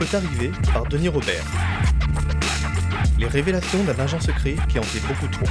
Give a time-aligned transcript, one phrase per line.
[0.00, 1.44] peut arriver par Denis Robert.
[3.18, 5.46] Les révélations d'un agent secret qui en fait beaucoup trop.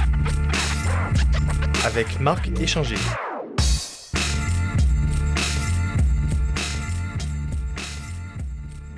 [1.84, 2.96] Avec Marc Échanger.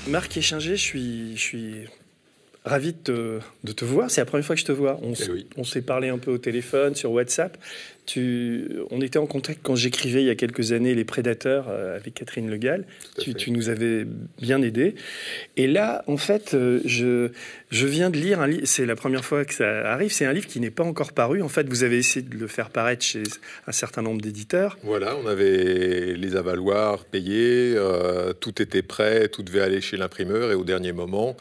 [0.09, 1.87] Marc Échanger, je suis, je suis
[2.65, 4.11] ravi de te, de te voir.
[4.11, 4.99] C'est la première fois que je te vois.
[5.03, 5.47] On, Eh oui.
[5.57, 7.57] on s'est parlé un peu au téléphone, sur WhatsApp.
[8.05, 11.95] Tu, on était en contact quand j'écrivais il y a quelques années Les Prédateurs euh,
[11.97, 12.85] avec Catherine Le Gall.
[13.17, 14.05] Tout à Tu, nous avais
[14.41, 14.95] bien aidé.
[15.57, 17.31] Et là, en fait, euh, je,
[17.71, 18.63] je viens de lire un livre.
[18.67, 20.13] C'est la première fois que ça arrive.
[20.13, 21.43] C'est un livre qui n'est pas encore paru.
[21.43, 23.23] En fait, vous avez essayé de le faire paraître chez
[23.69, 24.79] un certain nombre d'éditeurs.
[24.83, 30.51] Voilà, on avait les avaloirs payés, euh, tout était prêt, tout devait aller chez l'imprimeur
[30.51, 31.37] et au dernier moment,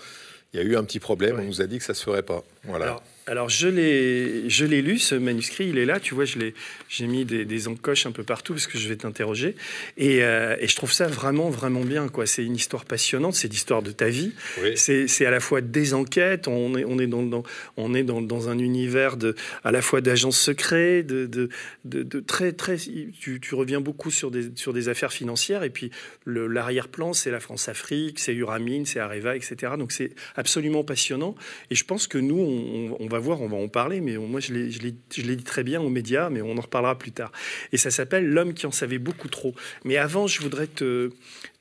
[0.54, 1.38] il y a eu un petit problème.
[1.38, 1.44] Ouais.
[1.44, 2.44] On nous a dit que ça se ferait pas.
[2.64, 2.86] Voilà.
[2.86, 6.54] Alors, alors, je l'ai, lu, ce manuscrit, il est là, tu vois, je l'ai,
[6.90, 9.56] j'ai mis des, des encoches un peu partout parce que je vais t'interroger.
[9.96, 12.26] Et, euh, et je trouve ça vraiment, vraiment bien, quoi.
[12.26, 14.34] C'est une histoire passionnante, c'est l'histoire de ta vie.
[14.62, 14.74] Oui.
[14.76, 17.44] C'est, à la fois des enquêtes, on est, on est, dans, dans-
[17.78, 21.48] on est dans, dans un univers de, à la fois d'agents secrets, de, de,
[21.86, 22.76] de, de très, très.
[22.76, 25.90] Tu, tu reviens beaucoup sur des, sur des affaires financières, et puis
[26.26, 29.56] l'arrière-plan, c'est la France-Afrique, c'est Uramine, c'est Areva, etc.
[29.80, 31.34] Donc c'est absolument passionnant.
[31.70, 34.54] Et je pense que nous, on, on va on va en parler, mais moi, je
[34.54, 37.32] l'ai dit très bien aux médias, mais on en reparlera plus tard.
[37.72, 39.54] Et ça s'appelle L'homme qui en savait beaucoup trop.
[39.86, 41.12] Mais avant, je voudrais te,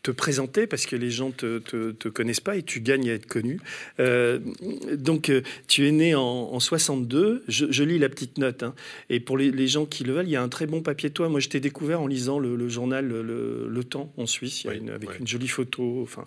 [0.02, 3.14] te présenter parce que les gens te, te, te connaissent pas et tu gagnes à
[3.14, 3.60] être connu.
[3.98, 4.38] Euh,
[4.94, 7.44] donc, euh, tu es né en, en 62.
[7.48, 8.62] Je, je lis la petite note.
[8.62, 8.74] hein.
[9.10, 11.10] Et pour les, les gens qui le veulent, il y a un très bon papier
[11.10, 11.28] de toi.
[11.28, 14.66] Moi, je t'ai découvert en lisant le, le journal le, Le Temps en Suisse, il
[14.66, 16.00] y a Oui, une- avec une jolie photo.
[16.02, 16.24] Enfin,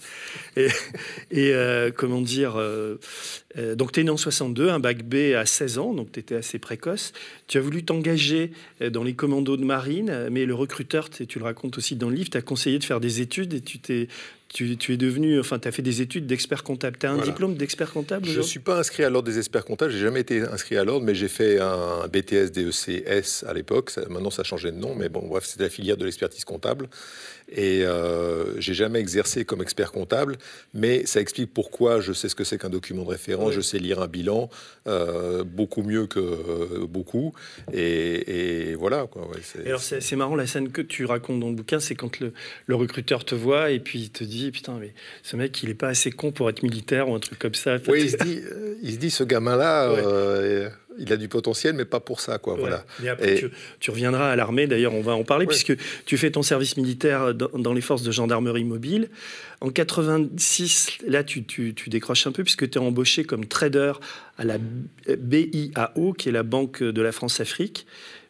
[0.56, 0.68] et,
[1.32, 2.98] et, euh, comment dire euh,
[3.76, 6.36] Donc, tu es né en 62, un bac B à 16 ans, donc tu étais
[6.36, 7.12] assez précoce.
[7.48, 8.52] Tu as voulu t'engager
[8.92, 12.16] dans les commandos de marine, mais le recruteur, tu tu le racontes aussi dans le
[12.16, 14.08] livre, t'a conseillé de faire des études et tu t'es.
[14.50, 16.96] Tu, tu es devenu, enfin, tu as fait des études d'expert comptable.
[17.00, 17.32] Tu as un Voilà.
[17.32, 20.20] diplôme d'expert comptable Je ne suis pas inscrit à l'ordre des experts comptables, j'ai jamais
[20.20, 23.92] été inscrit à l'ordre, mais j'ai fait un BTS DECS à l'époque.
[24.10, 26.88] Maintenant, ça a changé de nom, mais bon, bref, c'était la filière de l'expertise comptable.
[27.50, 30.38] Et euh, j'ai jamais exercé comme expert comptable,
[30.74, 33.56] mais ça explique pourquoi je sais ce que c'est qu'un document de référence, Oui.
[33.56, 34.50] je sais lire un bilan
[34.88, 37.34] euh, beaucoup mieux que euh, beaucoup.
[37.72, 39.08] Et, et voilà.
[39.08, 41.80] Quoi, ouais, c'est- Et alors c'est marrant la scène que tu racontes dans le bouquin,
[41.80, 42.34] c'est quand le,
[42.66, 45.74] le recruteur te voit et puis il te dit putain mais ce mec il est
[45.76, 47.78] pas assez con pour être militaire ou un truc comme ça.
[47.88, 50.70] Oui, il se dit, euh, il se dit ce gamin-là, Ouais.
[51.00, 52.54] Il a du potentiel, mais pas pour ça, quoi.
[52.54, 52.60] Ouais.
[52.62, 52.86] Voilà.
[53.04, 53.50] Et après, Et- tu,
[53.80, 55.54] tu reviendras à l'armée, d'ailleurs, on va en parler, Ouais.
[55.54, 59.10] puisque tu fais ton service militaire dans, dans les forces de gendarmerie mobile.
[59.62, 63.94] En 86, là, tu, tu- tu décroches un peu, puisque tu es embauché comme trader
[64.38, 64.58] à la
[65.18, 67.86] BIAO, qui est la Banque de la France-Afrique.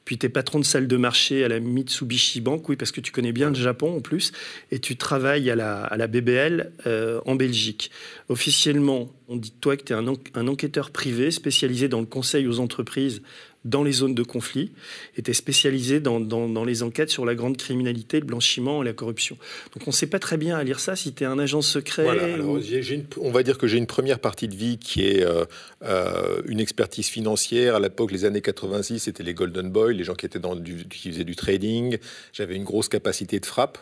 [0.06, 3.02] Puis tu es patron de salle de marché à la Mitsubishi Bank, oui, parce que
[3.02, 4.32] tu connais bien le Japon en plus,
[4.72, 7.92] et tu travailles à la, BBL euh, en Belgique.
[8.30, 12.60] Officiellement, on dit toi que tu es un enquêteur privé spécialisé dans le conseil aux
[12.60, 13.22] entreprises
[13.66, 14.72] dans les zones de conflit,
[15.18, 18.94] es spécialisé dans, dans- dans les enquêtes sur la grande criminalité, le blanchiment et la
[18.94, 19.38] corruption.
[19.74, 21.62] Donc on ne sait pas très bien à lire ça si tu es un agent
[21.62, 22.04] secret.
[22.04, 25.06] Voilà, alors, ou- une- on va dire que j'ai une première partie de vie qui
[25.08, 25.46] est euh,
[25.84, 27.76] euh, une expertise financière.
[27.76, 30.86] À l'époque, les années 86, c'était les Golden Boy, les gens qui, étaient dans du,
[30.88, 31.98] qui faisaient du trading.
[32.34, 33.78] J'avais une grosse capacité de frappe.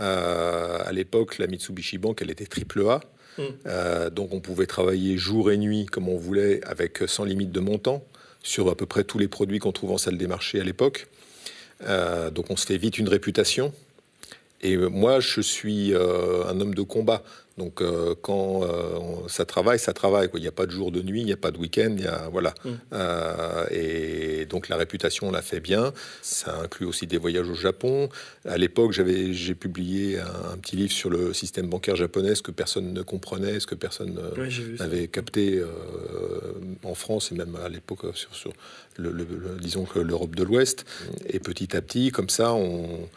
[0.00, 3.00] Euh, à l'époque, la Mitsubishi Bank, elle était triple A.
[3.38, 3.42] Mm.
[3.66, 7.60] Euh, donc on pouvait travailler jour et nuit comme on voulait, avec sans limite de
[7.60, 8.04] montant,
[8.48, 11.06] sur à peu près tous les produits qu'on trouve en salle des marchés à l'époque.
[11.84, 13.74] Euh, donc on se fait vite une réputation.
[14.62, 17.22] Et euh, moi, je suis euh, un homme de combat.
[17.58, 20.28] Donc, euh, quand euh, on- ça travaille, ça travaille.
[20.30, 20.38] quoi.
[20.38, 21.94] Il n'y a pas de jour de nuit, il n'y a pas de week-end.
[21.98, 22.54] il y a- Voilà.
[22.64, 22.68] Mm.
[22.92, 25.92] Euh, et donc, la réputation, on l'a fait bien.
[26.22, 28.08] Ça inclut aussi des voyages au Japon.
[28.46, 32.42] À l'époque, j'avais, j'ai publié un, un petit livre sur le système bancaire japonais, ce
[32.42, 34.84] que personne ne comprenait, ce que personne euh, Ouais, j'ai vu ça.
[34.84, 35.60] avait capté
[36.84, 38.52] en France et même à l'époque sur, sur
[38.96, 40.84] le, le- le- disons que l'Europe de l'Ouest.
[41.28, 43.08] Et petit à petit, comme ça, on,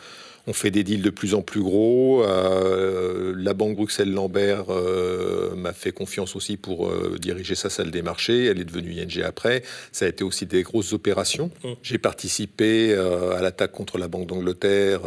[0.48, 2.24] on fait des deals de plus en plus gros.
[2.24, 8.02] Euh, la banque Bruxelles-Lambert euh, m'a fait confiance aussi pour euh, diriger sa salle des
[8.02, 8.46] marchés.
[8.46, 9.64] Elle est devenue ING après.
[9.92, 11.52] Ça a été aussi des grosses opérations.
[11.64, 11.74] Mm.
[11.84, 15.02] J'ai participé à l'attaque contre la Banque d'Angleterre,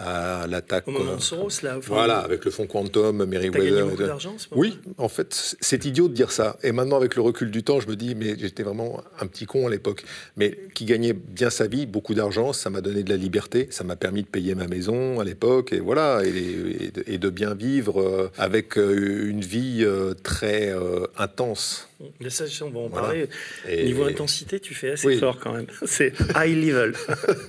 [0.00, 0.88] à l'attaque.
[0.88, 1.76] Au moment euh, de Soros, là.
[1.78, 3.82] enfin, voilà, avec le fonds Quantum, Meriwether.
[3.82, 6.56] beaucoup d'argent, oui, en fait, c'est idiot de dire ça.
[6.62, 9.46] Et maintenant, avec le recul du temps, je me dis, mais j'étais vraiment un petit
[9.46, 10.04] con à l'époque.
[10.36, 13.84] Mais qui gagnait bien sa vie, beaucoup d'argent, ça m'a donné de la liberté, ça
[13.84, 18.00] m'a permis de payer ma maison à l'époque, et voilà, et, et de, bien vivre
[18.00, 19.86] euh, avec euh, une vie
[20.22, 20.74] très
[21.16, 21.89] intense.
[22.20, 23.06] Mais ça, on va en Voilà.
[23.06, 23.28] parler.
[23.68, 25.18] Et- Niveau intensité, tu fais assez Oui.
[25.18, 25.66] fort quand même.
[25.86, 26.94] C'est high level.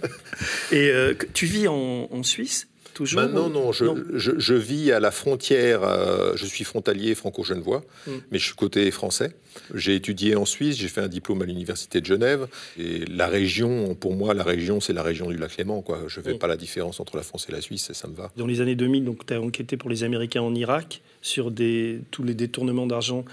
[0.71, 3.71] Et euh, tu vis en, en Suisse toujours Maintenant, non.
[3.71, 5.83] Je, Je, je, vis à la frontière.
[5.83, 8.11] Euh, je suis frontalier franco-genevois, mm.
[8.31, 9.33] mais je suis côté français.
[9.73, 10.77] J'ai étudié en Suisse.
[10.77, 12.47] J'ai fait un diplôme à l'université de Genève.
[12.77, 15.81] Et la région, pour moi, la région, c'est la région du lac Léman.
[15.81, 16.03] Quoi.
[16.07, 16.39] Je ne fais mm.
[16.39, 17.89] pas la différence entre la France et la Suisse.
[17.89, 18.31] Et ça me va.
[18.37, 22.01] Dans les années 2000, donc tu as enquêté pour les Américains en Irak sur des,
[22.11, 23.25] tous les détournements d'argent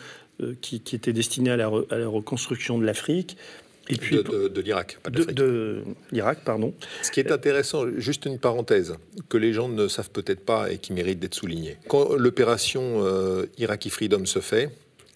[0.61, 3.37] qui, qui, étaient destinés à la, à la reconstruction de l'Afrique.
[3.91, 5.83] Et puis, de, de, l'Irak, pas de, de
[6.13, 6.75] l'Irak, pardon.
[7.03, 8.97] Ce qui est intéressant, juste une parenthèse,
[9.31, 11.79] que les gens ne savent peut-être pas et qui mérite d'être souligné.
[11.89, 14.71] Quand l'opération euh, Iraqi Freedom se fait,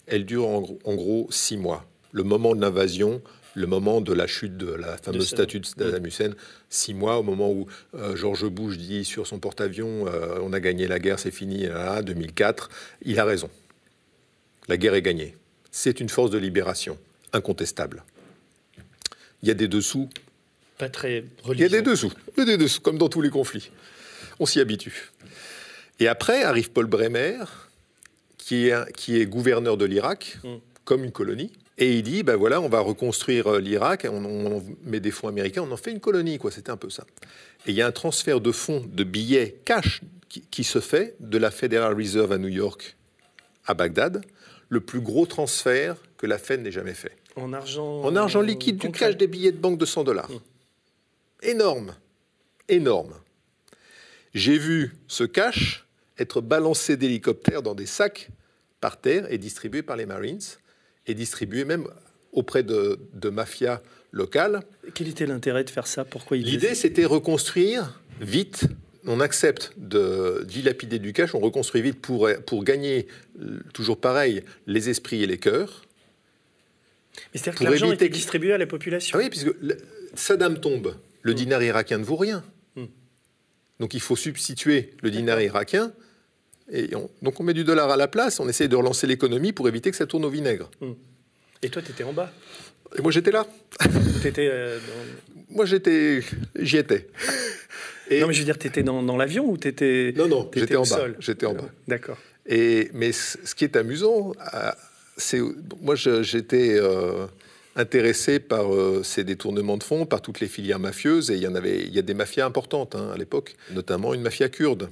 [0.07, 1.85] elle dure en, en, gros six mois.
[2.11, 3.21] Le moment de l'invasion,
[3.55, 6.31] le moment de la chute de la fameuse statue de Saddam Hussein,
[6.69, 10.59] six mois, au moment où euh, George Bush dit sur son porte-avions euh, On a
[10.59, 12.69] gagné la guerre, c'est fini, là, 2004,
[13.03, 13.49] il a raison.
[14.67, 15.35] La guerre est gagnée.
[15.71, 16.97] C'est une force de libération,
[17.33, 18.03] incontestable
[19.43, 20.09] il y a des dessous.
[20.77, 21.67] Pas très religieux.
[21.67, 22.11] Il y a des dessous.
[22.35, 23.69] Il y a des dessous, comme dans tous les conflits.
[24.39, 25.11] On s'y habitue.
[25.99, 27.43] Et après arrive Paul Bremer,
[28.37, 30.55] qui est, qui est gouverneur de l'Irak, mm.
[30.85, 31.51] comme une colonie.
[31.77, 35.27] Et il dit, ben voilà, on va reconstruire euh, l'Irak, on, on, met des fonds
[35.27, 36.51] américains, on en fait une colonie, quoi.
[36.51, 37.03] C'était un peu ça.
[37.65, 41.15] Et il y a un transfert de fonds, de billets cash, qui, qui, se fait
[41.19, 42.95] de la Federal Reserve à New York
[43.65, 44.23] à Bagdad,
[44.73, 47.15] le plus gros transfert que la Fed n'ait jamais fait.
[47.35, 50.29] En argent En argent liquide, du cash des billets de banque de 100 dollars.
[50.29, 50.39] Mmh.
[51.43, 51.95] Énorme.
[52.67, 53.13] Énorme.
[54.33, 55.85] J'ai vu ce cash
[56.17, 58.29] être balancé d'hélicoptères dans des sacs
[58.81, 60.41] par terre et distribué par les Marines
[61.05, 61.87] et distribué même
[62.31, 63.81] auprès de, de mafias
[64.11, 64.61] locales.
[64.95, 66.03] Quel était l'intérêt de faire ça?
[66.03, 68.65] Pourquoi L'idée, c'était reconstruire vite.
[69.05, 73.07] On accepte de dilapider du cash, on reconstruit vite pour, pour gagner,
[73.73, 75.83] toujours pareil, les esprits et les cœurs
[77.33, 79.17] mais c'est-à-dire que l'argent était distribué à la population.
[79.17, 79.49] Ah oui, puisque
[80.15, 81.35] Saddam tombe, le mm.
[81.35, 82.43] dinar irakien ne vaut rien.
[82.75, 82.85] Mm.
[83.79, 85.93] Donc il faut substituer le dinar irakien.
[86.71, 86.87] Et
[87.21, 89.91] donc on met du dollar à la place, on essaie de relancer l'économie pour éviter
[89.91, 90.69] que ça tourne au vinaigre.
[90.81, 90.91] Mm.
[91.61, 92.31] Et toi, tu étais en bas
[92.97, 93.47] Et moi, j'étais là.
[94.25, 95.55] étais euh, dans...
[95.55, 96.21] Moi, j'étais,
[96.59, 97.07] j'y étais.
[98.09, 98.19] Et...
[98.19, 100.13] Non, mais je veux dire, tu étais dans, dans l'avion ou tu étais.
[100.15, 101.07] Non, non, j'étais en bas.
[101.19, 101.69] J'étais en bas.
[101.87, 102.17] D'accord.
[102.45, 104.33] Et mais ce qui est amusant,
[105.17, 105.39] c'est
[105.81, 107.25] moi j'étais euh,
[107.75, 111.47] intéressé par euh, ces détournements de fonds, par toutes les filières mafieuses, et il y
[111.47, 114.89] en avait, il y a des mafias importantes hein, à l'époque, notamment une mafia kurde.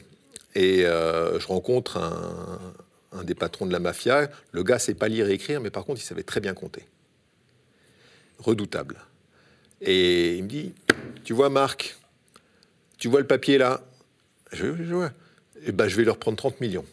[0.55, 2.59] Et euh, je rencontre un,
[3.11, 4.29] un, des patrons de la mafia.
[4.51, 6.83] Le gars sait pas lire et écrire, mais par contre il savait très bien compter.
[8.39, 8.97] Redoutable.
[9.81, 10.73] Et il me dit,
[11.23, 11.97] tu vois Marc,
[13.01, 13.81] tu vois le papier là,
[14.53, 15.11] je, vois.
[15.65, 16.85] Eh ben, je vais leur prendre 30 millions.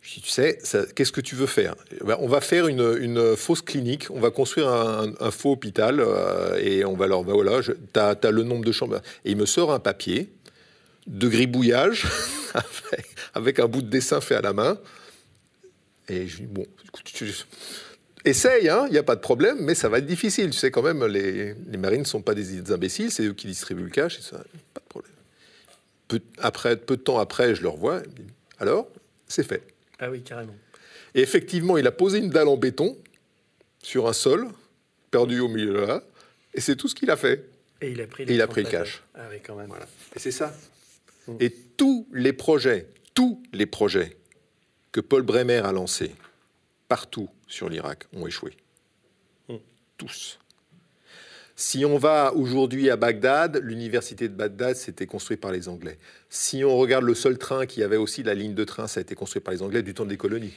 [0.00, 0.58] Je dis, tu sais,
[0.96, 1.76] qu'est-ce que tu veux faire?
[1.92, 6.58] Eh ben, On va faire une, fausse clinique, on va construire un, faux hôpital euh,
[6.58, 7.22] et on va leur.
[7.22, 9.00] Ben voilà, tu as, as, le nombre de chambres.
[9.24, 10.28] Et il me sort un papier
[11.06, 12.08] de gribouillage
[12.54, 14.76] avec, avec, un bout de dessin fait à la main.
[16.08, 17.32] Et je dis, bon, écoute, tu,
[18.24, 20.50] essaye, il hein, n'y a pas de problème, mais ça va être difficile.
[20.50, 23.46] Tu sais, quand même, les, les marines ne sont pas des imbéciles, c'est eux qui
[23.46, 24.38] distribuent le cash, et ça,
[24.74, 25.12] pas de problème.
[26.08, 28.02] Peu, après, peu de temps après, je le revois.
[28.58, 28.88] Alors,
[29.26, 29.62] c'est fait.
[29.98, 30.54] Ah oui, carrément.
[31.14, 32.96] Et effectivement, il a posé une dalle en béton
[33.82, 34.48] sur un sol,
[35.10, 36.02] perdu au milieu de là,
[36.54, 37.48] et c'est tout ce qu'il a fait.
[37.80, 39.02] Et il a pris, il a pris le cash.
[39.14, 39.66] Ah oui, quand même.
[39.66, 39.86] Voilà.
[40.14, 40.54] Et c'est ça.
[41.26, 41.36] Mmh.
[41.40, 44.16] Et tous les projets, tous les projets
[44.92, 46.12] que Paul Bremer a lancés
[46.88, 48.52] partout sur l'Irak ont échoué.
[49.48, 49.56] Mmh.
[49.98, 50.38] Tous.
[51.54, 55.98] Si on va aujourd'hui à Bagdad, l'université de Bagdad, c'était construit par les Anglais.
[56.30, 59.02] Si on regarde le seul train qui avait aussi la ligne de train, ça a
[59.02, 60.52] été construit par les Anglais du temps des colonies.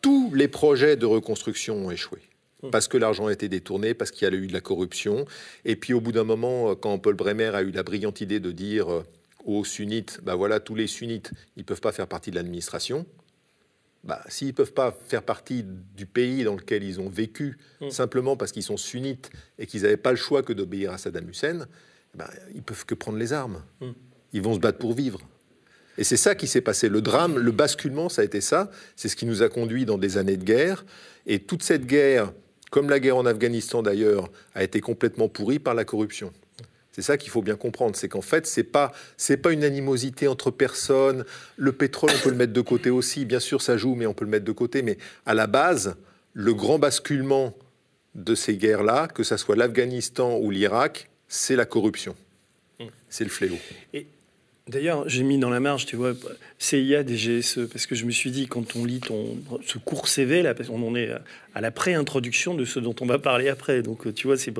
[0.00, 2.20] Tous les projets de reconstruction ont échoué.
[2.62, 2.70] Hum.
[2.70, 5.26] Parce que l'argent a été détourné, parce qu'il y a eu de la corruption.
[5.64, 8.52] Et puis au bout d'un moment, quand Paul Bremer a eu la brillante idée de
[8.52, 9.04] dire euh,
[9.44, 13.04] aux sunnites, ben voilà, tous les sunnites, ils ne peuvent pas faire partie de l'administration,
[14.04, 17.90] bah, s'ils ne peuvent pas faire partie du pays dans lequel ils ont vécu, mmh.
[17.90, 21.28] simplement parce qu'ils sont sunnites et qu'ils n'avaient pas le choix que d'obéir à Saddam
[21.28, 21.66] Hussein,
[22.14, 23.62] bah, ils peuvent que prendre les armes.
[23.80, 23.90] Mmh.
[24.32, 25.20] Ils vont se battre pour vivre.
[25.98, 26.88] Et c'est ça qui s'est passé.
[26.88, 28.70] Le drame, le basculement, ça a été ça.
[28.94, 30.84] C'est ce qui nous a conduit dans des années de guerre.
[31.26, 32.32] Et toute cette guerre,
[32.70, 36.32] comme la guerre en Afghanistan d'ailleurs, a été complètement pourrie par la corruption.
[36.92, 40.26] C'est ça qu'il faut bien comprendre, c'est qu'en fait, c'est pas c'est pas une animosité
[40.26, 41.24] entre personnes.
[41.56, 44.14] Le pétrole, on peut le mettre de côté aussi, bien sûr, ça joue, mais on
[44.14, 44.82] peut le mettre de côté.
[44.82, 45.96] Mais à la base,
[46.32, 47.54] le grand basculement
[48.14, 52.16] de ces guerres-là, que ce soit l'Afghanistan ou l'Irak, c'est la corruption.
[52.80, 52.86] Hmm.
[53.08, 53.58] C'est le fléau.
[53.92, 54.06] Et
[54.68, 56.12] D'ailleurs, j'ai mis dans la marge, tu vois,
[56.58, 60.42] CIA, DGSE, parce que je me suis dit, quand on lit ton, ce court CV,
[60.42, 61.10] là, parce qu'on en est
[61.54, 63.82] à la pré-introduction de ce dont on va parler après.
[63.82, 64.52] Donc, tu vois, c'est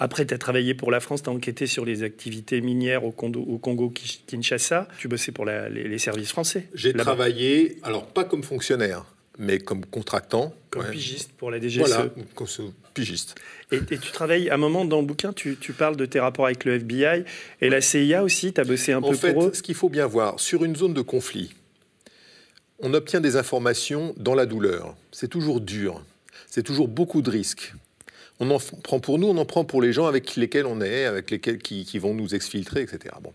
[0.00, 3.12] après, tu as travaillé pour la France, tu as enquêté sur les activités minières au
[3.12, 3.92] Congo, au Congo
[4.26, 6.68] Kinshasa, tu bossais pour les, les, services français.
[6.74, 9.04] J'ai travaillé, alors pas comme fonctionnaire,
[9.38, 10.54] mais comme contractant.
[10.74, 11.78] Comme pigiste pour la DGSE.
[11.78, 12.48] Voilà, comme
[12.94, 13.36] pigiste.
[13.70, 16.64] Et, tu travailles, à un moment dans le bouquin, tu, parles de tes rapports avec
[16.64, 17.24] le FBI
[17.60, 19.88] et la CIA aussi, tu as bossé un peu fait, pour eux ce qu'il faut
[19.88, 21.54] bien voir, sur une zone de conflit,
[22.80, 24.96] on obtient des informations dans la douleur.
[25.12, 26.02] C'est toujours dur,
[26.48, 27.72] c'est toujours beaucoup de risques.
[28.40, 31.04] On en prend pour nous, on en prend pour les gens avec lesquels on est,
[31.04, 33.14] avec lesquels qui, vont nous exfiltrer, etc.
[33.22, 33.32] Bon.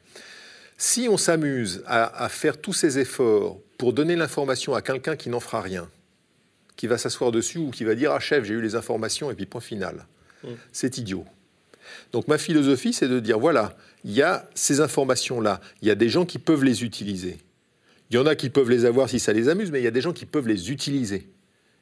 [0.77, 5.29] Si on s'amuse à, à faire tous ces efforts pour donner l'information à quelqu'un qui
[5.29, 5.89] n'en fera rien,
[6.79, 9.35] qui va s'asseoir dessus ou qui va dire Ah, chef, j'ai eu les informations, et
[9.35, 10.07] puis point final.
[10.45, 10.47] Mm.
[10.71, 11.25] C'est idiot.
[12.13, 15.95] Donc ma philosophie, c'est de dire voilà, il y a ces informations-là, il y a
[15.95, 17.37] des gens qui peuvent les utiliser.
[18.09, 19.87] Il y en a qui peuvent les avoir si ça les amuse, mais il y
[19.87, 21.27] a des gens qui peuvent les utiliser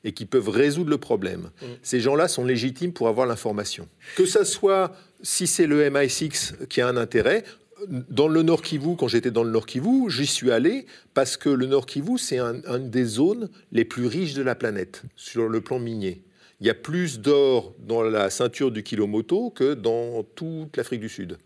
[0.03, 1.51] et qui peuvent résoudre le problème.
[1.61, 1.65] Mm.
[1.83, 3.87] Ces gens-là sont légitimes pour avoir l'information.
[4.15, 7.43] Que ça soit si c'est le MI6 qui a un intérêt,
[7.87, 11.49] dans le Nord Kivu, quand j'étais dans le Nord Kivu, j'y suis allé parce que
[11.49, 15.61] le Nord Kivu, c'est une des zones les plus riches de la planète sur le
[15.61, 16.23] plan minier.
[16.59, 21.09] Il y a plus d'or dans la ceinture du Kilomoto que dans toute l'Afrique du
[21.09, 21.37] Sud.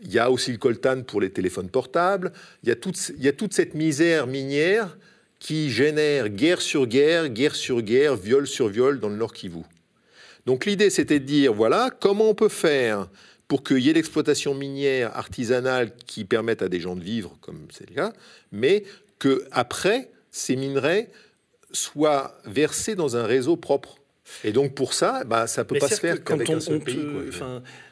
[0.00, 2.32] Il y a aussi le coltan pour les téléphones portables.
[2.62, 4.96] Il y a toute, il y a toute cette misère minière
[5.40, 9.62] qui génère guerre sur guerre, guerre sur guerre, viol sur viol dans le Nord Kivu.
[10.46, 13.08] Donc l'idée, c'était de dire, voilà, comment on peut faire
[13.48, 17.66] pour qu'il y ait l'exploitation minière artisanale qui permette à des gens de vivre, comme
[17.72, 18.12] c'est le cas,
[18.52, 18.84] mais
[19.18, 21.10] que après ces minerais
[21.72, 23.96] soient versés dans un réseau propre.
[24.44, 27.00] Et donc pour ça, bah, ça peut pas se faire qu'avec un seul pays.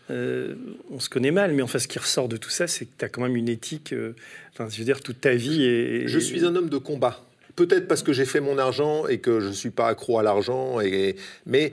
[0.09, 0.55] Euh,
[0.91, 3.05] on se connaît mal, mais enfin, ce qui ressort de tout ça, c'est que tu
[3.05, 3.93] as quand même une éthique.
[3.93, 4.15] Euh,
[4.53, 6.07] enfin, je veux dire, toute ta vie.
[6.07, 7.25] Je suis un homme de combat.
[7.57, 10.23] Peut-être parce que j'ai fait mon argent et que je ne suis pas accro à
[10.23, 11.17] l'argent, et...
[11.47, 11.73] mais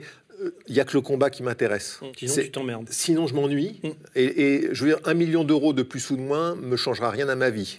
[0.66, 1.98] il n'y a que le combat qui m'intéresse.
[2.00, 2.06] Mmh.
[2.16, 2.88] Sinon, tu t'emmerdes.
[2.90, 3.80] Sinon, je m'ennuie.
[3.82, 3.88] Mmh.
[4.16, 7.28] Et, je veux dire, un million d'euros de plus ou de moins me changera rien
[7.28, 7.78] à ma vie.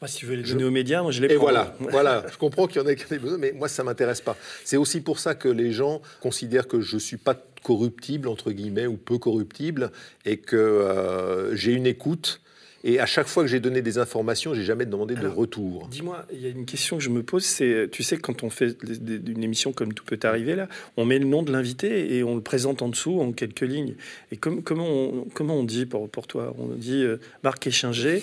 [0.00, 1.34] Moi, si tu veux les donner aux médias, moi, je les prends.
[1.34, 2.24] Et voilà, voilà.
[2.32, 4.36] Je comprends qu'il y en a qui besoin, mais moi, ça m'intéresse pas.
[4.64, 8.86] C'est aussi pour ça que les gens considèrent que je suis pas corruptible entre guillemets
[8.86, 9.92] ou peu corruptible
[10.24, 12.40] et que euh, j'ai une écoute
[12.84, 15.88] et à chaque fois que j'ai donné des informations, j'ai jamais demandé de retour.
[15.88, 18.50] Dis-moi, il y a une question que je me pose, c'est, tu sais, quand on
[18.50, 22.24] fait une émission comme Tout peut arriver là, on met le nom de l'invité et
[22.24, 23.94] on le présente en dessous en quelques lignes.
[24.30, 26.54] Et comme, comment, on, comment on dit pour, pour toi?
[26.58, 28.22] On dit euh, Marc Échinger.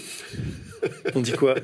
[1.15, 1.55] on dit quoi?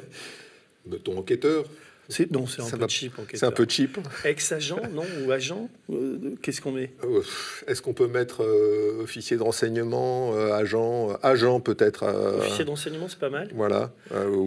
[1.03, 1.65] Ton enquêteur
[2.09, 3.13] c'est, non, c'est un, peu cheap.
[3.33, 3.97] C'est un peu cheap.
[4.23, 6.91] Ex-agent, non Ou agent euh, Qu'est-ce qu'on met?
[7.03, 7.21] Euh,
[7.67, 12.03] Est-ce qu'on peut mettre euh, officier de renseignement, agent Agent peut-être.
[12.39, 13.49] officier de renseignement, c'est pas mal.
[13.53, 13.91] Voilà.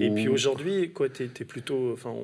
[0.00, 2.14] Et puis aujourd'hui, quoi, tu es, plutôt enfin,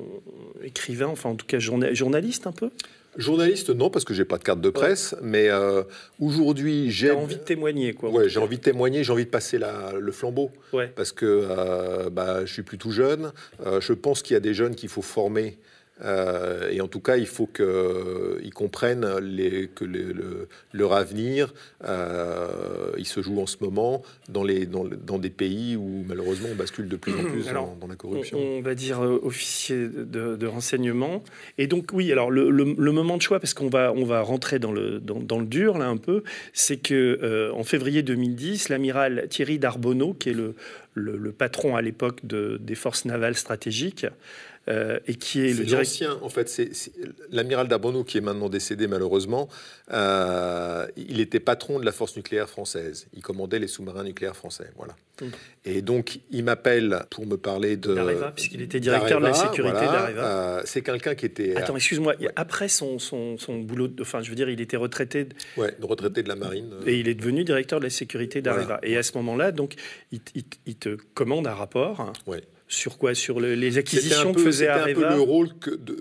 [0.63, 2.69] écrivain, enfin en tout cas journaliste un peu?
[3.17, 5.83] Journaliste, non, parce que j'ai pas de carte de presse, mais euh,
[6.19, 8.09] aujourd'hui, j'ai envie de témoigner, quoi.
[8.09, 10.91] Ouais, j'ai envie de témoigner, j'ai envie de passer la, le flambeau, ouais.
[10.95, 13.31] parce que euh, bah, je suis plus tout jeune.
[13.65, 15.57] Euh, je pense qu'il y a des jeunes qu'il faut former
[16.03, 21.53] euh, et en tout cas, il faut qu'ils euh, comprennent les, que le, leur avenir,
[21.87, 26.49] euh, il se joue en ce moment dans, les, dans, dans, des pays où malheureusement
[26.51, 28.37] on bascule de plus en plus dans, la corruption.
[28.37, 31.23] On, va dire officier de, renseignement.
[31.57, 34.59] Et donc oui, alors le, le, moment de choix, parce qu'on va, on va rentrer
[34.59, 36.23] dans le, dans, dans, le dur là un peu,
[36.53, 40.55] c'est que en février 2010, l'amiral Thierry Darbonneau, qui est le,
[40.93, 44.05] le patron à l'époque de, des forces navales stratégiques,
[44.67, 46.23] euh, et qui est, le directeur.
[46.23, 46.71] En fait, c'est
[47.29, 49.47] l'amiral Darbonneau qui est maintenant décédé malheureusement.
[49.91, 53.07] Euh, il était patron de la force nucléaire française.
[53.13, 54.71] Il commandait les sous-marins nucléaires français.
[54.75, 54.95] Voilà.
[55.63, 57.93] Et donc, il m'appelle pour me parler de.
[57.93, 60.23] D'Areva, puisqu'il était directeur de la sécurité d'Areva.
[60.23, 61.55] Euh, c'est quelqu'un qui était.
[61.55, 62.15] Attends, excuse-moi.
[62.35, 65.25] Après son, son, son, boulot, enfin, je veux dire, il était retraité.
[65.25, 65.35] De...
[65.57, 66.69] Ouais, retraité de la marine.
[66.85, 68.79] Et il est devenu directeur de la sécurité d'Areva.
[68.83, 69.75] Et à ce moment-là, donc,
[70.11, 70.19] il,
[70.65, 72.13] il, te commande un rapport.
[72.27, 73.13] Ouais sur quoi?
[73.13, 75.49] Sur les acquisitions que faisait Areva C'était un peu le rôle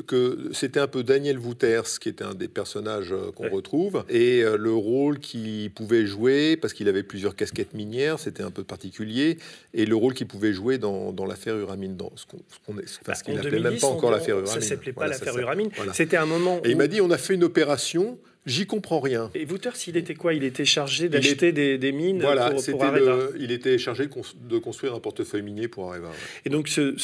[0.06, 4.42] que, c'était un peu Daniel Wouters qui était un des personnages euh, qu'on retrouve et
[4.42, 8.64] euh, le rôle qu'il pouvait jouer parce qu'il avait plusieurs casquettes minières, c'était un peu
[8.64, 9.38] particulier
[9.74, 13.60] et le rôle qu'il pouvait jouer dans, l'affaire Uramine, dans ce qu'on bah, qu'il n'appelait
[13.60, 14.60] même pas encore l'affaire Uramine.
[14.60, 15.70] Ça s'appelait pas l'affaire Uramine.
[15.92, 16.60] C'était un moment.
[16.64, 19.30] Et il m'a dit on a fait une opération J'y comprends rien.
[19.34, 20.34] Et Wouters, il était quoi?
[20.34, 23.28] Il était chargé d'acheter des, mines voilà, pour, pour Areva.
[23.38, 26.10] il était chargé de construire un portefeuille minier pour Areva.
[26.44, 26.94] Et donc ce,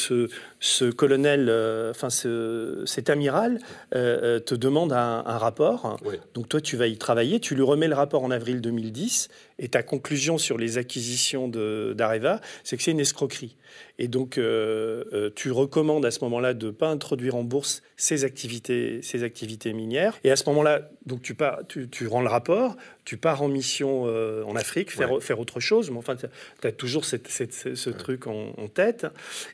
[0.59, 3.59] ce, colonel, euh, enfin cet amiral,
[3.95, 5.99] euh, euh, te demande un, rapport.
[6.35, 7.39] Donc toi, tu vas y travailler.
[7.39, 9.29] Tu lui remets le rapport en avril 2010.
[9.61, 13.55] Et ta conclusion sur les acquisitions d'Areva, c'est que c'est une escroquerie.
[13.99, 17.83] Et donc, euh, euh, tu recommandes à ce moment-là de ne pas introduire en bourse
[17.95, 20.19] ces activités, ces activités minières.
[20.23, 24.55] Et à ce moment-là, donc tu, rends le rapport, tu pars en mission euh, en
[24.55, 25.89] Afrique, faire, faire autre chose.
[25.91, 29.07] Mais enfin, tu as toujours cette, ce truc en, tête.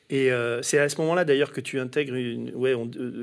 [0.10, 0.30] Et
[0.62, 2.76] c'est à ce moment-là, d'ailleurs, que tu intègres, une, ouais,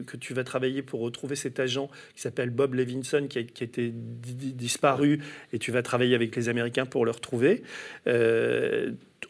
[0.07, 3.62] que tu vas travailler pour retrouver cet agent qui s'appelle Bob Levinson, qui a, qui
[3.62, 5.21] a été disparu.
[5.52, 7.62] Et tu vas travailler avec les Américains pour le retrouver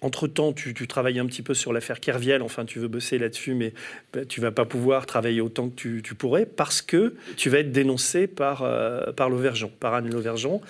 [0.01, 3.73] entre-temps, tu, travailles un petit peu sur l'affaire Kerviel, enfin tu veux bosser là-dessus, mais
[4.13, 7.73] bah, tu vas pas pouvoir travailler autant que tu, pourrais parce que tu vas être
[7.73, 10.61] dénoncé par, euh, par l'Auvergeon, par Anne Lauvergeon,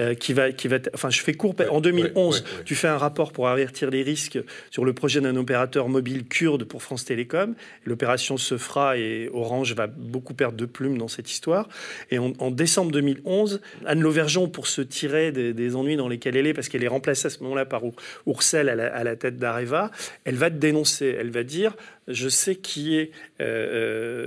[0.00, 1.54] euh, qui va, qui va enfin, je fais court.
[1.70, 4.38] en 2011, tu fais un rapport pour avertir les risques
[4.70, 7.54] sur le projet d'un opérateur mobile kurde pour France Télécom.
[7.84, 11.68] L'opération se fera et Orange va beaucoup perdre de plumes dans cette histoire.
[12.10, 16.54] Et en, décembre 2011, Anne Lauvergeon, pour se tirer des, ennuis dans lesquels elle est,
[16.54, 17.82] parce qu'elle est remplacée à ce moment-là par
[18.26, 19.90] Oursel à la, à la tête d'Areva,
[20.24, 21.14] elle va te dénoncer.
[21.18, 21.74] Elle va dire
[22.12, 23.44] je sais qui est euh,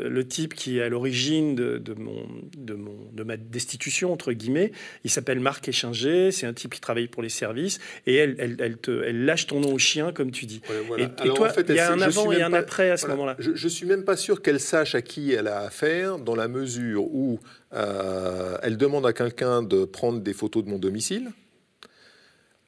[0.05, 2.25] euh, le type qui est à l'origine de, mon,
[2.57, 4.71] de, mon, de ma destitution, entre guillemets.
[5.03, 8.57] Il s'appelle Marc Échinger, c'est un type qui travaille pour les services, et elle, elle,
[8.59, 10.61] elle, te, elle lâche ton nom au chien, comme tu dis.
[10.97, 13.35] Et, toi, il y a un avant et un après à ce moment-là.
[13.39, 16.47] Je ne suis même pas sûr qu'elle sache à qui elle a affaire, dans la
[16.47, 17.39] mesure où
[17.73, 21.31] euh, elle demande à quelqu'un de prendre des photos de mon domicile.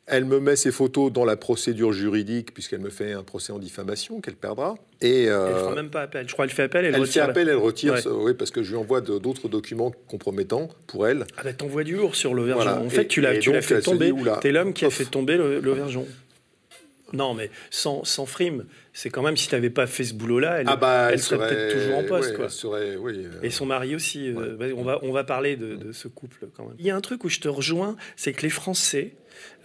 [0.07, 3.57] Elle me met ses photos dans la procédure juridique, puisqu'elle me fait un procès en
[3.57, 4.75] diffamation qu'elle perdra.
[5.01, 6.29] Et euh, elle ne fera même pas appel.
[6.29, 6.85] Je crois qu'elle fait appel.
[6.85, 7.95] Elle, elle retire fait appel, elle retire.
[8.05, 11.25] Oui, parce que je lui envoie d'autres documents compromettants pour elle.
[11.37, 12.85] Ah, bah, t'envoies du lourd sur l'Auvergeon.
[12.85, 14.13] En fait, tu l'as fait tomber.
[14.41, 16.05] T'es l'homme qui a fait tomber l'Auvergeon.
[17.13, 20.61] Non, mais sans, sans frime, c'est quand même si tu n'avais pas fait ce boulot-là,
[20.61, 22.35] elle, ah bah, elle, serait, peut-être toujours en poste.
[22.35, 22.49] quoi.
[22.49, 24.29] Serait, oui, euh, Et son mari aussi.
[24.29, 26.75] Euh, on, va, on va parler de, de, ce couple quand même.
[26.79, 29.13] Il y a un truc où je te rejoins, c'est que les Français,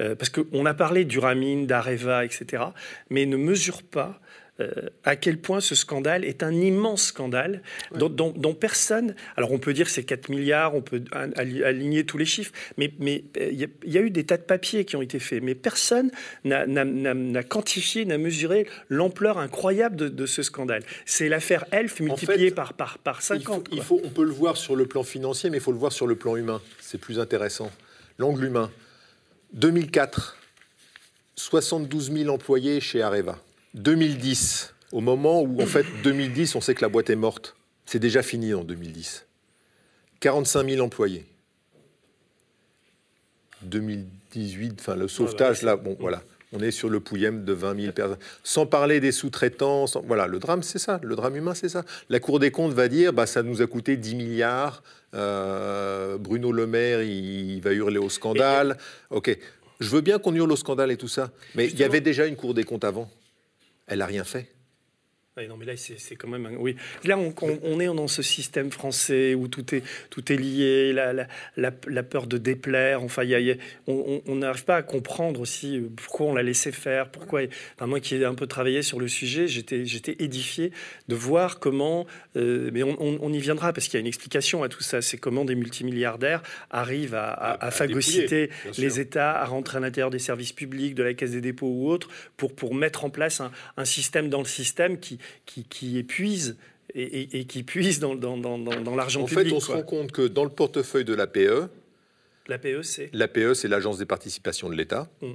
[0.00, 2.64] euh, parce qu'on a parlé du Ramine, d'Areva, etc.,
[3.10, 4.20] mais ne mesurent pas
[4.60, 4.70] euh,
[5.04, 7.62] à quel point ce scandale est un immense scandale
[7.94, 9.14] dont, personne.
[9.36, 13.68] Alors on peut dire c'est 4 milliards, on peut aligner tous les chiffres, mais il
[13.84, 16.10] y, a eu des tas de papiers qui ont été faits, mais personne
[16.44, 20.82] n'a quantifié, n'a mesuré l'ampleur incroyable de, ce scandale.
[21.06, 23.68] C'est l'affaire Elf multipliée par, par, par 50.
[23.72, 25.92] Il faut, on peut le voir sur le plan financier, mais il faut le voir
[25.92, 26.60] sur le plan humain.
[26.80, 27.70] C'est plus intéressant.
[28.18, 28.70] L'angle humain.
[29.52, 30.36] 2004,
[31.36, 33.38] 72 000 employés chez Areva.
[33.74, 37.56] 2010, au moment où, en fait, 2010, on sait que la boîte est morte.
[37.86, 39.26] C'est déjà fini en 2010.
[40.20, 41.26] 45 000 employés.
[43.62, 46.22] 2018, enfin, le sauvetage, là, bon, voilà.
[46.52, 48.18] On est sur le pouillem de 20 000 personnes.
[48.42, 49.84] Sans parler des sous-traitants.
[50.04, 50.98] Voilà, le drame, c'est ça.
[51.02, 51.84] Le drame humain, c'est ça.
[52.08, 54.82] La Cour des comptes va dire bah, ça nous a coûté 10 milliards.
[55.14, 58.76] Euh, Bruno Le Maire, il, va hurler au scandale.
[59.10, 59.36] OK.
[59.78, 61.30] Je veux bien qu'on hurle au scandale et tout ça.
[61.54, 63.08] Mais il y avait déjà une Cour des comptes avant.
[63.86, 64.50] Elle n'a rien fait
[65.36, 66.56] non, mais là, c'est quand même.
[66.58, 66.74] Oui.
[67.04, 71.12] Là, on, on, est dans ce système français où tout est, tout est lié, la,
[71.12, 73.02] la, la, peur de déplaire.
[73.04, 73.54] Enfin, y a,
[73.86, 77.10] on n'arrive pas à comprendre aussi pourquoi on l'a laissé faire.
[77.10, 77.42] Pourquoi.
[77.76, 80.72] Enfin, moi qui ai un peu travaillé sur le sujet, j'étais édifié
[81.06, 82.06] de voir comment.
[82.36, 85.00] Euh, mais on, y viendra parce qu'il y a une explication à tout ça.
[85.00, 90.18] C'est comment des multimilliardaires arrivent à, à, phagocyter les États, à rentrer à l'intérieur des
[90.18, 93.52] services publics, de la Caisse des dépôts ou autres, pour, pour mettre en place un,
[93.76, 96.56] un système dans le système qui, qui, qui épuisent
[96.94, 99.46] et, qui puise dans, dans, dans, dans l'argent public.
[99.46, 101.70] En fait, on se rend compte que dans le portefeuille de l'APE,
[102.48, 105.08] l'APE, c'est L'APE, c'est l'Agence des participations de l'État.
[105.22, 105.32] Mm.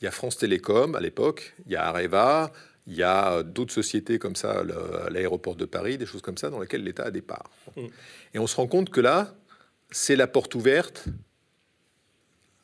[0.00, 2.52] Il y a France Télécom à l'époque, il y a Areva,
[2.86, 4.62] il y a d'autres sociétés comme ça,
[5.10, 7.50] l'aéroport de Paris, des choses comme ça, dans lesquelles l'État a des parts.
[7.76, 7.86] Mm.
[8.34, 9.34] Et on se rend compte que là,
[9.90, 11.06] c'est la porte ouverte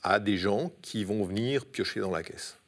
[0.03, 2.60] à des gens qui vont venir piocher dans la caisse.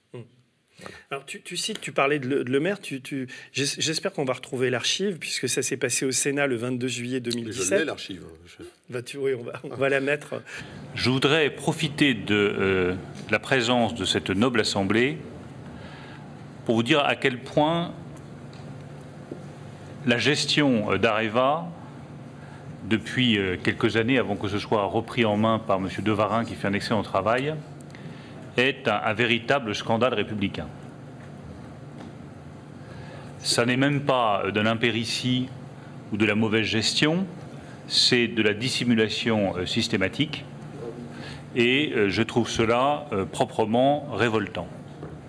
[1.11, 2.81] Alors, tu, tu, cites, tu parlais de Le, Maire.
[2.81, 6.89] Tu, tu J'espère qu'on va retrouver l'archive, puisque ça s'est passé au Sénat le 22
[6.89, 7.65] juillet 2017.
[7.65, 8.23] Je l'ai, l'archive.
[8.91, 10.43] Bah, oui, on va, on va la mettre.
[10.95, 12.95] Je voudrais profiter de euh,
[13.31, 15.19] la présence de cette noble assemblée
[16.65, 17.93] pour vous dire à quel point
[20.07, 21.69] la gestion d'Areva,
[22.89, 25.89] depuis euh, quelques années, avant que ce soit repris en main par M.
[26.01, 27.55] Devarin, qui fait un excellent travail,
[28.57, 30.69] est un, véritable scandale républicain.
[33.39, 35.49] Ça n'est même pas de l'impéritie
[36.13, 37.27] ou de la mauvaise gestion,
[37.89, 40.45] c'est de la dissimulation euh, systématique.
[41.57, 44.69] Et euh, je trouve cela euh, proprement révoltant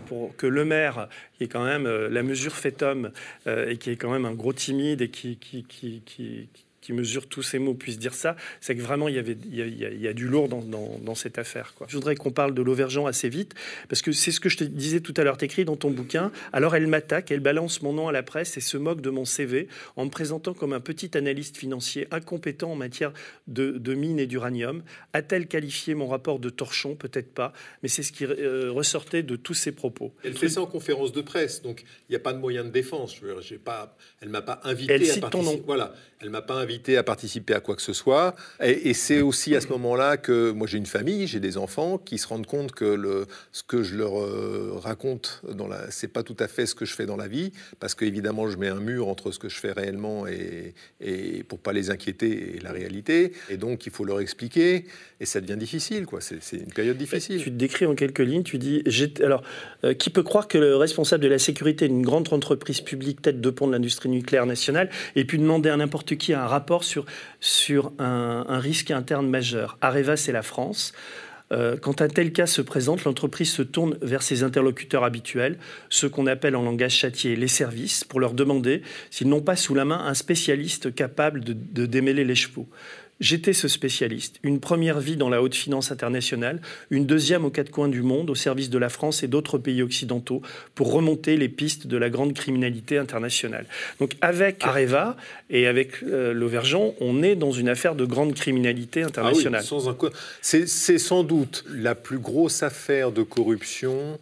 [0.05, 1.07] pour que le maire,
[1.38, 3.12] qui est quand même la mesure fait homme
[3.47, 6.49] et qui est quand même un gros timide et qui, qui, qui
[6.91, 10.08] mesure tous ces mots puisse dire ça, c'est que vraiment il y, avait, il y
[10.08, 11.74] a, du lourd dans, cette affaire.
[11.76, 11.88] Quoi.
[11.89, 13.54] Je voudrais qu'on parle de l'Auvergent assez vite,
[13.88, 15.91] parce que c'est ce que je te disais tout à l'heure, tu écrit dans ton
[15.91, 19.10] bouquin, alors elle m'attaque, elle balance mon nom à la presse et se moque de
[19.10, 23.13] mon CV en me présentant comme un petit analyste financier incompétent en matière
[23.48, 24.84] de, de mines et d'uranium.
[25.13, 26.96] A-t-elle qualifié mon rapport de torchon?
[26.96, 30.13] Peut-être pas, mais c'est ce qui euh, ressortait de tous ses propos.
[30.24, 32.69] Elle fait ça en conférence de presse, donc il n'y a pas de moyen de
[32.69, 33.15] défense.
[33.15, 35.62] Je, pas, elle m'a pas invité elle cite ton nom.
[35.65, 38.36] Voilà, elle m'a pas invité à participer à quoi que ce soit.
[38.62, 42.17] Et, c'est aussi à ce moment-là que moi j'ai une famille, j'ai des enfants qui
[42.17, 46.23] se rendent compte que le, ce que je leur euh, raconte dans la, c'est pas
[46.23, 48.79] tout à fait ce que je fais dans la vie, parce qu'évidemment je mets un
[48.79, 52.71] mur entre ce que je fais réellement et, et pour pas les inquiéter et la
[52.71, 53.33] réalité.
[53.49, 54.86] Et donc il faut leur expliquer,
[55.23, 56.19] et ça devient difficile, quoi.
[56.19, 57.41] C'est, une période difficile.
[57.41, 58.43] Tu te décris en quelques lignes.
[58.43, 58.83] Tu dis,
[59.21, 59.41] alors,
[59.86, 63.39] euh, qui peut croire que le responsable de la sécurité d'une grande entreprise publique, tête
[63.39, 67.06] de pont de l'industrie nucléaire nationale, ait pu demander à n'importe qui un rapport sur,
[67.99, 70.93] un, risque interne majeur Areva, c'est la France.
[71.52, 76.10] Euh, quand un tel cas se présente, l'entreprise se tourne vers ses interlocuteurs habituels, ceux
[76.10, 79.86] qu'on appelle en langage châtier les services, pour leur demander s'ils n'ont pas sous la
[79.86, 82.67] main un spécialiste capable de, de démêler les chevaux.
[83.19, 84.39] J'étais ce spécialiste.
[84.43, 88.30] Une première vie dans la haute finance internationale, une deuxième aux quatre coins du monde,
[88.30, 90.41] au service de la France et d'autres pays occidentaux,
[90.76, 93.65] pour remonter les pistes de la grande criminalité internationale.
[93.99, 95.15] Donc avec Areva
[95.49, 96.34] et avec euh,
[96.99, 99.63] on est dans une affaire de grande criminalité internationale.
[99.63, 100.10] Ah
[100.41, 104.19] c'est sans doute la plus grosse affaire de corruption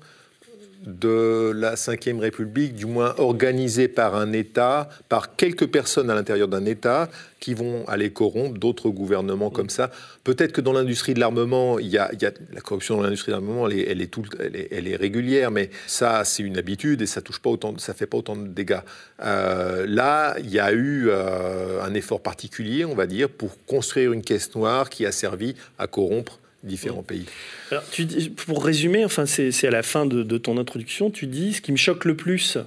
[0.86, 6.48] de la Ve République, du moins organisée par un État, par quelques personnes à l'intérieur
[6.48, 9.92] d'un État qui vont aller corrompre d'autres gouvernements comme ça.
[10.24, 12.12] Peut-être que dans l'industrie de l'armement, il y, a,
[12.54, 17.08] la corruption dans l'industrie de l'armement, elle, est, régulière, mais ça, c'est une habitude et
[17.08, 18.82] ça touche pas autant, ça fait pas autant de dégâts.
[19.24, 24.14] Euh, là, il y a eu euh, un effort particulier, on va dire, pour construire
[24.14, 27.26] une caisse noire qui a servi à corrompre différents pays.
[27.72, 31.54] Alors, tu dis, pour résumer, enfin, c'est à la fin de, ton introduction, tu dis
[31.54, 32.58] ce qui me choque le plus,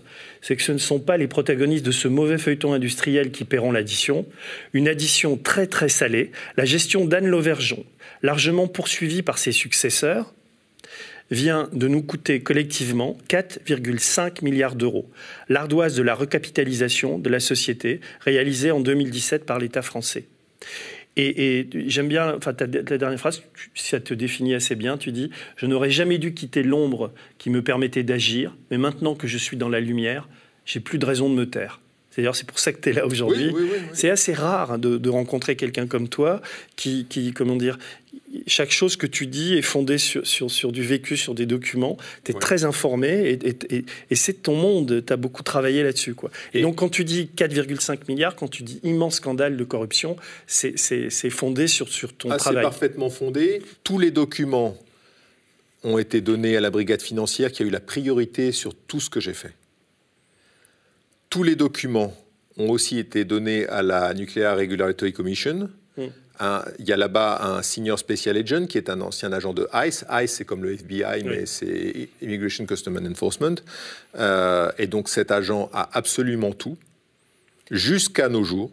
[0.42, 3.72] c'est que ce ne sont pas les protagonistes de ce mauvais feuilleton industriel qui paieront
[3.72, 4.26] l'addition.
[4.72, 7.84] Une addition très très salée, la gestion d'Anne Lauvergeon,
[8.22, 10.34] largement poursuivie par ses successeurs,
[11.30, 15.10] vient de nous coûter collectivement 4,5 milliards d'euros.
[15.48, 20.26] L'ardoise de la recapitalisation de la société réalisée en 2017 par l'État français.
[21.16, 23.42] Et, j'aime bien, enfin, ta, dernière phrase,
[23.74, 24.98] ça te définit assez bien.
[24.98, 29.26] Tu dis Je n'aurais jamais dû quitter l'ombre qui me permettait d'agir, mais maintenant que
[29.26, 30.28] je suis dans la lumière,
[30.64, 31.80] j'ai plus de raison de me taire.
[32.14, 33.52] C'est-à-dire, c'est pour ça que tu es là aujourd'hui.
[33.92, 36.40] c'est assez rare hein, de, rencontrer quelqu'un comme toi
[36.76, 37.76] qui, qui, comment dire,
[38.46, 41.96] chaque chose que tu dis est fondée sur, sur, du vécu, sur des documents.
[42.22, 45.02] Tu es très informé et, et, c'est ton monde.
[45.04, 46.14] Tu as beaucoup travaillé là-dessus.
[46.14, 46.30] Quoi.
[46.52, 51.30] Et, donc, quand tu dis 4,5 milliards, quand tu dis immense scandale de corruption, c'est
[51.30, 52.62] fondé sur, sur ton ah, travail.
[52.62, 53.60] C'est parfaitement fondé.
[53.82, 54.76] Tous les documents
[55.82, 59.10] ont été donnés à la brigade financière qui a eu la priorité sur tout ce
[59.10, 59.52] que j'ai fait.
[61.34, 62.14] Tous les documents
[62.58, 65.68] ont aussi été donnés à la Nuclear Regulatory Commission.
[65.96, 66.04] Hmm
[66.78, 70.04] il y a là-bas un senior special agent qui est un ancien agent de ICE.
[70.08, 73.56] ICE, c'est comme le FBI, mais c'est Immigration Custom and Enforcement.
[74.16, 76.76] Euh, et donc cet agent a absolument tout,
[77.68, 78.70] jusqu'à nos jours,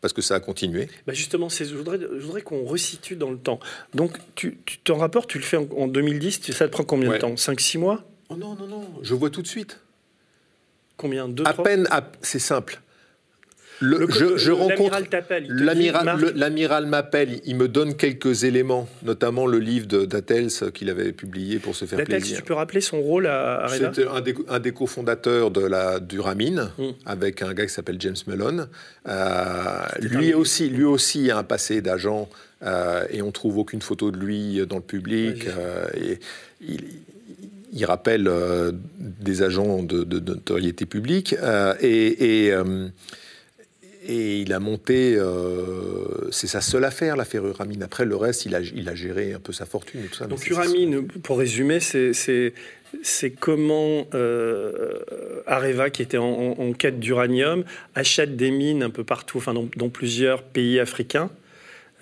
[0.00, 0.88] parce que ça a continué.
[1.06, 3.60] Bah justement, je voudrais, je voudrais qu'on resitue dans le temps.
[3.92, 7.34] Donc, tu, ton rapport, tu le fais en, 2010, ça te prend combien de temps?
[7.34, 8.02] 5-6 mois?
[8.30, 9.80] Oh non, non, non, je vois tout de suite.
[10.98, 11.28] Combien?
[11.28, 11.88] Deux, À peine,
[12.20, 12.82] c'est simple
[13.80, 14.98] je, rencontre
[16.34, 21.76] l'amiral m'appelle, il me donne quelques éléments, notamment le livre d'Attels qu'il avait publié pour
[21.76, 22.38] se faire plaisir.
[22.38, 26.90] Tu peux rappeler son rôle à, à C'était un des, cofondateurs de la Duramine, hmm.
[27.06, 28.68] avec un gars qui s'appelle James Mellon.
[29.08, 32.28] Euh, lui aussi, lui aussi a un passé d'agent
[32.62, 35.46] euh, et on trouve aucune photo de lui dans le public.
[35.46, 36.18] Euh, et
[36.60, 36.84] il,
[37.84, 38.30] rappelle
[38.98, 41.34] des agents de, notoriété publique
[41.80, 42.54] et, et
[44.08, 47.82] et il a monté, euh, c'est sa seule affaire, l'affaire Uramine.
[47.82, 50.26] Après, le reste, il a, il a géré un peu sa fortune et tout ça.
[50.26, 55.00] Donc Uramine, pour résumer, c'est comment euh,
[55.46, 60.42] Areva, qui était en, quête d'uranium, achète des mines un peu partout, enfin dans, plusieurs
[60.42, 61.28] pays africains.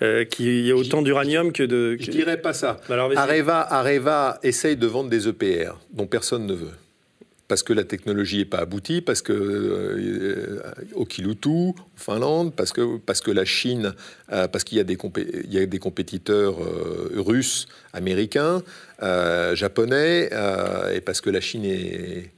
[0.03, 1.97] Euh, qu'il y a autant d'uranium que de.
[1.99, 2.79] Je dirais pas ça.
[2.87, 6.73] Bah Areva, Areva essaye de vendre des EPR dont personne ne veut
[7.47, 10.61] parce que la technologie n'est pas aboutie, parce que euh,
[10.93, 13.93] au Kilutu, en Finlande, parce que, parce que la Chine,
[14.31, 14.97] euh, parce qu'il y, a des
[15.49, 18.61] y a des compétiteurs euh, russes, américains,
[19.53, 20.29] japonais,
[20.93, 22.31] et parce que la Chine est,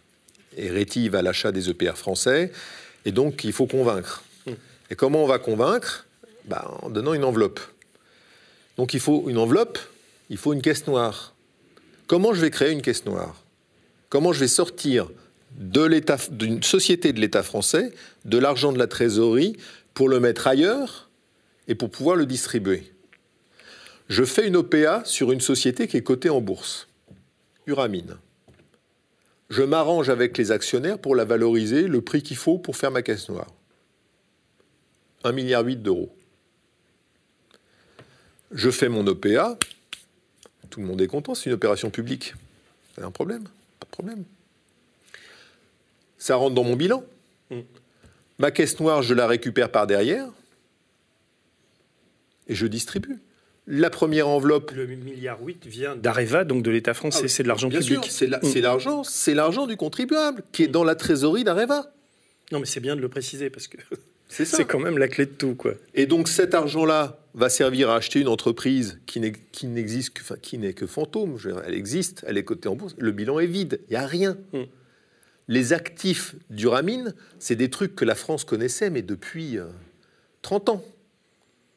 [0.58, 2.52] est rétive à l'achat des EPR français.
[3.06, 4.24] Et donc, il faut convaincre.
[4.46, 4.54] Hmm.
[4.92, 6.06] Et comment on va convaincre?
[6.50, 7.60] Bah, En donnant une enveloppe.
[8.78, 9.78] Donc il faut une enveloppe,
[10.30, 11.36] il faut une caisse noire.
[12.08, 13.44] Comment je vais créer une caisse noire?
[14.10, 15.10] Comment je vais sortir
[15.52, 17.94] d'une société de l'État français
[18.26, 19.58] de l'argent de la trésorerie
[19.94, 21.10] pour le mettre ailleurs
[21.68, 22.92] et pour pouvoir le distribuer?
[24.08, 26.88] Je fais une OPA sur une société qui est cotée en bourse,
[27.68, 28.18] Uramine.
[29.50, 33.02] Je m'arrange avec les actionnaires pour la valoriser le prix qu'il faut pour faire ma
[33.04, 33.54] caisse noire.
[35.24, 36.16] 1,8 milliard d'euros.
[38.52, 39.58] Je fais mon OPA,
[40.70, 42.34] tout le monde est content, c'est une opération publique.
[42.96, 43.44] C'est un problème
[43.80, 44.24] Pas de problème.
[46.18, 47.04] Ça rentre dans mon bilan.
[47.50, 47.60] Mm.
[48.40, 50.28] Ma caisse noire, je la récupère par derrière
[52.48, 53.20] et je distribue.
[53.68, 54.72] La première enveloppe.
[54.72, 57.26] Le milliard 8 vient d'Areva, donc de l'État français.
[57.26, 58.08] Ah c'est de l'argent public.
[58.10, 58.62] C'est mm.
[58.62, 61.94] l'argent, c'est l'argent du contribuable qui est dans la trésorerie d'Areva.
[62.52, 63.78] Non, mais c'est bien de le préciser parce que
[64.30, 65.74] c'est quand même la clé de tout, quoi.
[65.96, 70.58] Et donc cet argent-là va servir à acheter une entreprise qui n'existe que, enfin, qui
[70.58, 71.38] n'est que fantôme.
[71.66, 72.96] elle existe, elle est cotée en bourse.
[72.98, 74.38] Le bilan est vide, il y a rien.
[74.54, 74.64] Hmm.
[75.48, 79.58] Les actifs d'Uramine, c'est des trucs que la France connaissait, mais depuis
[80.44, 80.84] 30 euh, ans.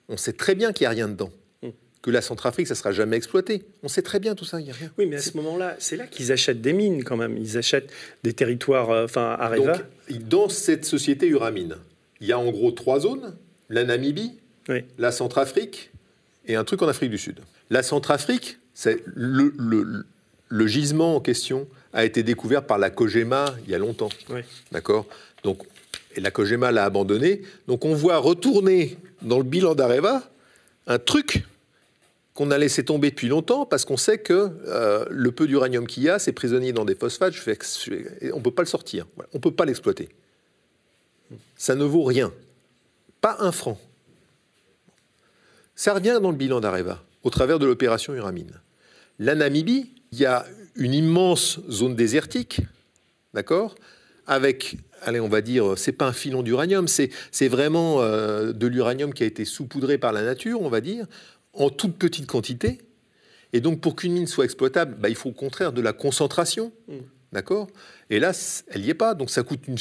[0.09, 1.31] On sait très bien qu'il n'y a rien dedans.
[1.63, 1.71] Hmm.
[2.03, 3.65] Que la Centrafrique, ça ne sera jamais exploité.
[3.83, 4.91] On sait très bien tout ça, il n'y a rien.
[4.99, 7.39] Oui, mais à ce moment-là, c'est là qu'ils achètent des mines quand même.
[7.39, 7.91] Ils achètent
[8.23, 9.79] des territoires, euh, enfin, Areva.
[9.79, 11.77] Donc, dans cette société Uramine,
[12.23, 13.35] il y a en gros trois zones
[13.69, 14.33] la Namibie,
[14.97, 15.91] la Centrafrique
[16.47, 17.41] et un truc en Afrique du Sud.
[17.69, 19.53] La Centrafrique, c'est le,
[20.49, 24.11] le, gisement en question a été découvert par la Kogema il y a longtemps.
[24.71, 25.07] D'accord?
[25.43, 25.63] Donc,
[26.15, 27.43] et la Kogema l'a abandonné.
[27.67, 30.23] Donc, on voit retourner dans le bilan d'Areva
[30.87, 31.45] un truc
[32.35, 36.03] qu'on a laissé tomber depuis longtemps parce qu'on sait que euh, le peu d'uranium qu'il
[36.03, 37.35] y a, c'est prisonnier dans des phosphates.
[37.35, 37.59] Je fais,
[38.33, 39.07] on ne peut pas le sortir.
[39.33, 40.09] On ne peut pas l'exploiter
[41.57, 42.33] ça ne vaut rien.
[43.21, 43.79] Pas un franc.
[45.75, 48.61] Ça revient dans le bilan d'Areva, au travers de l'opération Uramine.
[49.19, 52.61] La Namibie, il y a une immense zone désertique,
[53.35, 53.75] d'accord
[54.27, 59.13] Avec, allez, on va dire, c'est pas un filon d'uranium, c'est vraiment euh, de l'uranium
[59.15, 61.07] qui a été saupoudré par la nature, on va dire,
[61.53, 62.79] en toute petite quantité.
[63.53, 66.73] Et donc, pour qu'une mine soit exploitable, bah, il faut au contraire de la concentration.
[67.33, 67.69] D'accord?
[68.11, 68.33] Et là,
[68.69, 69.15] elle n'y est pas.
[69.15, 69.79] Donc ça coûte une,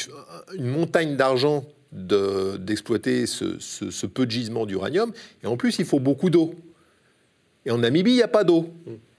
[0.65, 5.11] montagne d'argent d'exploiter ce, peu de gisement d'uranium.
[5.43, 6.55] Et en plus, il faut beaucoup d'eau.
[7.65, 8.73] Et en Namibie, il n'y a pas d'eau.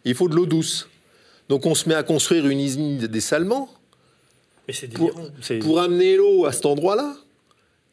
[0.05, 0.89] Il faut de l'eau douce.
[1.49, 3.69] Donc on se met à construire une usine de dessalement
[4.95, 5.13] pour,
[5.61, 7.15] pour amener l'eau à cet endroit-là.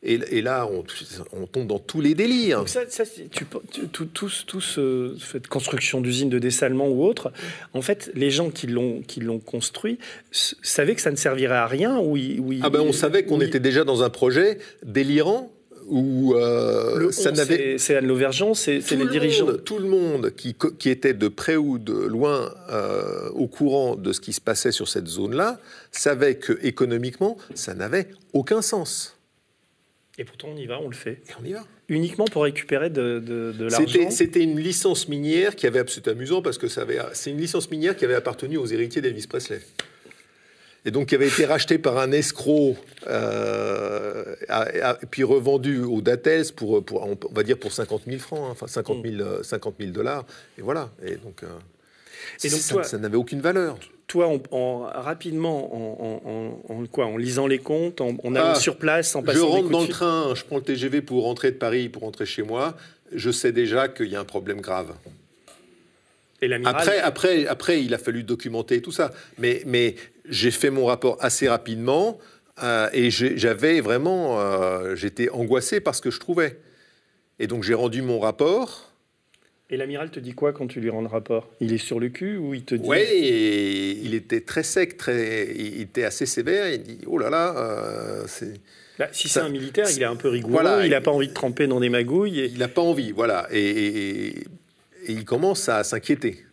[0.02, 0.66] Et, là,
[1.34, 2.60] on, tombe dans tous les délires.
[2.60, 3.46] Donc ça, tu,
[3.92, 7.34] tout, tout, ce, cette construction d'usines de dessalement ou autre,
[7.74, 10.00] en fait, les gens qui l'ont qui l'ont construit
[10.32, 12.00] savaient que ça ne servirait à rien.
[12.00, 12.18] Ou,
[12.62, 15.52] ah ben, on savait qu'on était déjà dans un projet délirant
[15.90, 17.78] où euh, ça n'avait.
[17.78, 19.58] C'est Anne Lauvergeon, c'est les dirigeants.
[19.66, 24.14] tout le monde qui, qui, était de près ou de loin euh, au courant de
[24.14, 25.60] ce qui se passait sur cette zone-là
[25.92, 29.19] savait que économiquement, ça n'avait aucun sens.
[30.20, 31.22] Et pourtant, on y va, on le fait.
[31.30, 31.66] Et on y va.
[31.88, 34.10] Uniquement pour récupérer de, de, l'argent.
[34.12, 35.82] C'était une licence minière qui avait.
[35.88, 39.62] C'est amusant parce que c'est une licence minière qui avait appartenu aux héritiers d'Elvis Presley.
[40.86, 42.78] Et donc qui avait été rachetée par un escroc,
[43.08, 44.36] euh,
[45.10, 48.68] puis revendue au Datels pour, pour, on va dire pour 50 000 francs, hein, enfin
[48.68, 50.26] 50 000, 50 000 dollars.
[50.58, 50.90] Et voilà.
[51.06, 51.44] Et donc.
[51.44, 51.48] Euh,
[52.44, 53.78] et donc, ça, n'avait aucune valeur.
[54.10, 55.72] Toi, en, rapidement,
[56.68, 59.70] en, quoi, en lisant les comptes, en, allant ah, sur place, en passant Je rentre
[59.70, 62.76] dans le train, je prends le TGV pour rentrer de Paris, pour rentrer chez moi.
[63.14, 64.94] Je sais déjà qu'il y a un problème grave.
[66.42, 69.12] Et après, après, après, il a fallu documenter tout ça.
[69.38, 69.96] Mais, mais
[70.28, 72.18] j'ai fait mon rapport assez rapidement
[72.64, 76.60] euh, et j'avais vraiment, euh, j'étais angoissé par ce que je trouvais.
[77.40, 78.89] Et donc j'ai rendu mon rapport.
[79.72, 81.48] Et l'amiral te dit quoi quand tu lui rends le rapport?
[81.60, 85.54] Il est sur le cul ou il te dit Oui, il était très sec, très,
[85.56, 86.70] il était assez sévère.
[86.70, 88.60] Il dit Oh là là, euh, c'est.
[88.98, 91.34] Bah, si c'est un militaire, il est un peu rigoureux, il n'a pas envie de
[91.34, 92.50] tremper dans des magouilles.
[92.52, 93.48] Il n'a pas envie, voilà.
[93.52, 94.34] Et,
[95.08, 96.44] il commence à s'inquiéter.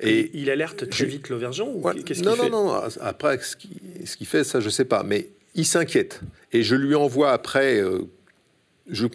[0.00, 2.80] Et, il alerte très vite l'Auvergeon ou qu'est-ce Non, non.
[3.00, 5.02] Après, ce qu'il fait, ça, je ne sais pas.
[5.02, 6.20] Mais il s'inquiète.
[6.52, 8.08] Et je lui envoie après euh,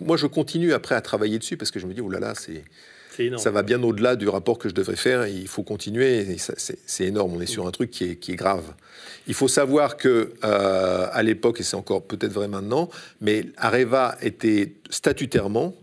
[0.02, 2.34] moi, je continue après à travailler dessus parce que je me dis, oh là là,
[2.36, 2.64] c'est.
[3.38, 5.28] Ça va bien au-delà du rapport que je devrais faire.
[5.28, 6.36] Il faut continuer.
[6.38, 7.34] C'est énorme.
[7.36, 8.74] On est sur un truc qui est, qui est grave.
[9.28, 12.90] Il faut savoir que euh, à l'époque, et c'est encore peut-être vrai maintenant,
[13.22, 15.76] mais Areva était statutairement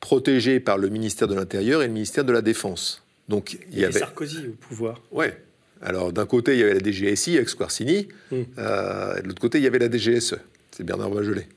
[0.00, 3.02] protégé par le ministère de l'Intérieur et le ministère de la Défense.
[3.28, 5.00] Donc il y, avait Sarkozy au pouvoir.
[5.10, 5.38] Ouais.
[5.80, 8.08] Alors d'un côté, il y avait la DGSI avec Squarcini.
[8.30, 8.42] Hmm.
[8.58, 10.36] Euh, de l'autre côté, il y avait la DGSE.
[10.72, 11.48] C'est Bernard Bachelet.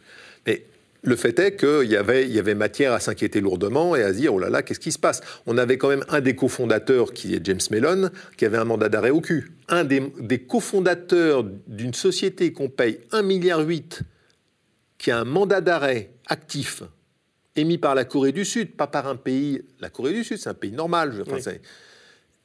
[0.45, 0.63] Mais
[1.03, 4.09] le fait est qu'il y avait, il y avait matière à s'inquiéter lourdement et à
[4.13, 5.21] se dire oh là là, qu'est-ce qui se passe?
[5.45, 8.89] On avait quand même un des cofondateurs, qui est James Mellon, qui avait un mandat
[8.89, 9.51] d'arrêt au cul.
[9.69, 13.65] Un des, des cofondateurs d'une société qu'on paye 1,8 milliard,
[14.97, 16.83] qui a un mandat d'arrêt actif,
[17.55, 19.61] émis par la Corée du Sud, pas par un pays.
[19.79, 21.13] La Corée du Sud, c'est un pays normal.
[21.15, 21.59] je- enfin, Oui.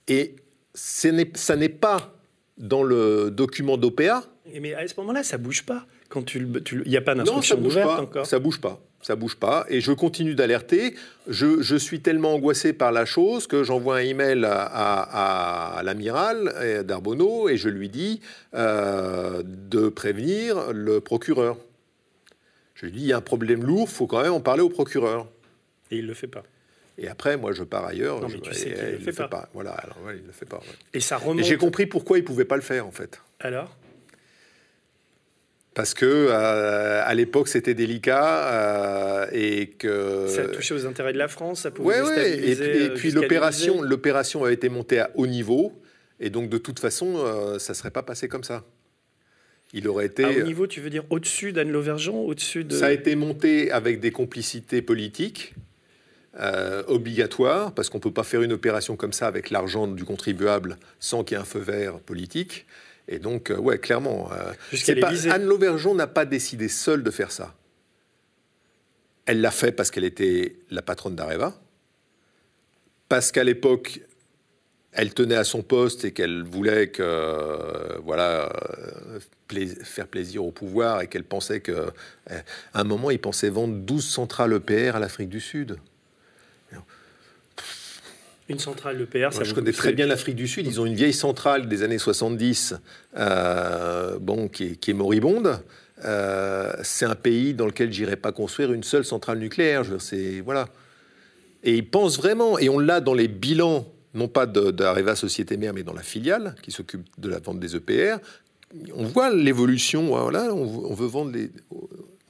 [0.08, 0.36] Et
[0.74, 1.10] ça
[1.56, 2.14] n'est pas
[2.58, 4.24] dans le document d'OPA.
[4.60, 5.86] Mais à ce moment-là, ça bouge pas.
[6.12, 6.46] Quand tu,
[6.84, 8.00] il n'y a pas d'instruction ouverte pas.
[8.02, 8.26] encore.
[8.26, 8.78] Ça bouge pas.
[9.00, 9.64] Ça bouge pas.
[9.70, 10.94] Et je continue d'alerter.
[11.26, 15.82] Je, je suis tellement angoissé par la chose que j'envoie un email à, à- à
[15.82, 18.20] l'amiral euh, d'Arbonneau et je lui dis
[18.54, 21.56] euh, de prévenir le procureur.
[22.74, 24.68] Je lui dis il y a un problème lourd, faut quand même en parler au
[24.68, 25.26] procureur.
[25.90, 26.42] Et il le fait pas.
[26.98, 28.20] Et après, moi, je pars ailleurs.
[28.20, 29.48] Non, mais je- tu sais et- qu'il le il fait pas.
[29.54, 30.58] Voilà, alors ouais, il le fait pas.
[30.58, 30.64] ouais.
[30.92, 31.44] Et ça Et remonte.
[31.44, 33.20] j'ai compris pourquoi il pouvait pas le faire en fait.
[33.40, 33.74] Alors?
[35.74, 41.18] Parce que euh, à l'époque c'était délicat euh, et que Ça touchait aux intérêts de
[41.18, 42.32] la France, ça pouvait Ouais, ouais.
[42.32, 45.72] Et puis, et euh, puis jusqu'à l'opération, l'opération avait été montée à haut niveau,
[46.20, 48.64] et donc de toute façon, euh, ça serait pas passé comme ça.
[49.72, 50.24] Il aurait été.
[50.24, 52.76] À haut niveau, tu veux dire au-dessus d'Anne Lauvergeon, au-dessus de.
[52.76, 55.54] Ça a été monté avec des complicités politiques
[56.38, 60.76] euh, obligatoires, parce qu'on peut pas faire une opération comme ça avec l'argent du contribuable
[61.00, 62.66] sans qu'il y ait un feu vert politique.
[63.12, 64.52] Et donc, euh, ouais, clairement, euh,
[65.02, 65.10] pas-.
[65.30, 67.54] Anne Lauvergeon n'a pas décidé seule de faire ça.
[69.26, 71.54] Elle l'a fait parce qu'elle était la patronne d'Areva,
[73.10, 74.00] parce qu'à l'époque,
[74.92, 78.50] elle tenait à son poste et qu'elle voulait que, euh, voilà,
[79.46, 81.90] plais- faire plaisir au pouvoir et qu'elle pensait que, euh,
[82.72, 85.76] à un moment, il pensait vendre 12 centrales EPR à l'Afrique du Sud.
[88.52, 90.66] Une centrale EPR, ça Moi, je connais très bien l'Afrique du Sud.
[90.66, 92.74] Ils ont une vieille centrale des années 70,
[93.16, 95.58] euh, bon, qui, est, qui est moribonde.
[96.04, 99.84] Euh, c'est un pays dans lequel j'irai pas construire une seule centrale nucléaire.
[100.00, 100.68] C'est voilà.
[101.64, 105.56] Et ils pensent vraiment, et on l'a dans les bilans, non pas de- d'Areva Société
[105.56, 108.16] Mère, mais dans la filiale qui s'occupe de la vente des EPR.
[108.94, 110.06] On voit l'évolution.
[110.08, 111.50] Voilà, on, on veut vendre les,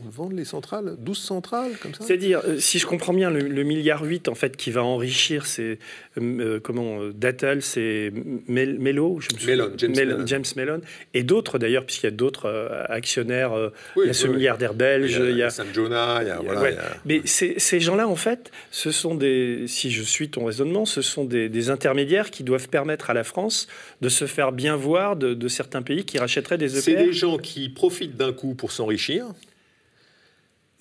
[0.03, 2.05] on veut vendre les centrales, 12 centrales comme ça.
[2.05, 5.47] C'est-à-dire, euh, si je comprends bien, le, le milliard 8, en fait, qui va enrichir,
[5.47, 5.79] c'est
[6.19, 8.13] euh, euh, comment euh, Dattel, c'est
[8.49, 10.27] Mel- Mello, je me souviens- Mellon, James Mel- Mellon.
[10.27, 10.81] James Mellon,
[11.15, 13.53] et d'autres d'ailleurs, puisqu'il y a d'autres euh, actionnaires.
[13.53, 14.37] euh, Oui, il y a ce oui, oui.
[14.39, 15.51] milliardaire belge, il y a.
[15.51, 16.73] Sam Jonah, il y a, voilà, Ouais.
[16.73, 20.29] il y a- Mais ces, ces gens-là, en fait, ce sont des, si je suis
[20.31, 23.69] ton raisonnement, ce sont des, des intermédiaires qui doivent permettre à la France
[24.01, 27.05] de se faire bien voir de, de certains pays qui rachèteraient des C'est EPR.
[27.05, 29.27] des gens qui profitent d'un coup pour s'enrichir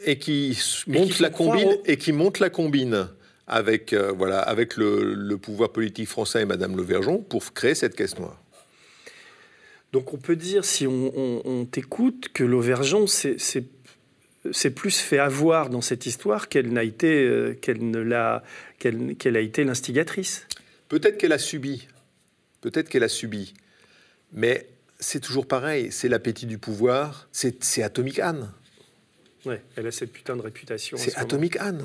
[0.06, 3.08] et qui qui la combine au- et qui montent la combine
[3.48, 7.96] avec euh, voilà avec le, le pouvoir politique français et Madame Levergeon pour créer cette
[7.96, 8.40] caisse noire.
[9.94, 15.70] Donc on peut dire, si on, on- on t'écoute, que l'Auvergeon c'est plus fait avoir
[15.70, 18.44] dans cette histoire qu'elle n'a été, euh, qu'elle ne l'a,
[18.80, 20.48] qu'elle, qu'elle a été l'instigatrice.
[20.90, 21.88] Peut-être qu'elle a subi,
[22.62, 23.54] peut-être qu'elle a subi,
[24.34, 24.68] mais
[25.00, 25.90] c'est toujours pareil.
[25.92, 27.28] C'est l'appétit du pouvoir.
[27.32, 28.50] C'est c'est Atomic Anne.
[29.46, 30.98] Ouais, elle a cette putain de réputation.
[30.98, 31.26] C'est ce moment.
[31.26, 31.84] Atomic Anne.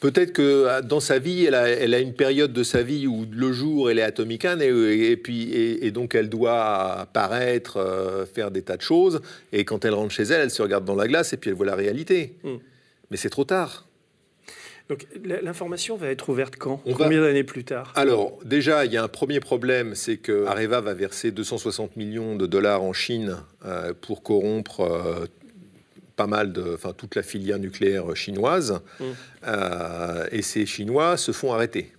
[0.00, 3.06] Peut-être que euh, dans sa vie, elle a, elle a une période de sa vie
[3.06, 7.08] où le jour, elle est Atomic Anne et, et puis et, et donc elle doit
[7.14, 9.22] paraître, euh, faire des tas de choses.
[9.52, 11.56] Et quand elle rentre chez elle, elle se regarde dans la glace et puis elle
[11.56, 12.34] voit la réalité.
[12.44, 12.56] Mm.
[13.10, 13.86] Mais c'est trop tard.
[14.90, 16.80] Donc l'information va être ouverte quand?
[16.86, 17.92] On va- Combien d'années plus tard?
[17.96, 22.36] Alors, déjà, il y a un premier problème, c'est que Areva va verser 260 millions
[22.36, 25.26] de dollars en Chine euh, pour corrompre euh,
[26.16, 28.80] pas mal de, enfin, toute la filière nucléaire chinoise.
[28.98, 29.04] Mm.
[29.46, 31.92] Euh, et ces Chinois se font arrêter.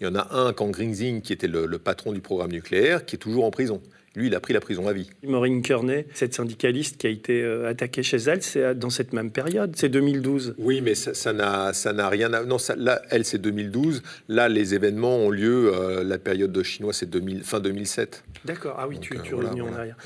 [0.00, 3.04] Il y en a un, Kang Ringzing, qui était le, le patron du programme nucléaire,
[3.04, 3.80] qui est toujours en prison.
[4.16, 5.10] Lui, il a pris la prison à vie.
[5.24, 9.32] Maureen Kearney, cette syndicaliste qui a été euh, attaquée chez elle, c'est dans cette même
[9.32, 10.54] période, c'est 2012.
[10.58, 12.44] Oui, mais ça n'a ça n'a rien à...
[12.44, 14.02] Non, ça, là, elle, c'est 2012.
[14.28, 18.22] Là, les événements ont lieu, euh, la période de Chinois, c'est 2000 fin 2007.
[18.44, 19.80] D'accord, ah oui, Donc, tu, euh, tu voilà, reviens en voilà.
[19.80, 19.96] arrière.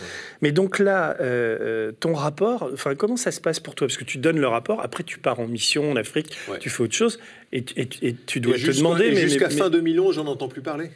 [0.40, 3.86] Mais donc là, euh, ton rapport, enfin, comment ça se passe pour toi?
[3.88, 6.58] Parce que tu donnes le rapport, après tu pars en mission en Afrique, Ouais.
[6.60, 7.18] tu fais autre chose,
[7.52, 9.10] et, et- et tu dois Et te demander.
[9.10, 10.90] mais- jusqu'à mais- fin 2011, j'en entends plus parler.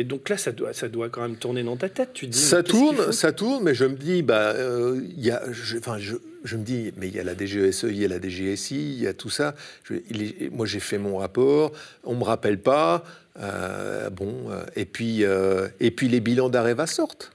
[0.00, 2.10] Et donc là, ça doit, ça doit quand même tourner dans ta tête.
[2.14, 5.32] Tu te dis, Ça tourne, ça tourne, mais je me dis, bah, euh, il y
[5.32, 8.04] a, je, enfin, je, je me dis, mais il y a la DGSE, il y
[8.04, 9.56] a la DGSI, il y a tout ça.
[9.82, 11.72] Je- il est- moi, j'ai fait mon rapport,
[12.04, 13.04] on me rappelle pas,
[13.40, 17.32] euh, bon, euh, et puis, euh, et puis les bilans d'Areva sortent.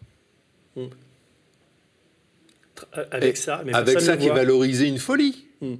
[3.11, 5.45] Avec Et ça, mais avec ça ne qui est valorisé une folie.
[5.61, 5.75] Mm.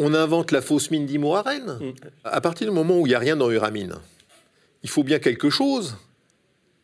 [0.00, 1.78] On invente la fausse mine d'Imo à Rennes.
[1.80, 1.90] Mm.
[2.24, 3.94] À partir du moment où il n'y a rien dans Uramine,
[4.82, 5.96] il faut bien quelque chose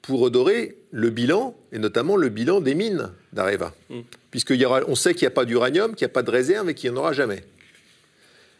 [0.03, 3.75] pour redorer le bilan, et notamment le bilan des mines d'Areva.
[3.89, 4.01] Mm.
[4.31, 6.91] puisqu'on sait qu'il n'y a pas d'uranium, qu'il n'y a pas de réserve et qu'il
[6.91, 7.43] n'y en aura jamais.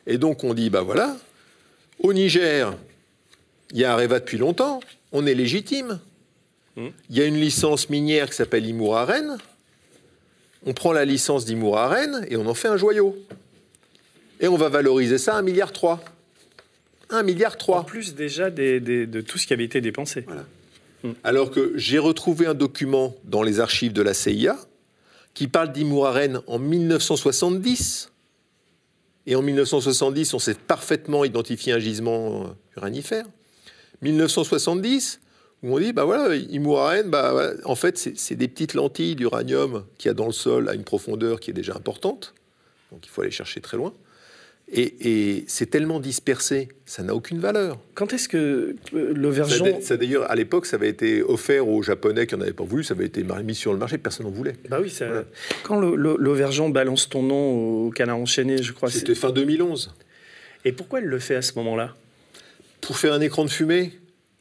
[0.07, 1.17] Et donc on dit, bah voilà,
[1.99, 2.75] au Niger,
[3.73, 4.81] il y a Areva depuis longtemps,
[5.13, 6.01] on est légitime.
[6.77, 6.89] Hmm.
[7.11, 9.39] Il y a une licence minière qui s'appelle Imouraren.
[10.67, 13.17] On prend la licence d'Imouraren et on en fait un joyau.
[14.41, 15.73] Et on va valoriser ça à 1,3 milliard.
[17.15, 17.81] 1 milliard 3.
[17.81, 20.25] En plus déjà de tout ce qui avait été dépensé.
[21.03, 21.13] Hmm.
[21.23, 24.57] Alors que j'ai retrouvé un document dans les archives de la CIA
[25.35, 28.11] qui parle d'Imouraren en 1970.
[29.27, 33.25] Et en 1970, on s'est parfaitement identifié un gisement uranifère.
[34.03, 35.21] 1970,
[35.63, 40.09] où on dit, bah voilà, Imouraren, bah, en fait, c'est des petites lentilles d'uranium qu'il
[40.09, 42.35] y a dans le sol à une profondeur qui est déjà importante.
[42.93, 43.93] Donc il faut aller chercher très loin.
[44.73, 47.79] Et, c'est tellement dispersé, ça n'a aucune valeur.
[47.95, 49.81] Quand est-ce que euh, l'Auvergeon...
[49.81, 52.83] Ça, d'ailleurs, à l'époque, ça avait été offert aux Japonais qui n'en avaient pas voulu,
[52.83, 54.55] ça avait été mis sur le marché, personne n'en voulait.
[54.69, 55.25] Bah oui, ça...
[55.63, 58.91] quand l'Auvergeon balance ton nom au canard enchaîné, je crois...
[58.91, 59.95] C'était fin 2011.
[60.65, 61.95] Et pourquoi elle le fait à ce moment-là?
[62.81, 63.93] Pour faire un écran de fumée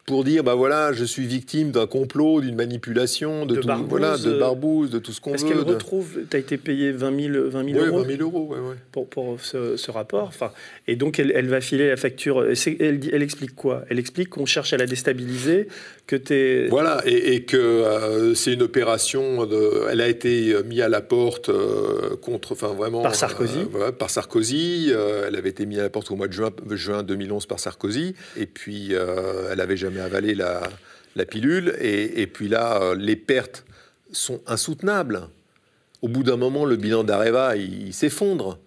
[0.05, 4.37] pour dire bah voilà je suis victime d'un complot d'une manipulation de, tout, voilà de
[4.37, 7.49] barbouze de tout ce qu'on veut est-ce qu'elle retrouve tu as été payé 20 000,
[7.49, 8.75] 20 000 euros 20 000 euros ouais, ouais.
[8.91, 10.51] pour, pour ce, rapport enfin
[10.87, 13.83] et donc elle, elle, va filer la facture elle, elle explique quoi?
[13.89, 15.67] Elle explique qu'on cherche à la déstabiliser
[16.05, 20.81] que tu voilà et, et que euh, c'est une opération de, elle a été mise
[20.81, 25.65] à la porte euh, contre enfin vraiment par Sarkozy euh, par Sarkozy elle avait été
[25.65, 29.61] mise à la porte au mois de juin, juin 2011 par Sarkozy et puis elle
[29.61, 31.75] avait jamais avaler la, pilule.
[31.79, 33.65] Et, puis là, euh, les pertes
[34.11, 35.27] sont insoutenables.
[36.01, 38.59] Au bout d'un moment, le bilan d'Areva, il, s'effondre.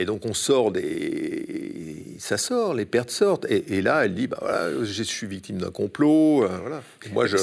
[0.00, 2.16] Et donc on sort des...
[2.18, 3.46] Ça sort, les pertes sortent.
[3.50, 6.44] Et, là, elle dit, bah voilà, je suis victime d'un complot.
[6.44, 6.82] Euh, voilà.
[7.12, 7.36] moi, je,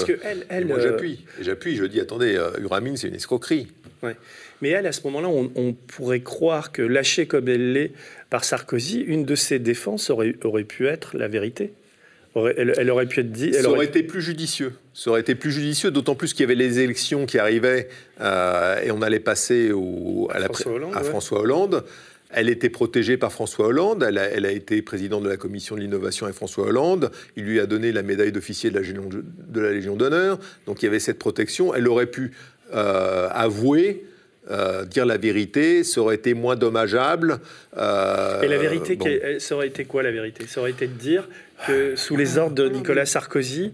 [0.49, 1.23] elle, moi, j'appuie.
[1.39, 3.67] J'appuie, je dis, attendez, euh, Uramine, c'est une escroquerie.
[4.01, 4.15] Ouais.
[4.61, 7.91] Mais elle, à ce moment-là, on, pourrait croire que lâchée comme elle l'est
[8.31, 11.73] par Sarkozy, une de ses défenses aurait, aurait pu être la vérité
[12.45, 13.53] elle, aurait pu être dit.
[13.53, 13.85] ça aurait...
[13.85, 14.73] été plus judicieux.
[14.93, 17.87] Ça aurait été plus judicieux, d'autant plus qu'il y avait les élections qui arrivaient
[18.21, 21.83] euh, et on allait passer au, à, François Hollande, à François Hollande.
[22.29, 24.03] Elle était protégée par François Hollande.
[24.03, 27.11] Elle a, été présidente de la commission de l'innovation avec François Hollande.
[27.35, 30.37] Il lui a donné la médaille d'officier de la Légion d'honneur.
[30.65, 31.73] Donc il y avait cette protection.
[31.73, 32.31] Elle aurait pu
[32.73, 34.03] euh, avouer
[34.49, 37.39] euh, dire la vérité, ça aurait été moins dommageable.
[37.77, 38.97] Euh, et la vérité,
[39.39, 40.45] ça aurait été quoi la vérité?
[40.47, 41.27] Ça aurait été de dire
[41.65, 43.73] que sous les ordres de Nicolas Sarkozy,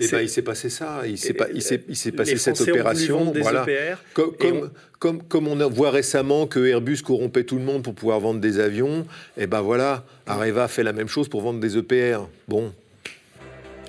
[0.00, 3.32] eh ben, il s'est passé ça, il s'est, il s'est, il s'est passé cette opération.
[3.36, 3.66] Voilà.
[4.14, 4.70] Comme, comme,
[5.02, 5.18] on...
[5.18, 9.00] comme, on voit récemment que Airbus corrompait tout le monde pour pouvoir vendre des avions,
[9.36, 12.26] et eh ben voilà, Areva fait la même chose pour vendre des EPR.
[12.48, 12.72] Bon,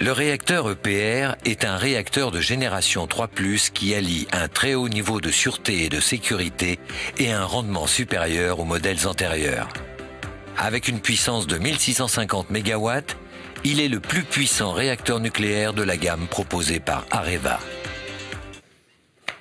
[0.01, 4.89] le réacteur EPR est un réacteur de génération 3 +, qui allie un très haut
[4.89, 6.79] niveau de sûreté et de sécurité
[7.19, 9.69] et un rendement supérieur aux modèles antérieurs.
[10.57, 12.89] Avec une puissance de 1650 MW,
[13.65, 17.59] il est le plus puissant réacteur nucléaire de la gamme proposée par Areva.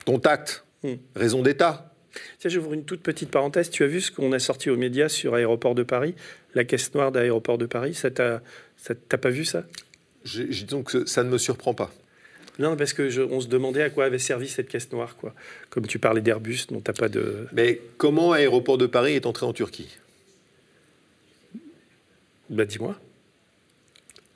[0.07, 0.95] Contact, hmm.
[1.17, 1.93] raison d'État.
[2.39, 3.71] Tiens, j'ouvre une toute petite parenthèse.
[3.71, 6.15] Tu as vu ce qu'on a sorti aux médias sur Aéroport de Paris,
[6.55, 7.95] la caisse noire d'Aéroport de Paris?
[7.95, 8.43] Ça t'a,
[9.09, 9.65] t'as pas vu ça?
[10.69, 11.93] Donc ça ne me surprend pas.
[12.59, 15.35] Non, parce que on se demandait à quoi avait servi cette caisse noire, quoi.
[15.71, 17.49] Comme tu parlais d'Airbus, dont t'as pas de.
[17.53, 19.97] Mais comment Aéroport de Paris est entré en Turquie?
[22.51, 23.01] Bah dis-moi.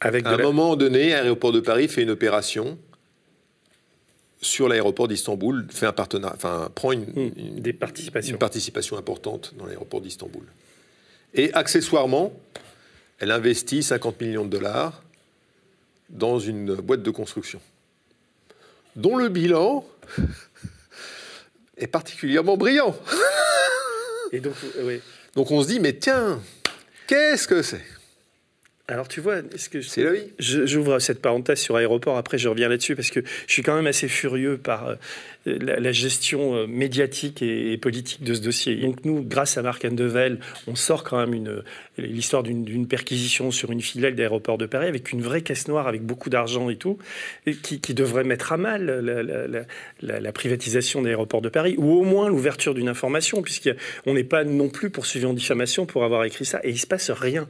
[0.01, 2.79] Avec à un moment donné, Aéroport de Paris fait une opération
[4.41, 8.33] sur l'aéroport d'Istanbul, fait un partenariat, enfin prend une, hmm, des participations.
[8.33, 10.45] une participation importante dans l'aéroport d'Istanbul.
[11.35, 12.33] Et accessoirement,
[13.19, 15.03] elle investit 50 millions de dollars
[16.11, 17.61] dans une boîte de construction,
[18.95, 19.87] dont le bilan
[21.79, 22.95] est particulièrement brillant.
[24.33, 24.99] Et donc, euh,
[25.35, 26.41] donc on se dit, mais tiens,
[27.07, 27.85] qu'est-ce que c'est?
[28.89, 32.16] Alors tu vois, est-ce que c'est la J'ouvre cette parenthèse sur aéroport.
[32.16, 33.18] Après, je reviens là-dessus parce que
[33.49, 34.97] je suis quand même assez furieux par euh,
[35.45, 38.76] la, gestion euh, médiatique et, politique de ce dossier.
[38.76, 41.64] Donc nous, grâce à Marc Andevel, on sort quand même une
[41.99, 46.03] l'histoire d'une perquisition sur une filiale d'aéroport de Paris avec une vraie caisse noire avec
[46.03, 46.99] beaucoup d'argent et tout,
[47.47, 48.84] et qui, qui, devrait mettre à mal
[50.03, 54.45] la, la privatisation d'aéroport de Paris ou au moins l'ouverture d'une information, puisqu'on n'est pas
[54.45, 57.49] non plus poursuivi en diffamation pour avoir écrit ça et il se passe rien.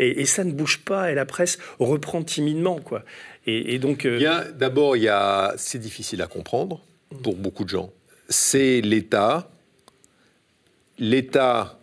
[0.00, 2.78] Et, et ça ne bouge pas et la presse reprend timidement.
[2.80, 3.02] Quoi.
[3.46, 4.04] Et, donc.
[4.04, 6.80] Euh, d'abord, il y a, c'est difficile à comprendre
[7.22, 7.92] pour beaucoup de gens.
[8.28, 9.50] C'est l'État.
[10.98, 11.78] L'État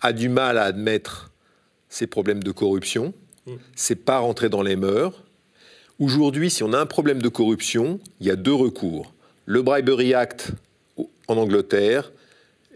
[0.00, 1.30] a du mal à admettre
[1.88, 3.14] ses problèmes de corruption.
[3.46, 3.52] Mm.
[3.76, 5.22] C'est pas rentrer dans les mœurs.
[5.98, 9.12] Aujourd'hui, si on a un problème de corruption, il y a deux recours.
[9.46, 10.52] Le Bribery Act
[11.26, 12.12] en Angleterre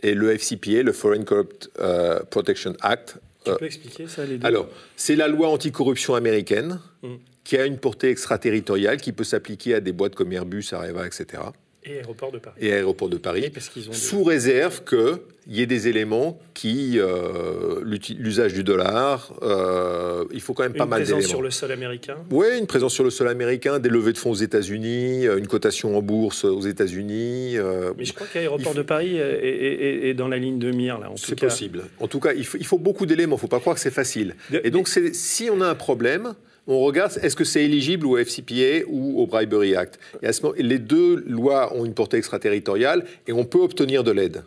[0.03, 3.18] et le FCPA, le Foreign Corrupt euh, Protection Act.
[3.45, 7.16] Tu euh, peux expliquer ça, les deux alors, c'est la loi anticorruption américaine Mm.
[7.45, 11.43] qui a une portée extraterritoriale qui peut s'appliquer à des boîtes comme Airbus, Areva, etc.
[11.85, 12.57] Et aéroport de Paris.
[12.61, 15.18] et aéroports de Paris, Oui, parce qu'ils ont des- sous réserve qu'il
[15.49, 20.85] y ait des éléments qui, euh, l'usage du dollar, euh, il faut quand même pas
[20.85, 21.28] Une mal présence d'éléments.
[21.30, 22.16] sur le sol américain.
[22.30, 25.49] Oui, une présence sur le sol américain, des levées de fonds aux États-Unis, euh, une
[25.49, 27.59] cotation en bourse aux États-Unis.
[27.59, 30.59] euh, Mais je crois qu'aéroport faut- de Paris est, est- est- est dans la ligne
[30.61, 31.83] de mire, là, en tout c'est possible.
[31.99, 33.35] En tout cas, il faut, il faut beaucoup d'éléments.
[33.35, 34.37] Il ne faut pas croire que c'est facile.
[34.51, 36.35] De- Et donc, si on a un problème,
[36.67, 39.99] on regarde est-ce que c'est éligible au FCPA ou au Bribery Act?
[40.23, 44.05] Et à ce moment, les deux lois ont une portée extraterritoriale et on peut obtenir
[44.05, 44.43] de l'aide.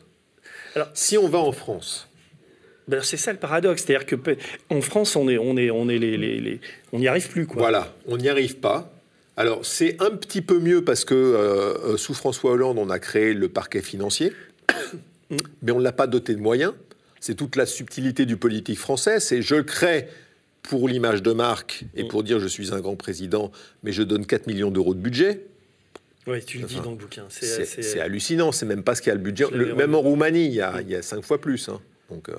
[0.76, 2.08] Alors- si on va en France,
[2.88, 4.16] Ben, c'est ça le paradoxe, c'est-à-dire que
[4.70, 6.60] en France, on est, on est, on est les, les- les-
[6.94, 7.58] on n'y arrive plus, quoi.
[7.60, 8.94] Voilà, on n'y arrive pas.
[9.38, 13.00] Alors, c'est un petit peu mieux parce que euh, euh, sous François Hollande, on a
[13.00, 14.32] créé le parquet financier,
[15.64, 16.74] mais on ne l'a pas doté de moyens.
[17.20, 19.20] C'est toute la subtilité du politique français.
[19.20, 20.08] C'est je crée
[20.68, 23.52] pour l'image de marque et pour dire je suis un grand président,
[23.84, 25.46] mais je donne 4 millions d'euros de budget.
[26.28, 27.26] Oui, tu le dis dans le bouquin.
[27.30, 29.46] C'est, hallucinant, c'est même pas ce qu'il y a le budget.
[29.52, 31.70] Le- même en Roumanie, il y a, il y a cinq fois plus.
[31.70, 31.80] hein.
[32.10, 32.36] Donc, euh,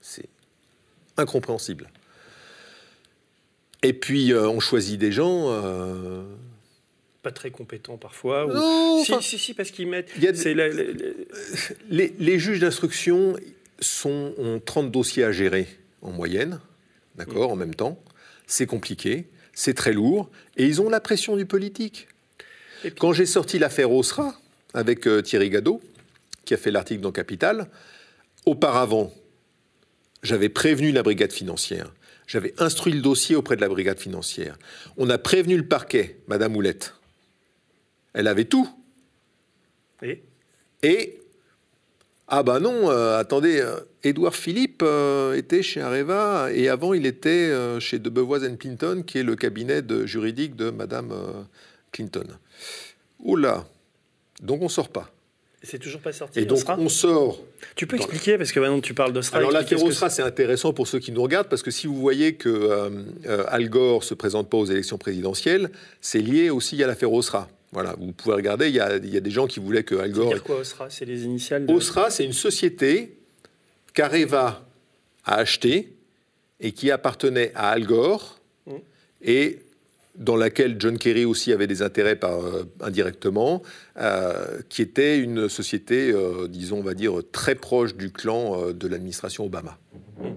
[0.00, 0.24] c'est
[1.18, 1.90] incompréhensible.
[3.82, 5.46] Et puis, euh, on choisit des gens.
[5.50, 6.22] euh,
[7.22, 8.46] pas très compétent parfois.
[8.46, 10.10] ou- Non, si, enfin, si, si, parce qu'ils mettent.
[10.16, 10.90] il y a des- c'est la- la- la-
[11.90, 13.36] les, les juges d'instruction
[14.06, 15.66] ont 30 dossiers à gérer
[16.00, 16.60] en moyenne,
[17.16, 18.02] d'accord, en même temps.
[18.46, 22.08] C'est compliqué, c'est très lourd, et ils ont la pression du politique.
[22.84, 24.34] Et puis- Quand j'ai sorti l'affaire Osra
[24.74, 25.80] avec euh, Thierry Gadot,
[26.44, 27.68] qui a fait l'article dans Capital,
[28.46, 29.12] auparavant,
[30.22, 31.92] j'avais prévenu la brigade financière.
[32.26, 34.58] J'avais instruit le dossier auprès de la brigade financière.
[34.96, 36.94] On a prévenu le parquet, Madame Houlette.
[38.14, 38.68] Elle avait tout.
[40.02, 40.22] Et
[40.82, 41.20] Et
[42.34, 47.04] ah bah non, euh, attendez, euh, Édouard Philippe euh, était chez Areva et avant il
[47.04, 51.12] était euh, chez De Bevoise Clinton, qui est le cabinet de, juridique de Madame
[51.92, 52.24] Clinton.
[53.20, 53.66] Oula,
[54.40, 55.10] donc on sort pas.
[55.62, 56.40] c'est toujours pas sorti.
[56.40, 57.38] Et donc Osra on sort.
[57.74, 59.36] tu peux expliquer, parce que maintenant tu parles d'Osra.
[59.36, 62.00] Alors l'affaire ce Osra, c'est intéressant pour ceux qui nous regardent parce que si vous
[62.00, 62.80] voyez que
[63.26, 65.70] Al Gore se présente pas aux élections présidentielles,
[66.00, 67.50] c'est lié aussi à l'affaire Osra.
[67.72, 69.94] Voilà, vous pouvez regarder, il y a, il y a des gens qui voulaient que
[69.94, 70.12] Al c'est.
[70.12, 70.90] Gore C'est-à-dire quoi, Osra?
[70.90, 71.72] C'est les initiales de...
[71.72, 73.18] Osra, c'est une société
[73.94, 74.64] qu'Areva
[75.24, 75.94] a achetée
[76.60, 78.72] et qui appartenait à Al Gore Mm.
[79.22, 79.58] et
[80.14, 83.62] dans laquelle John Kerry aussi avait des intérêts par, euh, indirectement,
[83.96, 88.88] euh, qui était une société, euh, disons, on va dire, très proche du clan de
[88.88, 89.78] l'administration Obama.
[90.18, 90.36] Voilà.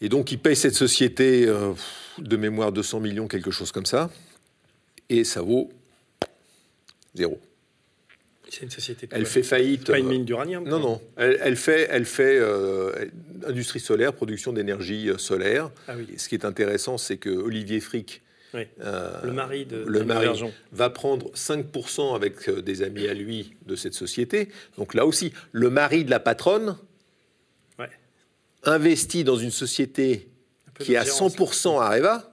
[0.00, 1.46] Et donc, il paye cette société
[2.18, 4.10] de mémoire 200 millions, quelque chose comme ça,
[5.08, 5.70] et ça vaut
[7.14, 7.40] zéro.
[8.50, 9.08] C'est une société.
[9.10, 9.86] Elle fait faillite.
[9.86, 10.62] Pas une euh, mine d'uranium.
[10.68, 11.00] non, non.
[11.16, 12.92] Elle, elle fait, elle fait euh,
[13.46, 15.70] industrie solaire, production d'énergie euh, solaire.
[15.88, 16.06] Ah oui.
[16.18, 18.68] Ce qui est intéressant, c'est que Olivier Frick, Oui.
[18.80, 20.28] euh, Le mari de le mari,
[20.70, 24.50] va prendre 5% avec des amis à lui de cette société.
[24.78, 26.76] Donc là aussi, le mari de la patronne
[27.80, 27.90] Ouais.
[28.62, 30.28] investit dans une société
[30.78, 31.34] qui est à gérance.
[31.36, 32.32] 100% à Areva.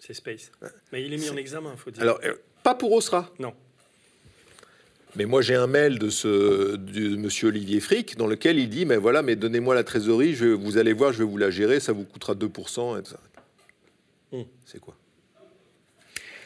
[0.00, 0.50] C'est Space.
[0.92, 2.02] Mais il est mis en examen, faut dire.
[2.02, 2.34] Alors, euh,
[2.64, 3.30] pas pour Osra.
[3.38, 3.54] non.
[5.16, 8.86] Mais moi, j'ai un mail de ce de monsieur Olivier Frick dans lequel il dit
[8.86, 11.80] Mais voilà, mais donnez-moi la trésorerie, je, vous allez voir, je vais vous la gérer,
[11.80, 12.98] ça vous coûtera 2%.
[12.98, 13.20] Et tout ça.
[14.30, 14.42] Hmm.
[14.64, 14.94] C'est quoi?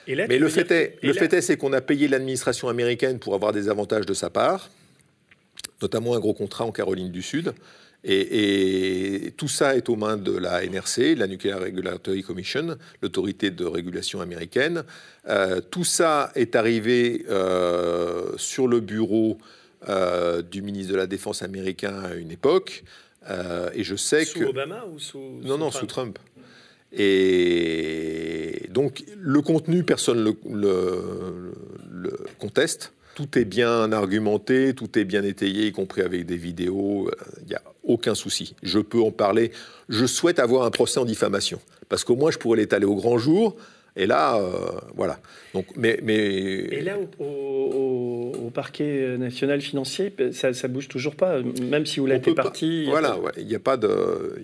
[0.06, 2.68] Et là, Mais le fait est, le là- fait est, c'est qu'on a payé l'administration
[2.70, 4.70] américaine pour avoir des avantages de sa part,
[5.82, 7.52] notamment un gros contrat en Caroline du Sud.
[8.06, 13.50] Et, et tout ça est aux mains de la NRC, la Nuclear Regulatory Commission, l'autorité
[13.50, 14.84] de régulation américaine.
[15.28, 19.38] Euh, tout ça est arrivé euh, sur le bureau
[19.88, 22.84] euh, du ministre de la Défense américain à une époque.
[23.74, 24.44] Et je sais sous que...
[24.44, 25.40] Obama ou sous.
[25.42, 26.18] Non, non, Trump sous Trump.
[26.92, 31.54] Et donc, le contenu, personne ne le, le-
[31.90, 32.92] le conteste.
[33.14, 37.10] Tout est bien argumenté, tout est bien étayé, y compris avec des vidéos.
[37.42, 38.54] Il n'y a aucun souci.
[38.62, 39.50] Je peux en parler.
[39.88, 41.60] Je souhaite avoir un procès en diffamation.
[41.88, 43.56] Parce qu'au moins, je pourrais l'étaler au grand jour.
[43.96, 44.50] Et là, euh,
[44.96, 45.20] voilà.
[45.54, 51.14] Donc, mais, mais Et là, au, au- au parquet national financier, ça, ça bouge toujours
[51.14, 52.86] pas, même si vous l'êtes parti.
[52.86, 54.42] Voilà, ouais, il n'y a pas de,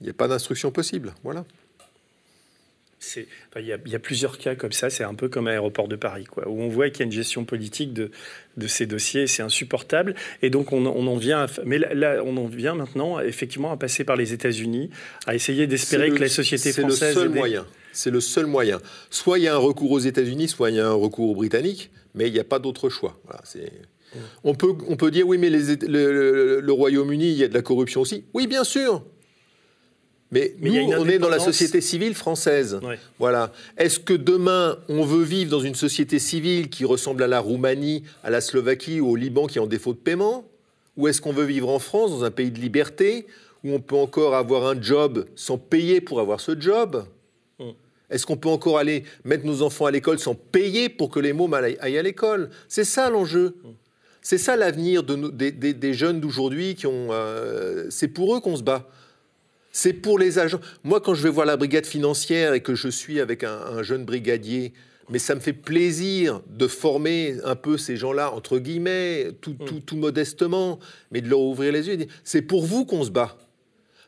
[0.00, 1.14] il n'y a pas d'instruction possible.
[1.24, 1.44] Voilà.
[3.02, 5.46] Enfin, il, y a, il y a plusieurs cas comme ça, c'est un peu comme
[5.46, 8.10] à l'aéroport de Paris, quoi, où on voit qu'il y a une gestion politique de,
[8.56, 10.14] de ces dossiers, c'est insupportable.
[10.42, 13.72] Et donc, on, on en vient, à, mais là, là, on en vient maintenant, effectivement,
[13.72, 14.90] à passer par les États-Unis,
[15.26, 16.98] à essayer d'espérer que la société française.
[16.98, 17.66] C'est le seul moyen.
[17.92, 18.80] C'est le seul moyen.
[19.10, 21.34] Soit il y a un recours aux États-Unis, soit il y a un recours aux
[21.34, 23.20] Britanniques, mais il n'y a pas d'autre choix.
[24.44, 28.00] on, peut, on peut dire, oui, mais le, Royaume-Uni, il y a de la corruption
[28.00, 28.24] aussi.
[28.34, 29.04] Oui, bien sûr.
[30.32, 32.80] Mais, nous, on est dans la société civile française.
[33.18, 33.52] Voilà.
[33.76, 38.02] Est-ce que demain, on veut vivre dans une société civile qui ressemble à la Roumanie,
[38.24, 40.44] à la Slovaquie ou au Liban qui est en défaut de paiement?
[40.96, 43.26] Ou est-ce qu'on veut vivre en France, dans un pays de liberté,
[43.62, 47.04] où on peut encore avoir un job sans payer pour avoir ce job?
[47.58, 47.70] Mm.
[48.10, 51.34] Est-ce qu'on peut encore aller mettre nos enfants à l'école sans payer pour que les
[51.34, 52.48] mômes aillent à l'école?
[52.68, 53.56] C'est ça l'enjeu.
[53.62, 53.68] Mm.
[54.22, 57.08] C'est ça l'avenir de des, jeunes d'aujourd'hui qui ont.
[57.10, 58.88] Euh, c'est pour eux qu'on se bat.
[59.72, 60.60] C'est pour les agents.
[60.84, 64.04] Moi, quand je vais voir la brigade financière et que je suis avec un, jeune
[64.04, 64.74] brigadier,
[65.08, 69.80] mais ça me fait plaisir de former un peu ces gens-là, entre guillemets, tout, mm.
[69.80, 70.78] tout, modestement,
[71.10, 72.06] mais de leur ouvrir les yeux.
[72.22, 73.38] C'est pour vous qu'on se bat.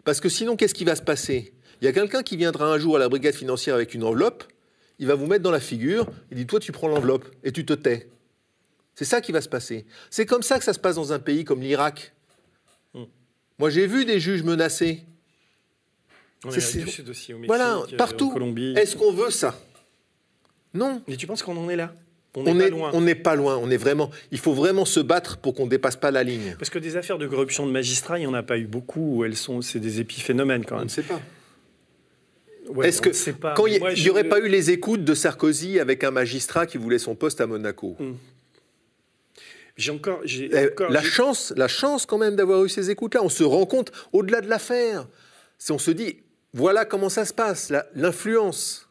[0.05, 1.55] Parce que sinon, qu'est-ce qui va se passer?
[1.81, 4.45] Il y a quelqu'un qui viendra un jour à la brigade financière avec une enveloppe,
[4.99, 7.65] il va vous mettre dans la figure, il dit Toi, tu prends l'enveloppe et tu
[7.65, 8.09] te tais.
[8.95, 9.87] C'est ça qui va se passer.
[10.11, 12.13] C'est comme ça que ça se passe dans un pays comme l'Irak.
[12.93, 13.05] Mm.
[13.59, 15.05] Moi, j'ai vu des juges menacés
[17.47, 18.35] voilà, euh, partout.
[18.77, 19.59] Est-ce qu'on veut ça?
[20.73, 21.03] Non.
[21.09, 21.95] Mais tu penses qu'on en est là?
[22.37, 22.91] On n'est pas loin.
[22.93, 23.57] On n'est pas loin.
[23.63, 24.11] On est vraiment.
[24.33, 26.57] Il faut vraiment se battre pour qu'on dépasse pas la ligne.
[26.59, 29.25] Parce que des affaires de corruption de magistrats, il n'y en a pas eu beaucoup.
[29.25, 30.83] Elles sont, c'est des épiphénomènes quand même.
[30.83, 31.21] On ne sait pas.
[32.83, 33.11] Est-ce que
[33.55, 36.99] quand il n'y aurait pas eu les écoutes de Sarkozy avec un magistrat qui voulait
[36.99, 37.97] son poste à Monaco?
[37.99, 38.15] Hmm.
[39.77, 43.23] J'ai encore, j'ai eh, la chance, la chance quand même d'avoir eu ces écoutes-là.
[43.23, 45.09] On se rend compte au-delà de l'affaire.
[45.59, 46.19] Si on se dit,
[46.55, 48.89] voilà comment ça se passe, l'influence.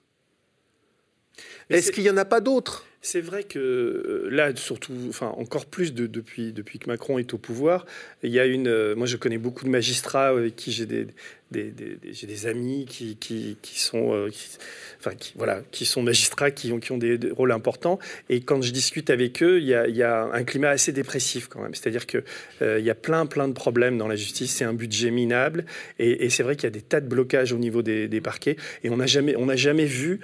[1.69, 2.85] Est-ce qu'il n'y en a pas d'autres?
[3.05, 7.85] C'est vrai que euh, là, surtout, enfin encore plus depuis, que Macron est au pouvoir,
[8.23, 8.69] il y a une.
[8.69, 14.29] Euh, moi, je connais beaucoup de magistrats avec qui j'ai des, amis qui, sont, euh,
[14.99, 17.99] enfin, qui, voilà, qui sont magistrats, qui ont, des, rôles importants.
[18.29, 19.73] Et quand je discute avec eux, il y
[20.03, 21.75] a, un climat assez dépressif quand même.
[21.75, 22.05] C'est-à-dire
[22.61, 24.55] il y a plein, plein de problèmes dans la justice.
[24.55, 25.65] C'est un budget minable.
[25.99, 28.55] Et, c'est vrai qu'il y a des tas de blocages au niveau des, des parquets.
[28.85, 30.21] Et on n'a jamais, on n'a jamais vu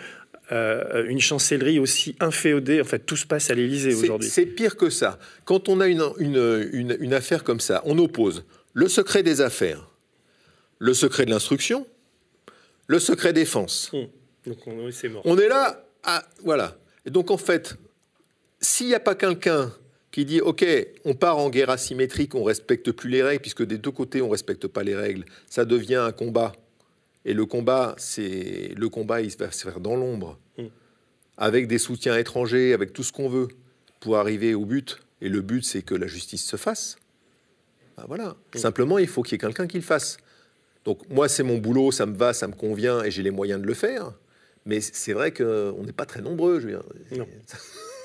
[0.51, 2.81] euh, une chancellerie aussi inféodée.
[2.81, 4.29] En fait, tout se passe à l'Élysée aujourd'hui.
[4.29, 5.19] C'est pire que ça.
[5.45, 9.89] Quand on a une, une, une, affaire comme ça, on oppose le secret des affaires,
[10.79, 11.85] le secret de l'instruction,
[12.87, 13.91] le secret défense.
[13.93, 14.07] Hum.
[14.47, 15.21] Donc on, est mort.
[15.25, 16.77] on est là, à, voilà.
[17.05, 17.75] Et donc en fait,
[18.59, 19.71] s'il n'y a pas quelqu'un
[20.11, 20.65] qui dit OK,
[21.05, 24.29] on part en guerre asymétrique, on respecte plus les règles, puisque des deux côtés on
[24.29, 26.53] respecte pas les règles, ça devient un combat
[27.29, 30.63] et le combat, c'est le combat, il va se faire dans l'ombre, mm.
[31.37, 33.49] avec des soutiens étrangers, avec tout ce qu'on veut,
[33.99, 34.99] pour arriver au but.
[35.21, 36.97] Et le but, c'est que la justice se fasse.
[37.97, 38.35] Ben voilà.
[38.55, 38.57] Mm.
[38.57, 40.17] Simplement, il faut qu'il y ait quelqu'un qui le fasse.
[40.85, 43.61] Donc moi, c'est mon boulot, ça me va, ça me convient, et j'ai les moyens
[43.61, 44.11] de le faire.
[44.65, 46.59] Mais c'est vrai qu'on n'est pas très nombreux.
[46.59, 46.79] Je veux
[47.11, 47.25] dire.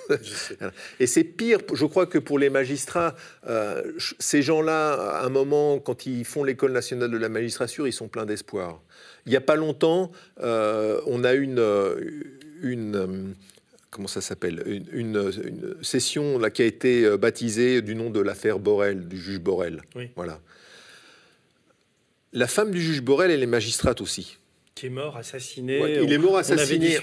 [1.00, 3.14] Et c'est pire, je crois que pour les magistrats,
[3.46, 7.92] euh, ces gens-là, à un moment, quand ils font l'école nationale de la magistrature, ils
[7.92, 8.82] sont pleins d'espoir.
[9.26, 11.98] Il n'y a pas longtemps, euh, on a une, euh,
[12.62, 13.34] une
[13.90, 14.62] comment ça s'appelle
[14.92, 15.32] une,
[15.82, 19.82] session là, qui a été baptisée du nom de l'affaire Borel, du juge Borel.
[20.16, 20.40] Voilà.
[22.32, 24.38] La femme du juge Borel, elle est magistrate aussi
[24.74, 26.00] qui est mort assassiné.
[26.02, 26.98] il est mort assassiné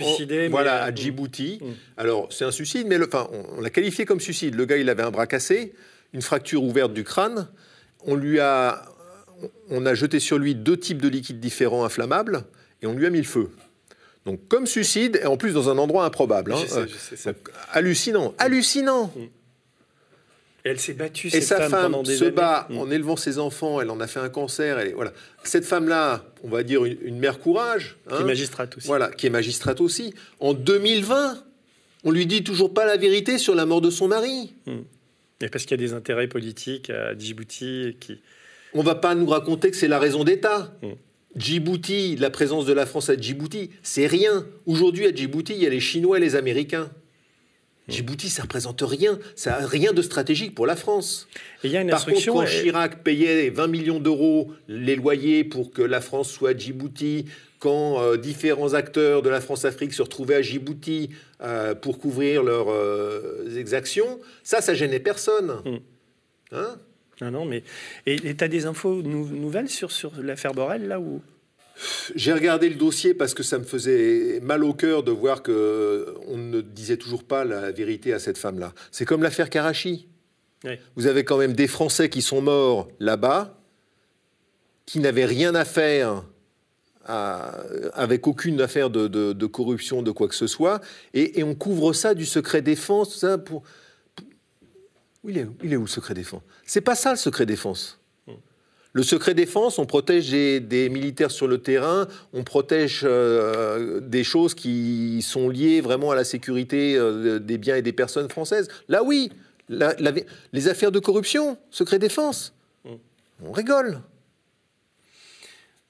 [0.50, 1.60] voilà, à Djibouti.
[1.62, 1.66] Mm.
[1.98, 4.56] Alors, c'est un suicide, mais enfin, on, l'a qualifié comme suicide.
[4.56, 5.74] Le gars, il avait un bras cassé,
[6.14, 7.48] une fracture ouverte du crâne.
[8.06, 8.91] On lui a,
[9.70, 12.44] on a jeté sur lui deux types de liquides différents inflammables
[12.82, 13.50] et on lui a mis le feu.
[14.26, 16.54] Donc, comme suicide, et en plus dans un endroit improbable.
[16.54, 16.84] Hein.
[17.72, 19.12] hallucinant, hallucinant.
[19.16, 19.22] Mm.
[20.64, 21.30] Elle s'est battue.
[21.34, 22.78] Et sa femme, se bat mm.
[22.78, 23.82] en élevant ses enfants.
[23.82, 24.78] Elle en a fait un cancer.
[24.78, 25.12] Elle voilà.
[25.44, 27.98] Cette femme-là, on va dire une, mère courage.
[28.08, 28.26] qui est hein.
[28.26, 28.88] magistrate aussi.
[28.88, 30.14] Voilà, qui est magistrate aussi.
[30.40, 31.44] En 2020,
[32.04, 34.54] on lui dit toujours pas la vérité sur la mort de son mari.
[34.68, 34.82] Mm.
[35.42, 38.20] Et parce qu'il y a des intérêts politiques à Djibouti qui.
[38.74, 40.74] On va pas nous raconter que c'est la raison d'État.
[40.82, 40.88] Mm.
[41.36, 44.46] Djibouti, la présence de la France à Djibouti, c'est rien.
[44.66, 46.90] Aujourd'hui, à Djibouti, il y a les Chinois et les Américains.
[47.88, 51.28] Djibouti, ça représente rien, ça n'a rien de stratégique pour la France.
[51.64, 55.72] il y a une Par contre, quand Chirac payait 20 millions d'euros les loyers pour
[55.72, 57.26] que la France soit à Djibouti,
[57.60, 61.10] quand euh, différents acteurs de la France-Afrique se retrouvaient à Djibouti
[61.42, 65.62] euh, pour couvrir leurs euh, exactions, ça, ça gênait personne.
[65.66, 65.78] Hmm.
[66.54, 66.78] Hein?
[67.22, 67.64] Non, non, mais
[68.06, 71.22] et tu as des infos nouvelles sur, sur l'affaire Borel là où
[72.16, 76.16] j'ai regardé le dossier parce que ça me faisait mal au cœur de voir que
[76.28, 78.74] on ne disait toujours pas la vérité à cette femme-là.
[78.92, 80.08] C'est comme l'affaire Karachi.
[80.96, 83.58] Vous avez quand même des Français qui sont morts là-bas,
[84.86, 86.24] qui n'avaient rien à faire
[87.06, 90.82] avec aucune affaire de, corruption, de quoi que ce soit,
[91.16, 93.64] et, on couvre ça du secret défense, ça pour,
[95.28, 96.42] il, est, il est où le secret défense?
[96.66, 98.02] C'est pas ça le secret défense.
[98.94, 104.54] Le secret défense, on protège des, militaires sur le terrain, on protège euh, des choses
[104.54, 108.68] qui sont liées vraiment à la sécurité euh, des biens et des personnes françaises.
[108.90, 109.32] Là, oui,
[109.70, 112.54] les affaires de corruption, secret défense,
[112.84, 112.90] mm.
[113.46, 114.02] on rigole.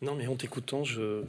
[0.03, 1.23] Non, mais en t'écoutant, je,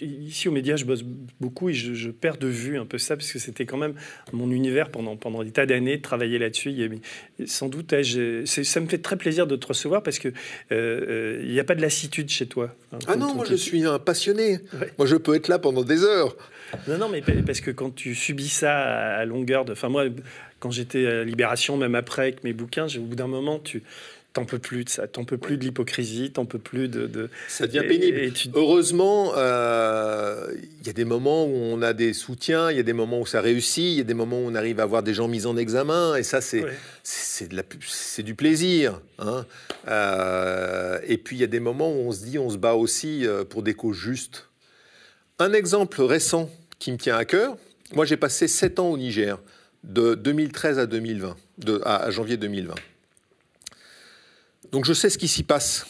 [0.00, 1.02] Ici, aux médias, je bosse
[1.40, 3.94] beaucoup et je, perds de vue un peu ça, parce que c'était quand même
[4.32, 6.74] mon univers pendant, pendant des tas d'années de travailler là-dessus.
[7.46, 7.94] Sans doute,
[8.44, 10.34] ça me fait très plaisir de te recevoir parce qu'il
[10.72, 12.74] euh, n'y a pas de lassitude chez toi.
[12.92, 14.58] Hein, ah non, moi je suis un passionné.
[14.98, 16.36] Moi je peux être là pendant des heures.
[16.88, 19.72] Non, non, mais parce que quand tu subis ça à longueur de.
[19.72, 20.06] Enfin, moi,
[20.58, 23.82] quand j'étais à Libération, même après avec mes bouquins, au bout d'un moment, tu
[24.34, 27.68] t'en peux plus de ça, t'en peux plus de l'hypocrisie, t'en peux plus de, Ça
[27.68, 28.32] devient pénible.
[28.54, 32.82] Heureusement, euh, il y a des moments où on a des soutiens, il y a
[32.82, 35.04] des moments où ça réussit, il y a des moments où on arrive à avoir
[35.04, 36.64] des gens mis en examen, et ça, c'est
[37.04, 39.00] c'est du plaisir.
[39.18, 39.46] Hein.
[39.86, 42.74] Euh, et puis, il y a des moments où on se dit, on se bat
[42.74, 44.48] aussi euh, pour des causes justes.
[45.38, 47.56] Un exemple récent qui me tient à cœur,
[47.94, 49.40] moi j'ai passé 7 ans au Niger,
[49.84, 52.74] de 2013 à 2020, de, à janvier 2020.
[54.72, 55.86] Donc je sais ce qui s'y passe.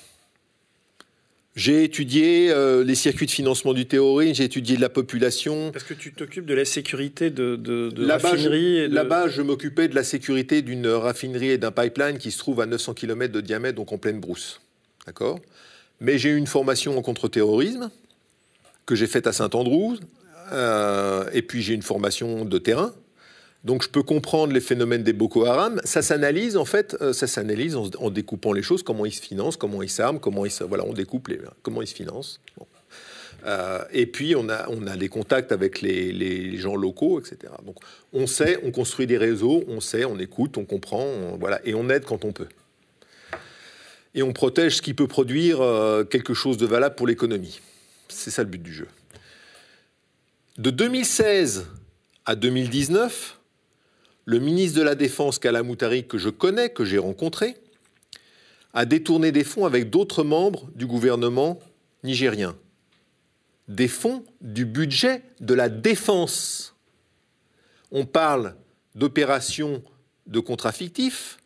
[1.56, 5.70] J'ai étudié euh, les circuits de financement du terrorisme, j'ai étudié de la population.
[5.70, 9.86] Parce que tu t'occupes de la sécurité de, de, de là-bas, je, Là-bas, je m'occupais
[9.86, 13.40] de la sécurité d'une raffinerie et d'un pipeline qui se trouve à 900 km de
[13.40, 14.60] diamètre, donc en pleine brousse.
[15.06, 15.38] D'accord?
[16.00, 17.88] Mais j'ai eu une formation en contre-terrorisme
[18.84, 19.94] que j'ai faite à Saint-Andrew.
[20.52, 22.92] Euh, et puis j'ai une formation de terrain
[23.64, 25.80] donc je peux comprendre les phénomènes des Boko Haram.
[25.84, 29.56] Ça s'analyse en fait, euh, ça s'analyse en, découpant les choses, comment ils se financent,
[29.56, 32.40] comment ils s'arment, comment ils se, voilà, on découpe les, comment ils se financent.
[33.46, 37.52] Euh, et puis on a, on a des contacts avec les, gens locaux, etc.
[37.64, 37.76] Donc
[38.12, 41.06] on sait, on construit des réseaux, on sait, on écoute, on comprend,
[41.40, 42.48] voilà, et on aide quand on peut.
[44.14, 47.60] Et on protège ce qui peut produire euh, quelque chose de valable pour l'économie.
[48.08, 48.88] C'est ça le but du jeu.
[50.58, 51.66] De 2016
[52.26, 53.38] à 2019,
[54.24, 57.56] le ministre de la Défense, Kalamoutari, que je connais, que j'ai rencontré,
[58.72, 61.58] a détourné des fonds avec d'autres membres du gouvernement
[62.02, 62.56] nigérien.
[63.68, 66.74] Des fonds du budget de la défense.
[67.90, 68.56] On parle
[68.94, 69.82] d'opérations
[70.26, 71.38] de contrats fictifs,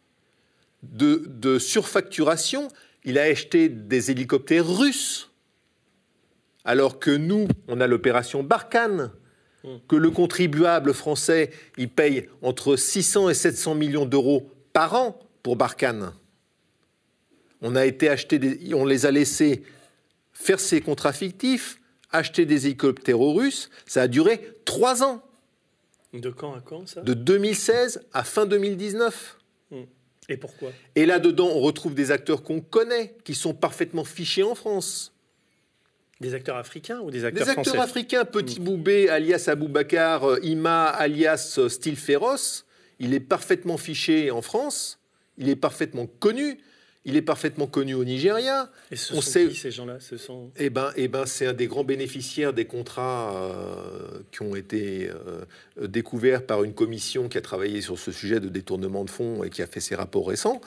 [0.82, 2.68] de, de surfacturation.
[3.04, 5.30] Il a acheté des hélicoptères russes,
[6.64, 9.10] alors que nous, on a l'opération Barkhane
[9.88, 15.56] que le contribuable français il paye entre 600 et 700 millions d'euros par an pour
[15.56, 16.12] Barkhane.
[17.60, 18.40] On a été acheté,
[18.74, 19.62] on les a laissés
[20.32, 21.80] faire ces contrats fictifs,
[22.12, 23.70] acheter des hélicoptères russes.
[23.86, 25.22] Ça a duré trois ans.
[26.12, 27.02] De quand à quand ça?
[27.02, 29.38] De 2016 à fin 2019.
[29.70, 29.82] Hmm.
[30.28, 30.70] Et pourquoi?
[30.94, 35.12] Et là-dedans, on retrouve des acteurs qu'on connaît, qui sont parfaitement fichés en France.
[36.20, 38.64] Des acteurs africains ou des acteurs français Des acteurs africains, Petit mm.
[38.64, 42.66] Boubé, alias Aboubacar, euh, Ima, alias euh, Style Féroce.
[42.98, 44.98] Il est parfaitement fiché en France,
[45.36, 46.58] il est parfaitement connu,
[47.04, 48.72] il est parfaitement connu au Nigeria.
[48.90, 49.48] Et ce On sont sait...
[49.48, 49.98] qui ces gens-là?
[50.00, 50.50] Ce sont...
[50.56, 55.08] Eh ben, eh ben, c'est un des grands bénéficiaires des contrats euh, qui ont été
[55.80, 59.50] découverts par une commission qui a travaillé sur ce sujet de détournement de fonds et
[59.50, 60.60] qui a fait ses rapports récents.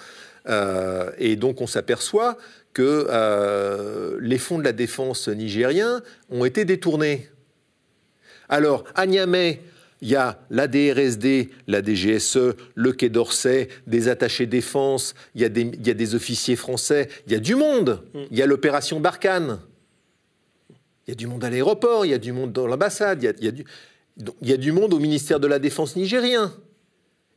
[0.47, 2.37] Et donc on s'aperçoit
[2.73, 7.29] que euh, les fonds de la défense nigériens ont été détournés.
[8.49, 9.61] Alors, à Niamey,
[10.01, 15.45] il y a la DRSD, la DGSE, le Quai d'Orsay, des attachés défense, il y,
[15.45, 18.01] a des, officiers français, il y a du monde.
[18.31, 19.59] Il y a l'opération Barkhane.
[21.07, 23.65] Il y a du monde à l'aéroport, il y a du monde dans l'ambassade, il,
[24.41, 26.53] il y a du monde au ministère de la Défense nigérien.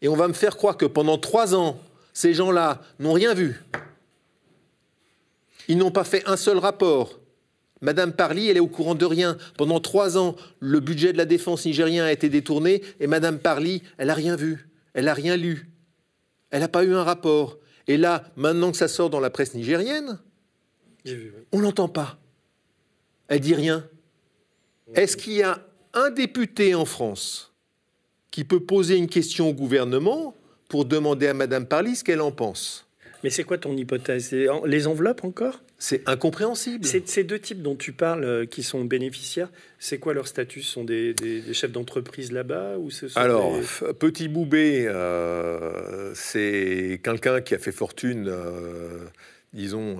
[0.00, 1.78] Et on va me faire croire que pendant trois ans,
[2.14, 3.60] ces gens-là n'ont rien vu.
[5.68, 7.20] Ils n'ont pas fait un seul rapport.
[7.80, 9.36] Madame Parly, elle est au courant de rien.
[9.58, 13.82] Pendant trois ans, le budget de la défense nigérien a été détourné et Madame Parly,
[13.98, 15.68] elle n'a rien vu, elle n'a rien lu,
[16.50, 17.58] elle n'a pas eu un rapport.
[17.86, 20.18] Et là, maintenant que ça sort dans la presse nigérienne,
[21.52, 22.18] on n'entend pas.
[23.28, 23.86] Elle dit rien.
[24.94, 27.52] Est-ce qu'il y a un député en France
[28.30, 30.34] qui peut poser une question au gouvernement
[30.68, 32.86] pour demander à Madame Parly ce qu'elle en pense.
[33.24, 34.36] Mais c'est quoi ton hypothèse?
[34.66, 35.62] Les enveloppes encore?
[35.78, 36.84] C'est incompréhensible.
[36.84, 39.48] Ces deux types dont tu parles, euh, qui sont bénéficiaires,
[39.78, 40.60] c'est quoi leur statut?
[40.62, 41.14] Ce sont des,
[41.52, 43.58] chefs d'entreprise là-bas ou ce Alors,
[43.98, 49.06] Petit Boubé, euh, c'est quelqu'un qui a fait fortune, euh,
[49.54, 49.98] disons,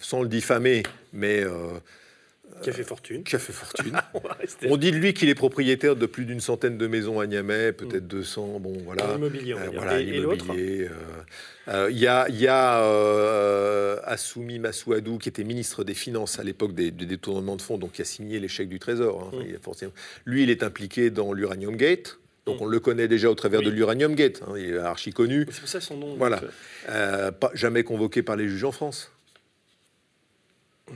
[0.00, 1.44] sans le diffamer, mais
[2.62, 3.24] Qui a fait fortune.
[3.24, 3.92] qui a fait fortune.
[4.70, 7.72] On dit de lui qu'il est propriétaire de plus d'une centaine de maisons à Niamey,
[7.72, 8.58] peut-être 200.
[8.60, 9.12] Bon, voilà.
[9.14, 10.88] l'immobilier, Euh, voilà, Et- et l'autre l'immobilier.
[10.88, 10.90] euh,
[11.68, 16.44] euh, Il y a, y a euh, Assoumi Massouadou, qui était ministre des Finances à
[16.44, 19.30] l'époque des, des détournements de fonds, donc qui a signé les chèques du Trésor.
[19.32, 19.36] hein.
[19.36, 19.44] Mm.
[19.48, 19.92] Il a forcément-
[20.24, 22.18] Lui, il est impliqué dans l'Uranium Gate.
[22.46, 22.62] Donc Mm.
[22.64, 23.66] on le connaît déjà au travers Oui.
[23.66, 24.42] de l'Uranium Gate.
[24.46, 24.52] hein.
[24.56, 25.46] Il est archi connu.
[25.50, 26.14] C'est pour ça son nom.
[26.16, 26.42] Voilà.
[26.90, 29.10] Euh, pas, jamais convoqué par les juges en France.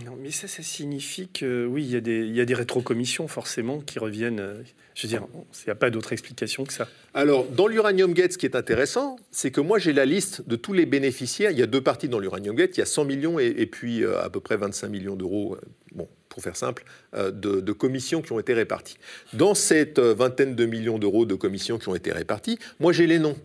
[0.05, 2.55] Non, mais ça, ça signifie que oui, il y a des, il y a des
[2.55, 4.39] rétrocommissions forcément qui reviennent.
[4.39, 4.63] euh,
[4.95, 6.87] Je veux dire, il n'y a pas d'autre explication que ça.
[7.15, 10.57] Alors, dans l'Uranium Gate, ce qui est intéressant, c'est que moi, j'ai la liste de
[10.57, 11.51] tous les bénéficiaires.
[11.53, 12.77] Il y a deux parties dans l'Uranium Gate.
[12.77, 15.55] Il y a 100 millions et, et puis euh, à peu près 25 millions d'euros,
[15.57, 15.61] euh,
[15.93, 16.85] bon, pour faire simple,
[17.15, 18.99] euh, de, de commissions qui ont été réparties.
[19.33, 23.07] Dans cette euh, vingtaine de millions d'euros de commissions qui ont été réparties, moi, j'ai
[23.07, 23.39] les noms.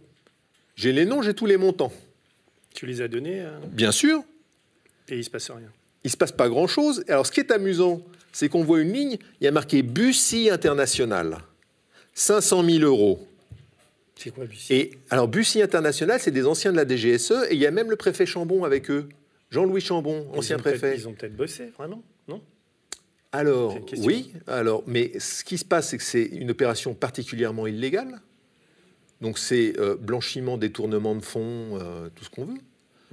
[0.76, 1.94] J'ai les noms, j'ai tous les montants.
[2.74, 4.24] Tu les as donnés Bien sûr,
[5.08, 5.72] et il se passe rien.
[6.04, 7.04] Il se passe pas grand-chose.
[7.08, 8.02] Alors, ce qui est amusant,
[8.32, 11.38] c'est qu'on voit une ligne, il y a marqué Bussy International,
[12.14, 13.28] 500 000 euros.
[14.16, 14.74] C'est quoi Bussy?
[14.74, 17.90] Et alors, Bussy International, c'est des anciens de la DGSE, et il y a même
[17.90, 19.08] le préfet Chambon avec eux.
[19.52, 20.96] Jean-Louis Chambon, ancien préfet.
[20.98, 22.42] Ils ont peut-être bossé, vraiment Non?
[23.32, 28.22] Alors, oui, alors, mais ce qui se passe, c'est que c'est une opération particulièrement illégale.
[29.22, 32.60] Donc, c'est euh, blanchiment, détournement de fonds, euh, tout ce qu'on veut.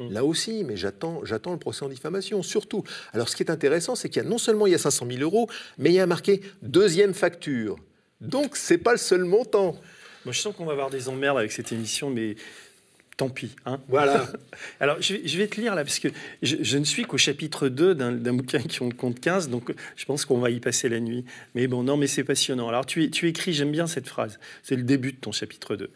[0.01, 0.12] Mm.
[0.12, 2.82] Là aussi, mais j'attends, j'attends le procès en diffamation, surtout.
[3.12, 5.07] Alors, ce qui est intéressant, c'est qu'il y a non seulement il y a 500
[5.11, 5.48] 000 euros,
[5.78, 7.76] mais il y a marqué deuxième facture.
[8.20, 9.76] Donc, c'est pas le seul montant.
[10.24, 12.36] Moi, je sens qu'on va avoir des emmerdes avec cette émission, mais
[13.16, 13.55] tant pis.
[13.66, 14.26] Hein Voilà.
[14.80, 16.09] Alors, je vais, je vais te lire là, parce que
[16.42, 19.74] je, je ne suis qu'au chapitre 2 d'un d'un bouquin qui en compte 15, donc
[19.96, 21.24] je pense qu'on va y passer la nuit.
[21.55, 22.68] Mais bon, non, mais c'est passionnant.
[22.68, 25.90] Alors, tu, tu écris, j'aime bien cette phrase, c'est le début de ton chapitre 2.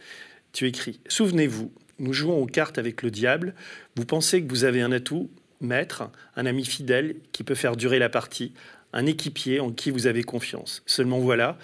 [0.53, 3.55] Tu écris Souvenez-vous, nous jouons aux cartes avec le diable.
[3.97, 5.31] Vous pensez que vous avez un atout,
[5.61, 8.53] maître, un ami fidèle qui peut faire durer la partie,
[8.93, 10.83] un équipier en qui vous avez confiance.
[10.87, 11.59] Seulement voilà,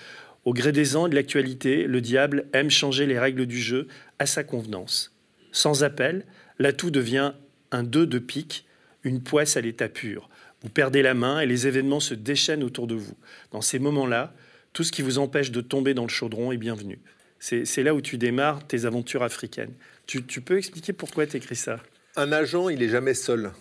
[0.45, 3.89] au gré des ans et de l'actualité, le diable aime changer les règles du jeu
[4.19, 5.15] à sa convenance.
[5.53, 6.25] Sans appel,
[6.59, 7.33] l'atout devient
[7.73, 8.67] un 2 de pique,
[9.05, 10.29] une poisse à l'état pur.
[10.63, 13.17] Vous perdez la main et les événements se déchaînent autour de vous.
[13.51, 14.35] Dans ces moments-là,
[14.73, 17.01] tout ce qui vous empêche de tomber dans le chaudron est bienvenu.
[17.39, 19.73] C'est là où tu démarres tes aventures africaines.
[20.11, 21.79] Tu, tu peux expliquer pourquoi tu écris ça?
[22.17, 23.53] Un agent, il est jamais seul.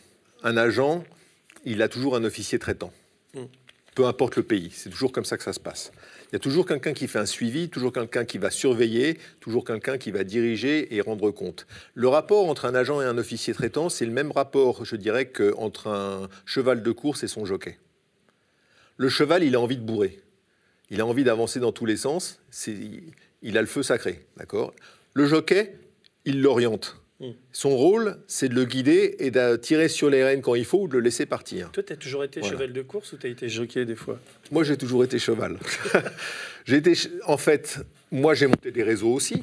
[0.41, 1.04] Un agent,
[1.64, 2.91] il a toujours un officier traitant.
[3.36, 3.43] Mm.
[3.93, 5.91] Peu importe le pays, c'est toujours comme ça que ça se passe.
[6.24, 9.64] Il y a toujours quelqu'un qui fait un suivi, toujours quelqu'un qui va surveiller, toujours
[9.64, 11.68] quelqu'un qui va diriger et rendre compte.
[11.93, 15.28] Le rapport entre un agent et un officier traitant, c'est le même rapport, je dirais,
[15.28, 17.78] qu'entre un cheval de course et son jockey.
[18.97, 20.20] Le cheval, il a envie de bourrer.
[20.89, 22.41] Il a envie d'avancer dans tous les sens.
[23.43, 24.74] Il a le feu sacré, d'accord?
[25.14, 25.76] Le jockey,
[26.30, 27.01] il l'oriente.
[27.19, 27.32] Mm.
[27.51, 30.84] Son rôle, c'est de le guider et de tirer sur les rênes quand il faut
[30.84, 31.69] ou de le laisser partir.
[31.71, 32.55] Toi, tu as toujours été Voilà.
[32.55, 34.19] cheval de course ou tu as été jockey des fois?
[34.51, 35.57] Moi, j'ai toujours été cheval.
[36.65, 36.93] j'ai été,
[37.25, 37.80] en fait,
[38.11, 39.41] moi, j'ai monté des réseaux aussi.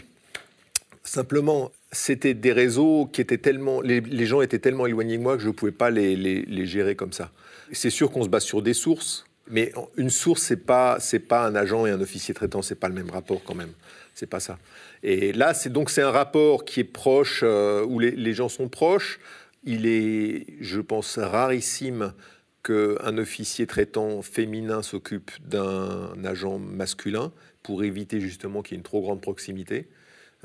[1.04, 5.36] Simplement, c'était des réseaux qui étaient tellement, les, les gens étaient tellement éloignés de moi
[5.36, 7.30] que je ne pouvais pas les, les- les gérer comme ça.
[7.72, 11.46] C'est sûr qu'on se base sur des sources, mais une source, c'est pas, c'est pas
[11.46, 13.72] un agent et un officier traitant, c'est pas le même rapport quand même.
[14.16, 14.58] C'est pas ça.
[15.02, 18.48] Et là, c'est donc c'est un rapport qui est proche, euh, où les, les gens
[18.48, 19.20] sont proches.
[19.64, 22.14] Il est, je pense, rarissime
[22.62, 27.30] qu'un officier traitant féminin s'occupe d'un agent masculin
[27.62, 29.86] pour éviter justement qu'il y ait une trop grande proximité.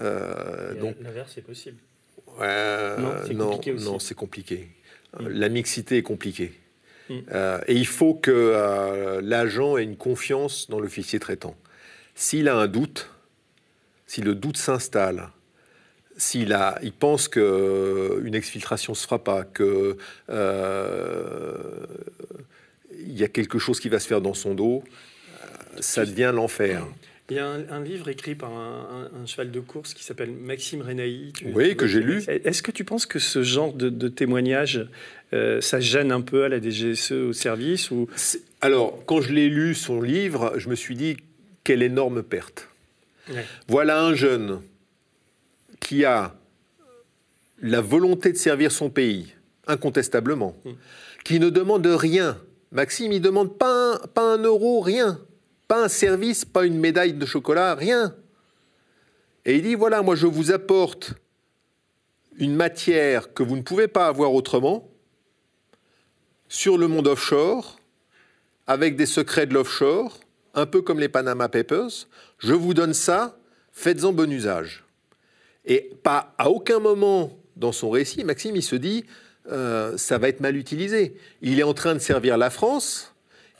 [0.01, 1.78] Euh, donc, L'inverse, c'est possible.
[2.39, 3.86] Non, c'est non, compliqué aussi.
[3.86, 4.67] non, c'est compliqué.
[5.17, 5.28] Mm.
[5.30, 6.51] La mixité est compliquée.
[7.09, 7.19] Mm.
[7.32, 11.55] Euh, et il faut que euh, l'agent ait une confiance dans l'officier traitant.
[12.15, 13.09] S'il a un doute,
[14.12, 15.30] si le doute s'installe,
[16.18, 19.95] s'il a, il pense qu'une exfiltration ne se fera pas, que
[20.30, 21.86] euh,
[22.99, 25.45] il y a quelque chose qui va se faire dans son dos, euh,
[25.80, 26.86] ça devient l'enfer.
[27.30, 30.03] Il y a un, un livre écrit par un, un- un cheval de course qui
[30.03, 31.32] s'appelle Maxime Renaï.
[31.53, 32.22] Oui, que j'ai lu.
[32.28, 34.86] Est-ce que tu penses que ce genre de, de témoignage,
[35.32, 38.09] euh, ça gêne un peu à la DGSE au service ou
[38.59, 41.16] Alors, quand je l'ai lu, son livre, je me suis dit,
[41.64, 42.68] quelle énorme perte.
[43.30, 43.45] Ouais.
[43.67, 44.61] Voilà un jeune
[45.80, 46.36] qui a
[47.61, 49.34] la volonté de servir son pays,
[49.67, 50.72] incontestablement, Mm.
[51.24, 52.39] qui ne demande rien.
[52.72, 55.19] Maxime, il demande pas un, pas un euro, rien.
[55.67, 58.15] Pas un service, pas une médaille de chocolat, rien.
[59.45, 61.13] Et il dit, voilà, moi je vous apporte
[62.38, 64.88] une matière que vous ne pouvez pas avoir autrement
[66.47, 67.80] sur le monde offshore,
[68.67, 70.19] avec des secrets de l'offshore,
[70.53, 72.07] un peu comme les Panama Papers.
[72.41, 73.37] Je vous donne ça,
[73.71, 74.83] faites-en bon usage.
[75.63, 79.05] Et pas à aucun moment dans son récit, Maxime, il se dit,
[79.51, 81.15] euh, ça va être mal utilisé.
[81.43, 83.13] Il est en train de servir la France,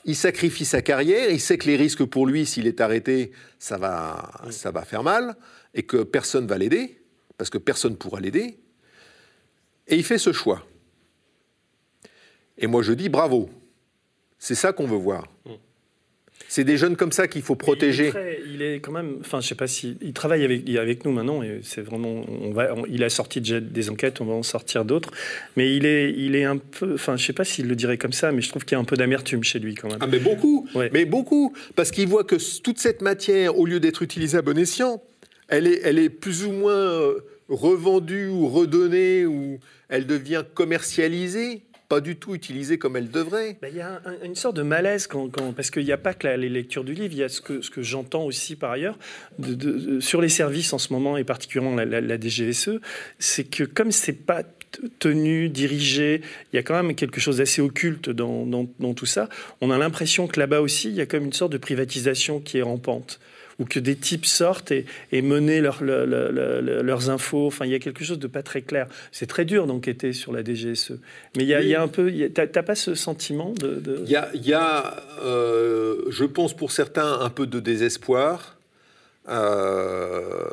[0.04, 3.30] il sacrifie sa carrière, il sait que les risques pour lui, s'il est arrêté,
[3.60, 5.36] ça va, ça va faire mal,
[5.74, 7.00] et que personne va l'aider,
[7.38, 8.58] parce que personne pourra l'aider.
[9.86, 10.66] Et il fait ce choix.
[12.58, 13.48] Et moi je dis bravo.
[14.40, 15.28] C'est ça qu'on veut voir.
[16.54, 18.02] C'est des jeunes comme ça qu'il faut protéger.
[18.02, 21.02] Il est, très- il est quand même, enfin, je sais pas si il travaille avec,
[21.06, 24.26] nous maintenant et c'est vraiment, on va, on- il a sorti déjà des enquêtes, on
[24.26, 25.10] va en sortir d'autres,
[25.56, 28.12] mais il est, il est un peu, enfin, je sais pas s'il le dirait comme
[28.12, 29.96] ça, mais je trouve qu'il y a un peu d'amertume chez lui quand même.
[30.02, 30.90] Ah mais beaucoup, Ouais.
[30.92, 34.58] mais beaucoup, parce qu'il voit que toute cette matière, au lieu d'être utilisée à bon
[34.58, 35.02] escient,
[35.48, 37.14] elle est, elle est plus ou moins euh,
[37.48, 43.58] revendue ou redonnée ou elle devient commercialisée, pas du tout utilisée comme elle devrait.
[43.60, 45.98] Ben, Il y a un- un- une sorte de malaise quand, parce qu'il n'y a
[45.98, 48.98] pas que les lectures du livre, il y a ce que, j'entends aussi par ailleurs
[50.00, 52.80] sur les services en ce moment et particulièrement la, DGSE,
[53.18, 54.42] c'est que comme c'est pas
[55.00, 56.22] tenu, dirigé,
[56.52, 59.28] il y a quand même quelque chose d'assez occulte dans, dans- dans tout ça.
[59.60, 62.56] On a l'impression que là-bas aussi, il y a comme une sorte de privatisation qui
[62.56, 63.20] est rampante
[63.58, 67.46] ou que des types sortent et, et menaient leur- le- le- le- leurs infos.
[67.46, 68.86] Enfin, il y a quelque chose de pas très clair.
[69.12, 70.92] C'est très dur d'enquêter sur la DGSE.
[71.36, 71.64] Mais il y a, Oui.
[71.66, 72.12] il y a un peu...
[72.34, 73.74] T'as pas ce sentiment de...
[73.74, 77.60] de- Il y a, il y a, euh, je pense pour certains, un peu de
[77.60, 78.56] désespoir.
[79.28, 80.44] Euh,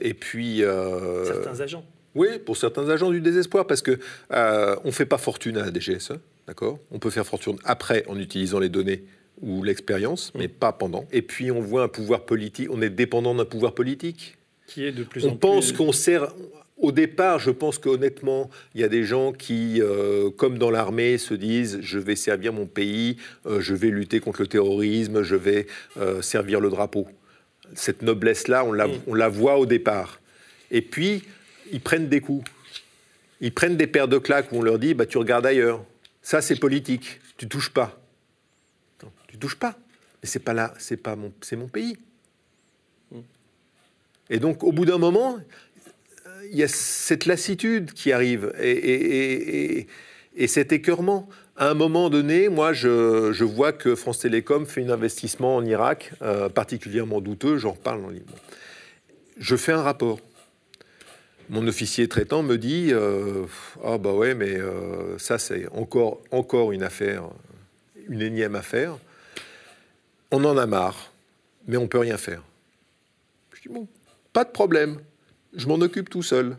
[0.00, 0.62] et puis...
[0.64, 1.84] euh, certains agents.
[2.16, 3.98] Oui, pour certains agents du désespoir, parce que
[4.32, 6.14] euh, on fait pas fortune à la DGSE,
[6.48, 6.78] d'accord?
[6.90, 9.04] On peut faire fortune après en utilisant les données
[9.42, 11.06] ou l'expérience, mais pas pendant.
[11.12, 14.36] Et puis on voit un pouvoir politique, on est dépendant d'un pouvoir politique.
[14.66, 15.38] qui est de plus en On plus.
[15.38, 16.32] pense qu'on sert.
[16.76, 21.18] Au départ, je pense qu'honnêtement, il y a des gens qui, euh, comme dans l'armée,
[21.18, 25.36] se disent je vais servir mon pays, euh, je vais lutter contre le terrorisme, je
[25.36, 25.66] vais
[25.98, 27.06] euh, servir le drapeau.
[27.74, 28.92] Cette noblesse-là, on la, Mm.
[29.08, 30.20] on la voit au départ.
[30.70, 31.22] Et puis,
[31.70, 32.50] ils prennent des coups.
[33.42, 35.84] Ils prennent des paires de claques où on leur dit bah, tu regardes ailleurs.
[36.22, 37.20] Ça, c'est politique.
[37.36, 37.99] Tu touches pas.
[39.40, 39.76] Touches pas.
[40.22, 41.96] Mais c'est pas là, c'est pas mon, c'est mon pays.
[44.28, 45.38] Et donc, au bout d'un moment,
[46.50, 49.86] il y a cette lassitude qui arrive et, et- et- et-
[50.36, 51.28] et cet écœurement.
[51.56, 55.64] À un moment donné, moi, je, je vois que France Télécom fait un investissement en
[55.64, 57.58] Irak euh, particulièrement douteux.
[57.58, 58.34] J'en reparle dans le livre.
[59.38, 60.20] Je fais un rapport.
[61.48, 63.44] Mon officier traitant me dit euh,
[63.84, 67.24] Ah, bah ouais, mais euh, ça, c'est encore, encore une affaire,
[68.08, 68.96] une énième affaire.
[70.30, 71.12] On en a marre,
[71.66, 72.42] mais on peut rien faire.
[73.54, 73.88] Je dis Bon,
[74.32, 75.00] pas de problème,
[75.54, 76.56] je m'en occupe tout seul.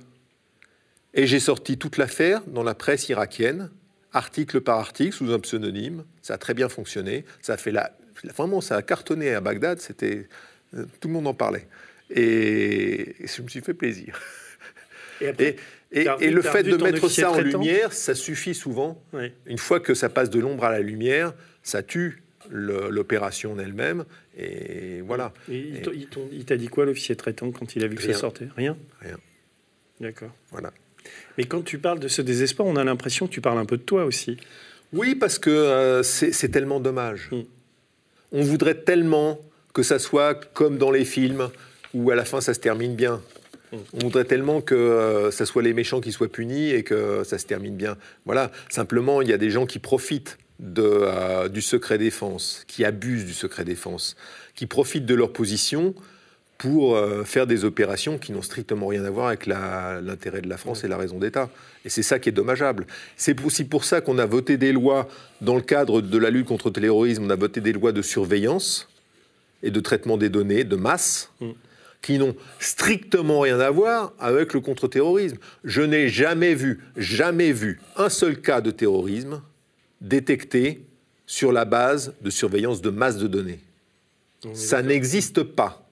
[1.14, 3.70] Et j'ai sorti toute l'affaire dans la presse irakienne,
[4.14, 6.06] article par article, sous un pseudonyme.
[6.22, 7.26] Ça a très bien fonctionné.
[7.42, 7.92] Ça a fait la,
[8.36, 9.80] vraiment, ça a cartonné à Bagdad.
[9.80, 10.28] C'était,
[10.74, 11.68] euh, tout le monde en parlait.
[12.10, 14.20] Et je me suis fait plaisir.
[15.22, 17.60] Et après, le fait de mettre ça en traitant?
[17.60, 19.02] lumière, ça suffit souvent.
[19.46, 24.06] Une fois que ça passe de l'ombre à la lumière, ça tue l'opération en elle-même.
[24.38, 25.34] Et voilà.
[25.50, 25.74] Et
[26.32, 28.14] il t'a dit quoi l'officier traitant quand il a vu que Rien.
[28.14, 28.48] ça sortait?
[28.56, 28.78] Rien?
[29.02, 29.18] Rien.
[30.00, 30.32] D'accord.
[30.52, 30.72] voilà.
[31.38, 33.78] Mais quand tu parles de ce désespoir, on a l'impression que tu parles un peu
[33.78, 34.38] de toi aussi.
[34.94, 37.30] Oui, parce que euh, c'est c'est tellement dommage.
[37.32, 37.42] Mm.
[38.34, 39.40] On voudrait tellement
[39.74, 41.50] que ça soit comme dans les films
[41.94, 43.22] où à la fin ça se termine bien.
[43.72, 43.78] Mm.
[43.94, 47.38] On voudrait tellement que euh, ça soit les méchants qui soient punis et que ça
[47.38, 47.98] se termine bien.
[48.26, 48.52] Voilà.
[48.70, 53.34] Simplement, il y a des gens qui profitent euh, du secret défense, qui abusent du
[53.34, 54.16] secret défense,
[54.56, 55.96] qui profitent de leur position
[56.60, 60.58] pour euh, faire des opérations qui n'ont strictement rien à voir avec l'intérêt de la
[60.58, 61.50] France et la raison d'État.
[61.84, 62.86] Et c'est ça qui est dommageable.
[63.18, 65.08] C'est aussi pour ça qu'on a voté des lois
[65.42, 68.04] dans le cadre de la lutte contre le terrorisme, on a voté des lois de
[68.04, 68.88] surveillance
[69.64, 71.32] et de traitement des données de masse
[72.04, 75.38] qui n'ont strictement rien à voir avec le contre-terrorisme.
[75.64, 79.42] Je n'ai jamais vu, jamais vu un seul cas de terrorisme
[80.02, 80.82] détecté
[81.26, 83.60] sur la base de surveillance de masse de données.
[84.44, 85.88] On Ça n'existe pas.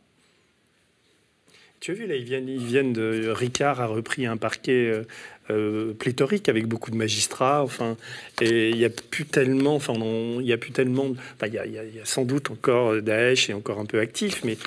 [1.80, 3.30] Tu as vu, là, ils viennent, ils viennent de.
[3.30, 5.03] Ricard a repris un parquet euh,
[5.49, 7.64] euh, pléthorique avec beaucoup de magistrats.
[7.64, 7.95] Enfin,
[8.41, 9.76] et il n'y a plus tellement.
[9.76, 11.05] Enfin, il y a plus tellement.
[11.05, 13.99] Enfin, il y a, y y sans doute encore euh, Daesh est encore un peu
[13.99, 14.57] actif, mais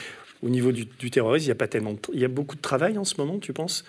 [0.43, 1.97] au niveau du, du terrorisme, il y a pas tellement.
[2.14, 3.84] Il y a beaucoup de travail en ce moment, tu penses?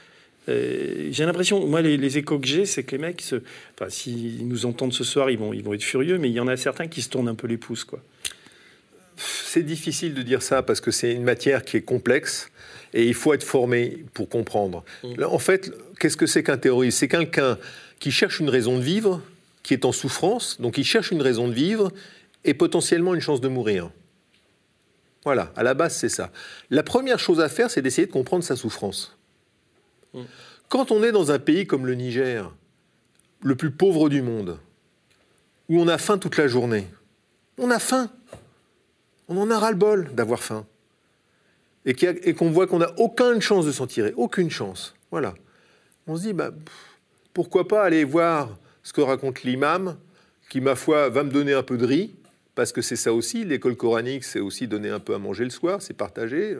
[0.49, 3.37] Euh, J'ai l'impression, moi, les, les échos que j'ai, c'est que les mecs, se,
[3.75, 6.39] enfin, s'ils nous entendent ce soir, ils vont, ils vont être furieux, mais il y
[6.39, 8.01] en a certains qui se tournent un peu les pouces, quoi.
[9.15, 12.49] C'est difficile de dire ça parce que c'est une matière qui est complexe
[12.95, 14.83] et il faut être formé pour comprendre.
[15.03, 15.15] Mm.
[15.17, 16.97] Là, en fait, qu'est-ce que c'est qu'un terroriste?
[16.97, 17.57] C'est quelqu'un
[17.99, 19.21] qui cherche une raison de vivre,
[19.61, 21.91] qui est en souffrance, donc il cherche une raison de vivre
[22.43, 23.91] et potentiellement une chance de mourir.
[25.23, 26.31] Voilà, à la base, c'est ça.
[26.69, 29.15] La première chose à faire, c'est d'essayer de comprendre sa souffrance.
[30.13, 30.21] Mm.
[30.69, 32.51] Quand on est dans un pays comme le Niger,
[33.41, 34.57] le plus pauvre du monde,
[35.69, 36.87] où on a faim toute la journée,
[37.57, 38.09] On a faim.
[39.27, 40.65] On en a ras-le-bol d'avoir faim.
[41.85, 44.13] Et qu'on voit qu'on n'a aucune chance de s'en tirer.
[44.15, 44.95] Aucune chance.
[45.11, 45.35] Voilà.
[46.07, 46.51] On se dit, bah,
[47.33, 48.49] pourquoi pas aller voir
[48.81, 49.97] ce que raconte l'imam,
[50.49, 52.15] qui, ma foi, va me donner un peu de riz,
[52.55, 55.49] parce que c'est ça aussi, l'école coranique, c'est aussi donner un peu à manger le
[55.49, 56.55] soir, c'est partager.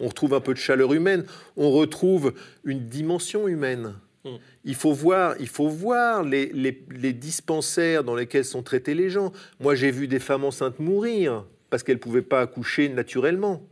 [0.00, 1.24] On retrouve un peu de chaleur humaine,
[1.56, 2.32] on retrouve
[2.64, 3.94] une dimension humaine.
[4.24, 4.36] Mm.
[4.64, 9.32] Il faut voir, il faut voir les, les, dispensaires dans lesquels sont traités les gens.
[9.60, 13.66] Moi, j'ai vu des femmes enceintes mourir parce qu'elles ne pouvaient pas accoucher naturellement.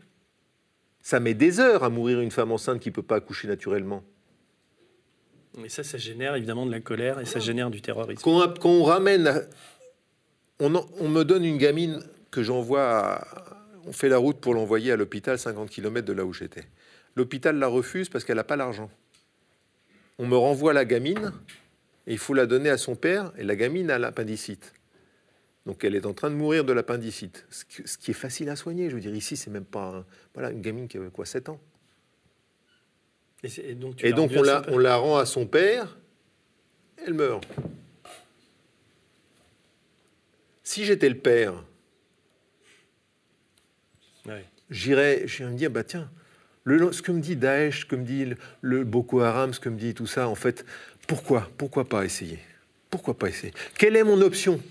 [1.00, 4.04] Ça met des heures à mourir une femme enceinte qui ne peut pas accoucher naturellement.
[5.64, 8.22] Et ça, ça génère évidemment de la colère et ça génère du terrorisme.
[8.22, 9.46] Quand, on ramène,
[10.60, 13.26] on, on, me donne une gamine que j'envoie,
[13.86, 16.64] on fait la route pour l'envoyer à l'hôpital 50 km de là où j'étais.
[17.16, 18.90] L'hôpital la refuse parce qu'elle n'a pas l'argent
[20.18, 21.32] on me renvoie la gamine,
[22.06, 24.72] et il faut la donner à son père, et la gamine a l'appendicite.
[25.66, 28.88] Donc elle est en train de mourir de l'appendicite, ce qui est facile à soigner.
[28.90, 31.60] Je veux dire, ici, c'est même pas voilà, une gamine qui a quoi, 7 ans.
[33.42, 35.98] Et, donc, on, la, on la rend à son père,
[37.04, 37.44] elle meurt.
[40.72, 41.52] Si j'étais le père,
[44.70, 46.10] j'irais, j'irais me dire, bah tiens,
[46.64, 49.76] ce que me dit Daesh, ce que me dit le, Boko Haram, ce que me
[49.76, 50.64] dit tout ça, en fait,
[51.06, 52.38] pourquoi Pourquoi pas essayer?
[52.88, 53.52] Pourquoi pas essayer?
[53.76, 54.62] Quelle est mon option?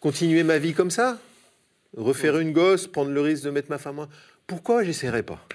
[0.00, 1.20] Continuer ma vie comme ça?
[1.94, 4.06] Refaire une gosse Prendre le risque de mettre ma femme
[4.46, 5.46] Pourquoi j'essaierai pas?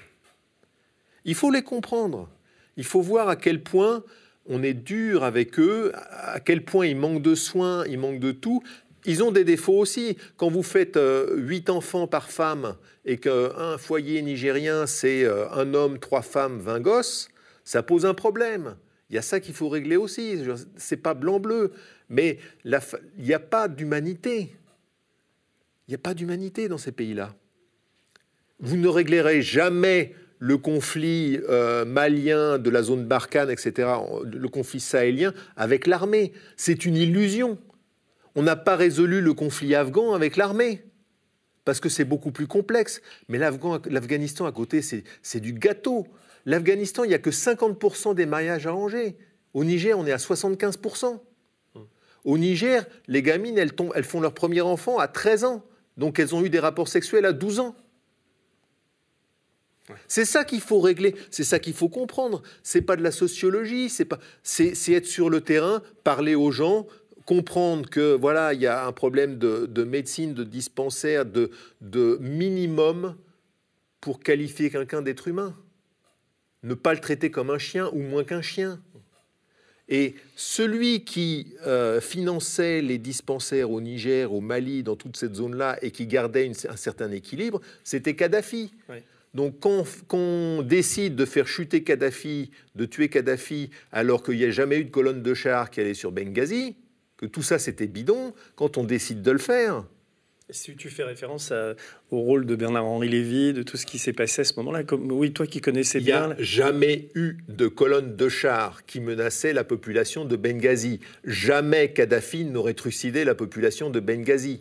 [1.24, 2.28] Il faut les comprendre.
[2.76, 4.04] Il faut voir à quel point
[4.46, 8.30] on est dur avec eux, à quel point ils manquent de soins, ils manquent de
[8.32, 8.62] tout,
[9.04, 10.16] ils ont des défauts aussi.
[10.36, 15.98] Quand vous faites euh, enfants par femme et qu'un foyer nigérien, c'est euh, un homme,
[15.98, 17.28] trois femmes, vingt gosses,
[17.64, 18.76] ça pose un problème.
[19.10, 20.42] Il y a ça qu'il faut régler aussi.
[20.76, 21.72] C'est pas blanc-bleu,
[22.08, 22.80] mais il
[23.18, 24.56] n'y a pas d'humanité.
[25.86, 27.34] Il n'y a pas d'humanité dans ces pays-là.
[28.60, 33.88] Vous ne réglerez jamais le conflit euh, malien de la zone Barkhane, etc.,
[34.24, 36.32] le conflit sahélien, avec l'armée.
[36.56, 37.58] C'est une illusion
[38.34, 40.84] on n'a pas résolu le conflit afghan avec l'armée,
[41.64, 43.02] parce que c'est beaucoup plus complexe.
[43.28, 46.06] Mais l'Afghanistan à côté, c'est du gâteau.
[46.46, 49.16] L'Afghanistan, il n'y a que 50% des mariages arrangés.
[49.54, 51.20] Au Niger, on est à 75%.
[52.24, 55.64] Au Niger, les gamines, elles, elles font leur premier enfant à 13 ans.
[55.96, 57.76] Donc elles ont eu des rapports sexuels à 12 ans.
[60.06, 62.42] C'est ça qu'il faut régler, c'est ça qu'il faut comprendre.
[62.62, 66.86] C'est pas de la sociologie, c'est pas, c'est être sur le terrain, parler aux gens,
[67.24, 71.50] comprendre que voilà, il y a un problème de, médecine, de dispensaire, de,
[71.80, 73.16] de minimum
[74.00, 75.56] pour qualifier quelqu'un d'être humain.
[76.62, 78.80] Ne pas le traiter comme un chien ou moins qu'un chien.
[79.88, 85.76] Et celui qui euh, finançait les dispensaires au Niger, au Mali, dans toute cette zone-là,
[85.82, 88.72] et qui gardait un certain équilibre, c'était Kadhafi.
[89.34, 94.44] Donc quand, quand, on décide de faire chuter Kadhafi, de tuer Kadhafi, alors qu'il n'y
[94.44, 96.76] a jamais eu de colonne de chars qui allait sur Benghazi,
[97.22, 99.84] que tout ça c'était bidon, quand on décide de le faire.
[100.50, 101.52] Si tu fais référence
[102.10, 105.10] au rôle de Bernard-Henri Lévy, de tout ce qui s'est passé à ce moment-là, comme,
[105.12, 106.24] oui, toi qui connaissais bien.
[106.24, 110.98] Il n'y a jamais eu de colonne de chars qui menaçait la population de Benghazi.
[111.24, 114.58] Jamais Kadhafi n'aurait trucidé la population de Benghazi.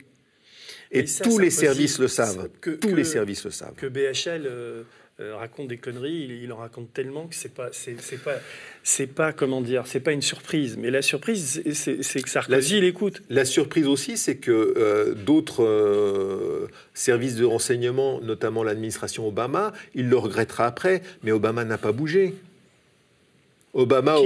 [0.91, 2.49] Et, tous les services le savent.
[2.61, 3.73] Que, tous les services le savent.
[3.73, 4.83] Que BHL euh,
[5.21, 8.35] euh, raconte des conneries, il, en raconte tellement que c'est pas, c'est, pas,
[8.83, 10.77] c'est pas comment dire, c'est pas une surprise.
[10.77, 13.21] Mais la surprise, c'est, que Sarkozy, il écoute.
[13.29, 20.09] La surprise aussi, c'est que euh, d'autres euh, services de renseignement, notamment l'administration Obama, il
[20.09, 21.01] le regrettera après.
[21.23, 22.33] Mais Obama n'a pas bougé.
[23.73, 24.17] Obama,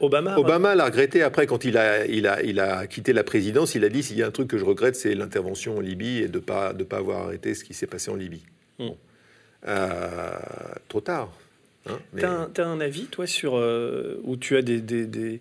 [0.00, 3.74] Obama, Obama l'a regretté après quand il a, il, a, il a quitté la présidence.
[3.74, 6.18] Il a dit s'il y a un truc que je regrette, c'est l'intervention en Libye
[6.18, 8.42] et de ne pas, de pas avoir arrêté ce qui s'est passé en Libye.
[8.80, 8.90] Euh,
[9.62, 11.30] trop tard.
[11.86, 15.40] Hein, tu as, un avis, toi, sur euh, où tu as des,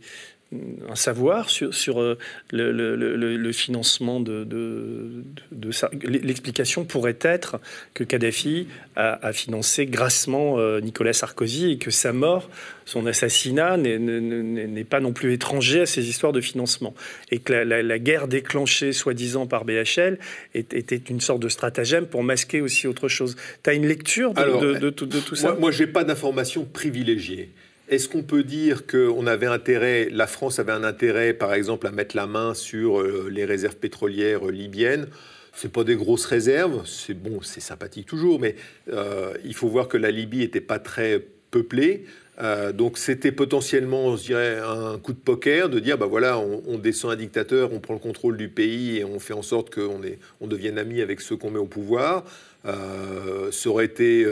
[0.51, 2.17] un savoir sur, sur euh,
[2.51, 5.69] le, le, le, financement de, de, de.
[6.07, 7.59] L'explication pourrait être
[7.93, 12.49] que Kadhafi a, a financé grassement euh, Nicolas Sarkozy et que sa mort,
[12.85, 16.95] son assassinat, n'est pas non plus étranger à ces histoires de financement.
[17.29, 20.17] Et que la, la, guerre déclenchée, soi-disant, par BHL
[20.55, 23.35] était une sorte de stratagème pour masquer aussi autre chose.
[23.63, 27.51] Tu as une lecture de, tout ça Moi, moi je n'ai pas d'informations privilégiées.
[27.89, 31.91] Est-ce qu'on peut dire qu'on avait intérêt, la France avait un intérêt, par exemple, à
[31.91, 35.07] mettre la main sur euh, les réserves pétrolières libyennes?
[35.53, 38.55] C'est pas des grosses réserves, c'est bon, c'est sympathique toujours, mais
[38.93, 42.05] euh, il faut voir que la Libye n'était pas très peuplée.
[42.39, 46.77] Euh, donc c'était potentiellement, je dirais, un coup de poker de dire, bah voilà, on,
[46.77, 49.99] descend un dictateur, on prend le contrôle du pays et on fait en sorte qu'on
[50.39, 52.23] on devienne amis avec ceux qu'on met au pouvoir.
[52.65, 54.27] Euh, ça aurait été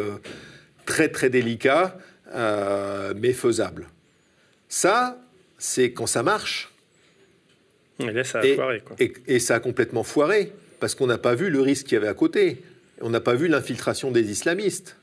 [0.85, 1.97] très très délicat,
[3.15, 3.87] mais faisable.
[4.69, 5.19] Ça,
[5.57, 6.71] c'est quand ça marche.
[7.99, 8.81] Et là, ça a foiré.
[8.81, 8.95] Quoi.
[8.99, 12.07] Et, ça a complètement foiré, parce qu'on n'a pas vu le risque qu'il y avait
[12.07, 12.61] à côté.
[13.01, 14.97] On n'a pas vu l'infiltration des islamistes.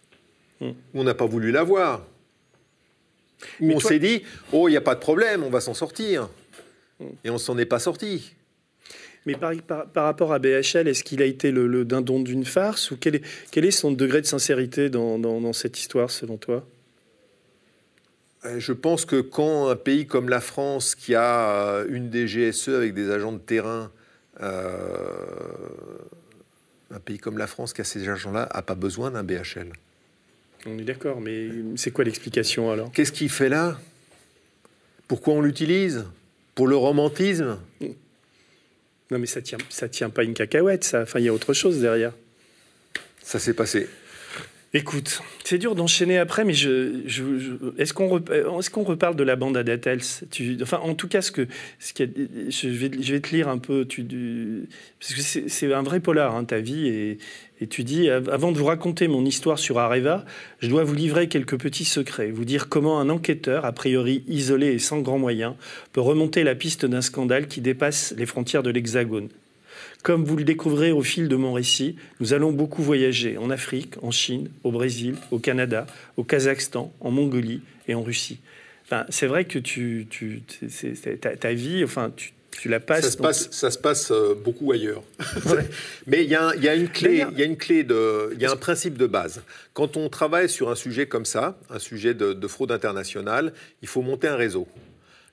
[0.60, 0.72] Hmm.
[0.94, 2.02] On n'a pas voulu la voir
[3.60, 6.28] on s'est dit, oh, il n'y a pas de problème, on va s'en sortir.
[7.24, 8.34] Et on s'en est pas sorti.
[9.26, 9.52] Mais par,
[9.86, 13.22] par, rapport à BHL, est-ce qu'il a été le, dindon d'une farce ou quel est,
[13.50, 16.56] quel est, son degré de sincérité dans, dans, cette histoire, selon toi?
[16.56, 16.73] euh,
[18.58, 22.94] je pense que quand un pays comme la France, qui a euh, une DGSE avec
[22.94, 23.90] des agents de terrain,
[24.42, 24.68] euh,
[26.90, 29.72] un pays comme la France qui a ces agents-là, n'a pas besoin d'un BHL.
[30.66, 32.90] On est d'accord, mais c'est quoi l'explication alors?
[32.92, 33.78] Qu'est-ce qu'il fait là?
[35.08, 36.06] Pourquoi on l'utilise?
[36.54, 37.58] Pour le romantisme?
[39.10, 41.02] Non, mais ça tient, ça tient pas une cacahuète, ça.
[41.02, 42.12] Enfin, il y a autre chose derrière.
[43.22, 43.88] Ça s'est passé.
[44.76, 47.04] Écoute, c'est dur d'enchaîner après, mais je,
[47.78, 49.62] est-ce qu'on reparle de la bande à
[50.32, 51.46] tu, Enfin, en tout cas, ce que,
[51.78, 56.88] je, vais, te lire un peu, parce que c'est un vrai polar, hein, ta vie,
[56.88, 57.18] et,
[57.60, 60.24] et tu dis, avant de vous raconter mon histoire sur Areva,
[60.58, 64.72] je dois vous livrer quelques petits secrets, vous dire comment un enquêteur, a priori isolé
[64.72, 65.54] et sans grands moyens,
[65.92, 69.28] peut remonter la piste d'un scandale qui dépasse les frontières de l'Hexagone.
[70.02, 73.94] Comme vous le découvrez au fil de mon récit, nous allons beaucoup voyager en Afrique,
[74.02, 75.86] en Chine, au Brésil, au Canada,
[76.16, 78.40] au Kazakhstan, en Mongolie et en Russie.
[78.84, 80.42] Enfin, c'est vrai que tu, tu
[81.40, 83.04] ta, vie, enfin, tu, la passes.
[83.04, 85.02] Ça se passe, ça se passe euh, beaucoup ailleurs.
[86.06, 88.52] Mais il y, a, une clé, il y a une clé de, il y a
[88.52, 89.42] un principe de base.
[89.72, 93.52] Quand on travaille sur un sujet comme ça, un sujet de fraude internationale,
[93.82, 94.68] il faut monter un réseau.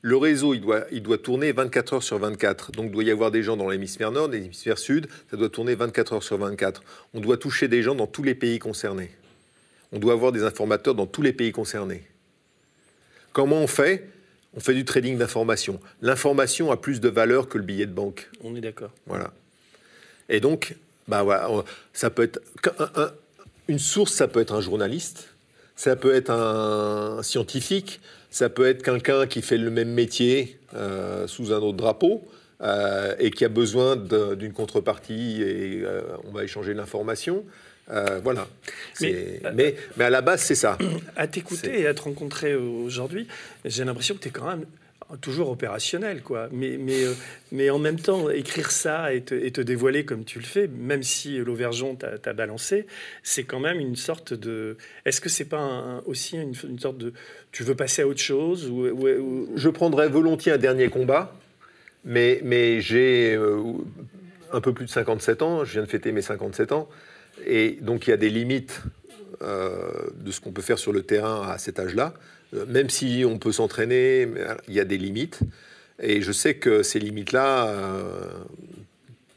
[0.02, 2.72] Le réseau, il doit, il doit tourner 24 heures sur 24.
[2.72, 5.07] Donc, il doit y avoir des gens dans l'hémisphère nord, l'hémisphère sud.
[5.30, 6.82] Ça doit tourner 24 heures sur 24.
[7.14, 9.11] On doit toucher des gens dans tous les pays concernés.
[9.91, 12.03] On doit avoir des informateurs dans tous les pays concernés.
[13.34, 14.10] Comment on fait?
[14.56, 15.80] On fait du trading d'information.
[16.02, 18.30] L'information a plus de valeur que le billet de banque.
[18.44, 18.91] On est d'accord.
[19.06, 19.32] Voilà.
[20.30, 20.76] Et donc,
[21.07, 21.49] bah voilà,
[21.94, 22.40] ça peut être
[23.68, 25.30] une source, ça peut être un journaliste,
[25.76, 31.27] ça peut être un scientifique, ça peut être quelqu'un qui fait le même métier euh,
[31.27, 32.25] sous un autre drapeau
[32.61, 37.43] euh, et qui a besoin d'une contrepartie et euh, on va échanger l'information.
[38.23, 38.47] voilà.
[39.01, 40.77] Mais, mais, mais, à la base, c'est ça.
[41.17, 43.27] À t'écouter et à te rencontrer aujourd'hui,
[43.65, 44.65] j'ai l'impression que tu es quand même
[45.19, 46.47] toujours opérationnel, quoi.
[46.51, 47.13] Mais, mais, euh,
[47.51, 51.38] mais en même temps, écrire ça et te, dévoiler comme tu le fais, même si
[51.38, 52.85] l'Auvergeon t'a balancé,
[53.23, 54.77] c'est quand même une sorte de.
[55.05, 57.13] Est-ce que c'est pas aussi une, sorte de.
[57.51, 58.71] Tu veux passer à autre chose
[59.55, 61.35] Je prendrais volontiers un dernier combat,
[62.05, 63.61] mais, mais j'ai euh,
[64.53, 66.89] un peu plus de 57 ans, je viens de fêter mes 57 ans,
[67.45, 68.81] et donc il y a des limites
[69.41, 72.13] euh, de ce qu'on peut faire sur le terrain à cet âge-là.
[72.53, 74.28] Euh, même si on peut s'entraîner,
[74.68, 75.40] il y a des limites.
[76.02, 78.06] Et je sais que ces limites-là, euh,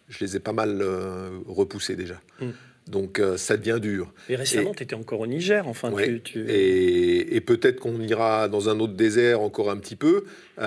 [0.09, 2.21] je les ai pas mal euh, repoussées déjà.
[2.41, 2.51] Mm.
[2.87, 4.13] Donc ça devient dur.
[4.29, 5.91] Et récemment, tu étais encore au Niger, enfin.
[6.23, 10.25] Tu, Et, peut-être qu'on ira dans un autre désert encore un petit peu.
[10.59, 10.65] mais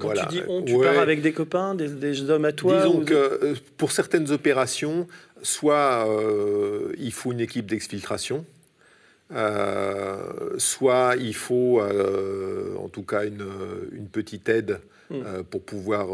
[0.00, 0.24] Quand voilà.
[0.30, 3.92] Tu dis on, tu pars avec des copains, des, hommes à toi Disons que pour
[3.92, 5.06] certaines opérations,
[5.42, 6.08] soit
[6.96, 8.46] il faut une équipe d'exfiltration.
[9.30, 13.46] Euh, soit il faut euh, en tout cas une,
[13.92, 15.22] une petite aide hmm.
[15.24, 16.08] euh, pour pouvoir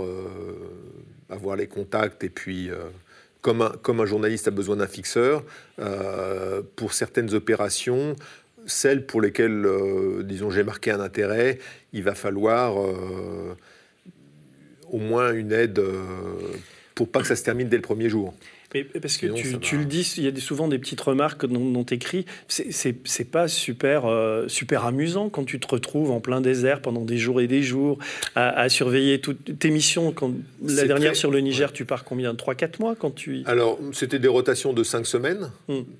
[1.29, 2.71] avoir les contacts et puis
[3.41, 5.45] comme un, comme un, journaliste a besoin d'un fixeur,
[6.77, 8.17] pour certaines opérations,
[8.67, 9.67] celles pour lesquelles,
[10.25, 11.59] disons, j'ai marqué un intérêt,
[11.93, 12.77] il va falloir
[14.91, 15.83] au moins une aide
[16.95, 18.35] pour pas que ça se termine dès le premier jour.
[18.74, 19.27] Mais parce que
[19.59, 22.27] tu, le dis, il y a souvent des petites remarques dont, dont tu écris.
[22.49, 27.16] C'est pas super, euh, super amusant quand tu te retrouves en plein désert pendant des
[27.16, 27.99] jours et des jours
[28.35, 30.12] à, surveiller toutes tes missions.
[30.12, 30.32] Quand,
[30.62, 32.35] la dernière sur le Niger, tu pars combien?
[32.35, 33.43] 3-4 mois quand tu.
[33.47, 35.51] Alors, c'était des rotations de 5 semaines.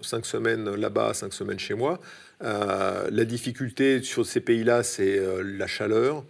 [0.03, 0.24] 5 hmm.
[0.24, 2.01] semaines là-bas, 5 semaines chez moi.
[2.45, 6.24] Euh, la difficulté sur ces pays-là, c'est euh, la chaleur.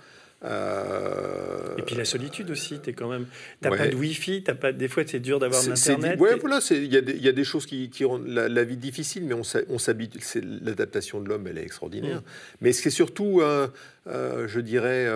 [0.44, 3.26] Euh, et puis la solitude aussi, tu quand même.
[3.60, 6.20] T'as pas de Wi-Fi, as pas, des fois c'est dur d'avoir l'internet.
[6.20, 9.34] Ouais, voilà, il y, y, a des choses qui, qui rendent la, vie difficile, mais
[9.34, 10.20] on s'habitue.
[10.62, 12.18] L'adaptation de l'homme, elle est extraordinaire.
[12.18, 12.60] Mm.
[12.60, 13.66] Mais c'est surtout, euh,
[14.06, 15.08] euh, je dirais,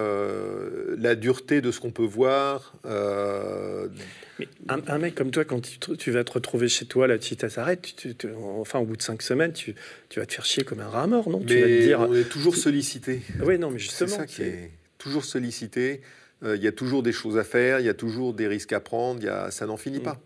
[0.99, 2.74] la dureté de ce qu'on peut voir.
[2.85, 3.89] un,
[4.99, 5.61] mec comme toi, quand
[5.99, 7.94] tu, vas te retrouver chez toi, là, si tu s'arrête,
[8.59, 9.77] enfin, au bout de cinq semaines, tu,
[10.16, 11.39] vas te faire chier comme un rat mort, non?
[11.39, 13.23] Tu vas te dire, on est toujours sollicité.
[13.40, 14.11] Oui, non, mais justement.
[14.11, 14.73] C'est ça qui est
[15.03, 16.01] toujours sollicité.
[16.45, 18.73] Euh, il y a toujours des choses à faire, il y a toujours des risques
[18.73, 20.03] à prendre, y a, ça n'en finit mm.
[20.03, 20.20] pas.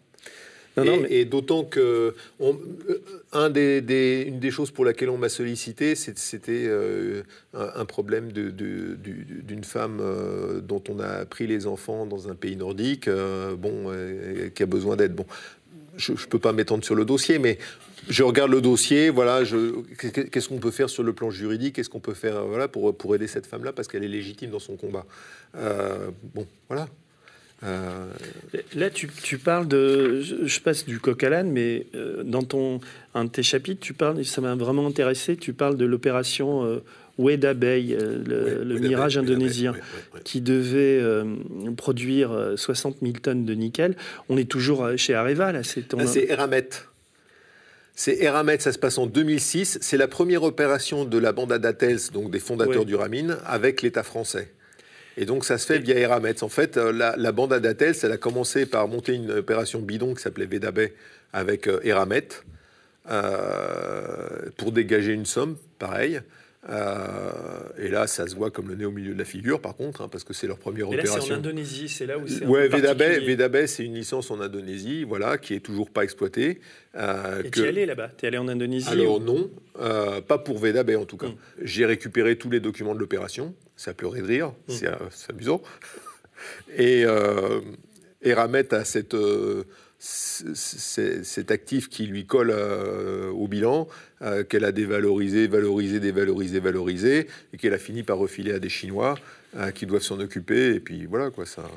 [1.09, 2.59] et, d'autant que on,
[2.89, 7.23] euh, un des, une des choses pour laquelle on m'a sollicité, c'était euh,
[7.55, 10.03] un, problème d'une de, femme
[10.62, 13.09] dont on a pris les enfants dans un pays nordique,
[13.59, 13.90] bon,
[14.55, 15.15] qui a besoin d'aide.
[15.15, 15.27] Bon,
[15.97, 17.59] je ne peux pas m'étendre sur le dossier, mais
[18.09, 19.43] je regarde le dossier, voilà,
[20.31, 23.15] qu'est-ce qu'on peut faire sur le plan juridique, qu'est-ce qu'on peut faire voilà, pour, pour
[23.15, 25.07] aider cette femme-là, parce qu'elle est légitime dans son combat.
[25.57, 26.89] Euh, bon, voilà.
[27.65, 28.07] Euh,
[28.74, 30.20] Là, tu, tu, parles de.
[30.20, 32.81] Je, passe du coq à l'âne, mais euh, dans ton,
[33.15, 36.81] un de tes chapitres, tu parles, ça m'a vraiment intéressé, tu parles de l'opération
[37.19, 39.74] Bay, le, mirage indonésien,
[40.23, 41.03] qui devait
[41.77, 43.97] produire 60 000 tonnes de nickel.
[44.28, 45.62] On est toujours chez Areva, là.
[45.62, 46.07] C'est ton...
[46.07, 46.69] C'est Eramet.
[47.98, 49.78] C'est Eramet, ça se passe en 2006.
[49.81, 54.02] C'est la première opération de la bande Adatels, donc des fondateurs du Ramin, avec l'État
[54.02, 54.52] français.
[55.16, 56.44] Et donc ça se fait via Eramet.
[56.44, 60.14] En fait, euh, la, la bande Adatels, elle a commencé par monter une opération bidon
[60.14, 60.93] qui s'appelait Vedabé
[61.32, 62.28] avec euh, Eramet
[63.10, 66.20] euh, pour dégager une somme, pareil.
[66.68, 67.30] Euh,
[67.78, 70.02] et là, ça se voit comme le nez au milieu de la figure, par contre,
[70.02, 71.26] hein, parce que c'est leur première et là, opération.
[71.26, 72.44] C'est en Indonésie, c'est là où c'est.
[72.44, 76.60] Ouais, Vedabé, c'est une licence en Indonésie, voilà, qui est toujours pas exploitée.
[76.97, 78.10] Euh, et tu es allé là-bas?
[78.16, 81.28] Tu es allé en Indonésie Alors non, euh, pas pour Vedabé en tout cas.
[81.28, 81.36] Hmm.
[81.62, 83.55] J'ai récupéré tous les documents de l'opération.
[83.76, 84.88] Ça pleurait de rire, c'est
[85.30, 85.62] amusant.
[86.76, 87.05] Et,
[88.22, 89.16] et Ramet a cette
[89.98, 93.89] cet actif qui lui colle euh, au bilan,
[94.23, 98.68] euh, qu'elle a dévalorisé, valorisé, dévalorisé, valorisé, et qu'elle a fini par refiler à des
[98.68, 99.18] Chinois
[99.56, 100.74] euh, qui doivent s'en occuper.
[100.74, 101.70] Et puis voilà quoi, ça.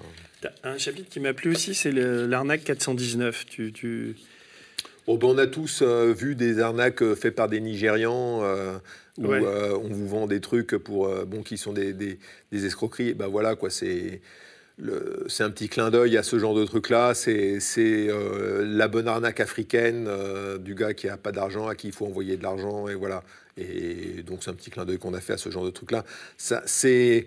[0.64, 3.46] Un chapitre qui m'a plu aussi, c'est l'arnaque 419.
[3.46, 4.16] Tu, tu...
[5.08, 8.42] Oh, ben, on a tous vu des arnaques faites par des Nigérians
[9.18, 12.20] où on vous vend des trucs pour bon qui sont des, des,
[12.52, 13.14] des escroqueries.
[13.14, 14.22] Ben voilà quoi, c'est
[15.28, 17.14] c'est un petit clin d'œil à ce genre de truc-là.
[17.14, 21.88] C'est euh, la bonne arnaque africaine euh, du gars qui a pas d'argent, à qui
[21.88, 23.24] il faut envoyer de l'argent, et voilà.
[23.58, 26.06] Et donc c'est un petit clin d'œil qu'on a fait à ce genre de truc-là.
[26.38, 27.26] Ça, c'est,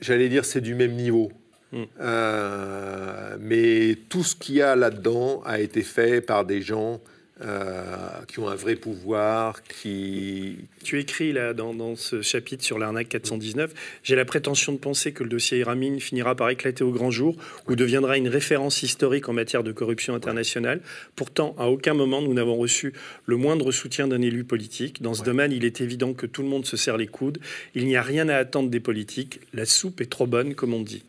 [0.00, 1.30] j'allais dire, c'est du même niveau.
[1.72, 1.84] Hmm.
[2.00, 7.00] Euh, mais tout ce qu'il y a là-dedans a été fait par des gens
[7.42, 7.86] euh,
[8.28, 10.56] qui ont un vrai pouvoir, qui...
[10.82, 15.22] Tu écris là dans, ce chapitre sur l'arnaque 419, j'ai la prétention de penser que
[15.22, 17.36] le dossier Iramine finira par éclater au grand jour
[17.68, 20.80] ou deviendra une référence historique en matière de corruption internationale.
[21.14, 22.94] Pourtant, à aucun moment nous n'avons reçu
[23.26, 25.02] le moindre soutien d'un élu politique.
[25.02, 27.38] Dans ce domaine, il est évident que tout le monde se serre les coudes.
[27.74, 29.40] Il n'y a rien à attendre des politiques.
[29.52, 31.04] La soupe est trop bonne, comme on dit.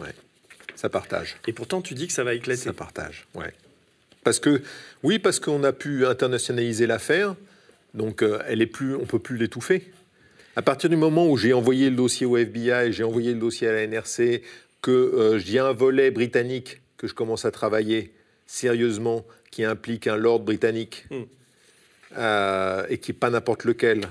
[0.00, 0.14] Ouais,
[0.74, 1.36] ça partage.
[1.46, 2.62] Et pourtant, tu dis que ça va éclater.
[2.62, 3.54] Ça partage, ouais.
[4.24, 4.62] Parce que,
[5.02, 7.34] oui, parce qu'on a pu internationaliser l'affaire,
[7.94, 9.90] donc euh, elle est plus, on peut plus l'étouffer.
[10.56, 13.68] À partir du moment où j'ai envoyé le dossier au FBI, j'ai envoyé le dossier
[13.68, 14.42] à la NRC,
[14.82, 18.12] que euh, j'ai un volet britannique que je commence à travailler
[18.46, 21.22] sérieusement, qui implique un lord britannique, hmm.
[22.18, 24.08] euh, et qui n'est pas n'importe lequel,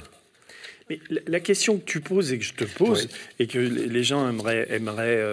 [0.90, 4.28] mais la question que tu poses et que je te pose, et que les gens
[4.28, 5.24] aimeraient, aimeraient,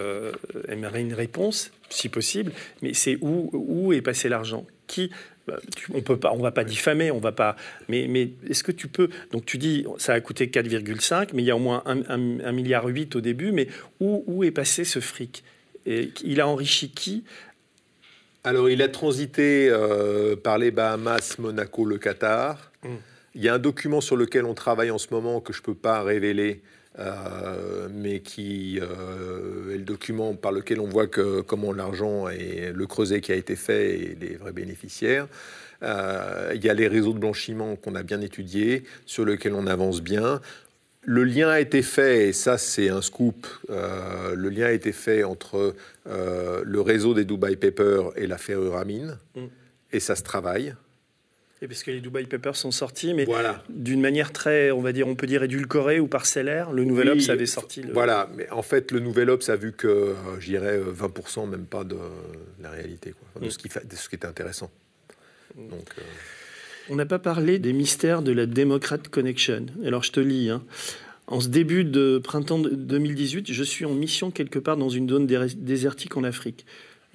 [0.69, 2.53] aimeraient une réponse, si possible,
[2.83, 4.67] mais c'est où, où est passé l'argent?
[4.87, 5.11] Qui
[5.47, 5.61] bah,
[5.95, 7.57] on peut pas, on va pas diffamer, on va pas.
[7.89, 11.47] Mais, mais est-ce que tu peux Donc tu dis, ça a coûté 4,5, mais il
[11.47, 13.53] y a au moins 1,8 milliard au début.
[13.53, 13.69] Mais
[14.01, 15.45] où, où est passé ce fric?
[15.87, 17.25] Et Il a enrichi qui?
[18.43, 22.73] Alors il a transité euh, par les Bahamas, Monaco, le Qatar.
[22.85, 22.99] Hum.
[23.37, 25.75] Il y a un document sur lequel on travaille en ce moment que je peux
[25.75, 26.63] pas révéler
[26.99, 32.73] euh, mais qui euh, est le document par lequel on voit que, comment l'argent et
[32.73, 35.29] le creuset qui a été fait et les vrais bénéficiaires.
[35.83, 39.67] Euh, il y a les réseaux de blanchiment qu'on a bien étudiés, sur lesquels on
[39.67, 40.41] avance bien.
[41.03, 45.23] Le lien a été fait, et ça c'est un scoop, le lien a été fait
[45.23, 45.75] entre
[46.07, 49.45] le réseau des Dubai Papers et l'affaire Uramine, mm.
[49.93, 50.75] et ça se travaille.
[51.63, 53.27] Et parce que les Dubai Papers sont sortis, mais
[53.71, 56.71] d'une manière très, on va dire, on peut dire édulcorée ou parcellaire.
[56.73, 57.83] Le Nouvel Obs avait sorti.
[57.93, 61.85] Voilà, mais en fait, le Nouvel Obs a vu que, je dirais, 20%, même pas
[61.85, 61.97] de
[62.61, 63.51] la réalité, quoi, de, mm.
[63.51, 64.71] ce qui fait, ce qui était intéressant.
[65.57, 65.69] Mm.
[65.69, 65.89] Donc.
[65.99, 66.03] Euh,
[66.89, 69.67] on n'a pas parlé des mystères de la Democrat Connection.
[69.85, 70.51] Alors je te lis.
[70.51, 70.63] Hein.
[71.27, 75.27] En ce début de printemps 2018, je suis en mission quelque part dans une zone
[75.27, 76.65] désertique en Afrique.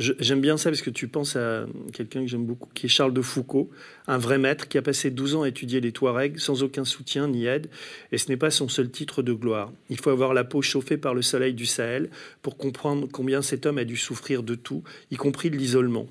[0.02, 3.14] J'aime bien ça parce que tu penses à quelqu'un que j'aime beaucoup, qui est Charles
[3.14, 3.70] de Foucault,
[4.08, 7.28] un vrai maître qui a passé 12 ans à étudier les Touaregs sans aucun soutien
[7.28, 7.70] ni aide,
[8.12, 9.72] et ce n'est pas son seul titre de gloire.
[9.92, 12.10] Il faut avoir la peau chauffée par le soleil du Sahel
[12.42, 16.08] pour comprendre combien cet homme a dû souffrir de tout, y compris de l'isolement.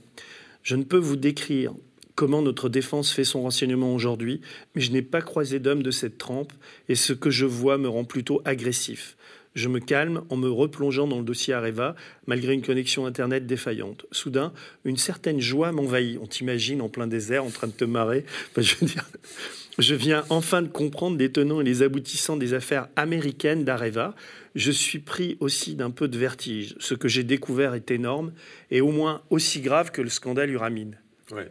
[0.62, 1.72] Je ne peux vous décrire
[2.14, 4.40] comment notre défense fait son renseignement aujourd'hui,
[4.74, 6.52] mais je n'ai pas croisé d'homme de cette trempe,
[6.88, 9.16] et ce que je vois me rend plutôt agressif.
[9.55, 11.97] Je me calme en me replongeant dans le dossier Areva,
[12.27, 14.06] malgré une connexion Internet défaillante.
[14.12, 14.52] Soudain,
[14.85, 16.18] une certaine joie m'envahit.
[16.22, 18.24] On t'imagine en plein désert, en train de te marrer.
[18.56, 19.09] je veux dire,
[19.78, 24.14] je viens enfin de comprendre les tenants et les aboutissants des affaires américaines d'Areva.
[24.55, 26.77] Je suis pris aussi d'un peu de vertige.
[26.78, 28.32] Ce que j'ai découvert est énorme
[28.70, 30.97] et au moins aussi grave que le scandale Uramine.
[31.32, 31.51] Ouais.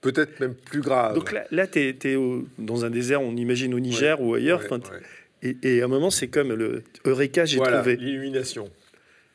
[0.00, 1.14] Peut-être même plus grave.
[1.14, 2.18] Donc là, là tu es,
[2.58, 4.62] dans un désert, on imagine au Niger ou ailleurs.
[5.42, 7.96] Et, à un moment, c'est comme le Eureka, j'ai voilà, trouvé.
[7.96, 8.70] L'illumination.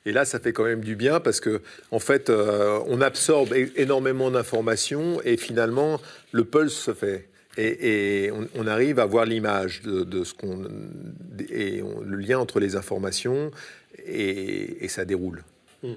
[0.06, 1.62] Et là, ça fait quand même du bien parce que,
[1.92, 6.00] en fait, euh, on absorbe énormément d'informations et finalement,
[6.32, 7.28] le pulse se fait.
[7.58, 10.64] Et, on, arrive à voir l'image de, ce qu'on.
[11.50, 13.52] et le lien entre les informations
[14.06, 15.44] et, ça déroule.
[15.84, 15.96] Hmm.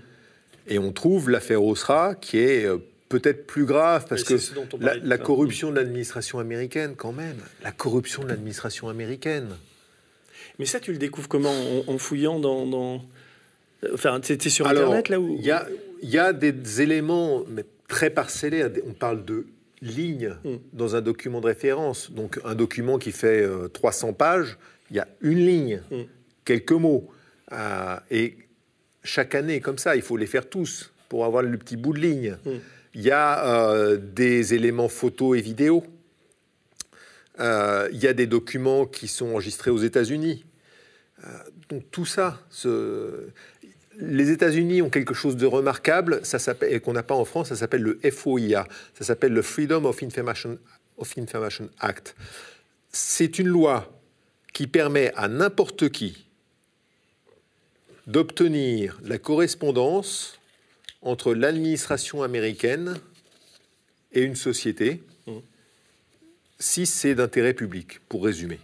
[0.66, 2.78] Et on trouve l'affaire Osra qui est euh,
[3.10, 4.34] peut-être plus grave parce que
[4.80, 9.50] la, la corruption de l'administration américaine, quand même, la corruption de l'administration américaine.
[10.60, 11.54] Mais ça, tu le découvres comment
[11.86, 13.02] en, fouillant dans,
[13.94, 15.66] Enfin, c'était sur Internet là où Il y a,
[16.02, 18.66] y a des éléments mais très parcellés.
[18.86, 19.46] On parle de
[19.80, 20.56] lignes hmm.
[20.74, 22.10] dans un document de référence.
[22.10, 24.58] Donc, un document qui fait 300 euh, pages,
[24.90, 26.02] il y a une ligne, hmm.
[26.44, 27.08] quelques mots.
[27.52, 28.36] Euh, et
[29.02, 32.00] chaque année, comme ça, il faut les faire tous pour avoir le petit bout de
[32.00, 32.36] ligne.
[32.44, 32.58] Hmm.
[32.94, 35.84] Il y a euh, des éléments photos et vidéos.
[37.38, 40.44] il y a des documents qui sont enregistrés aux États-Unis.
[41.24, 41.28] Euh,
[41.68, 42.40] donc tout ça,
[43.98, 46.38] les États-Unis ont quelque chose de remarquable, ça
[46.68, 50.02] et qu'on n'a pas en France, ça s'appelle le FOIA, ça s'appelle le Freedom of
[50.02, 50.58] Information,
[50.96, 52.14] of Information Act.
[52.92, 53.92] C'est une loi
[54.52, 56.26] qui permet à n'importe qui
[58.06, 60.38] d'obtenir la correspondance
[61.02, 62.98] entre l'administration américaine
[64.12, 65.32] et une société, mmh.
[66.58, 68.58] si c'est d'intérêt public, pour résumer.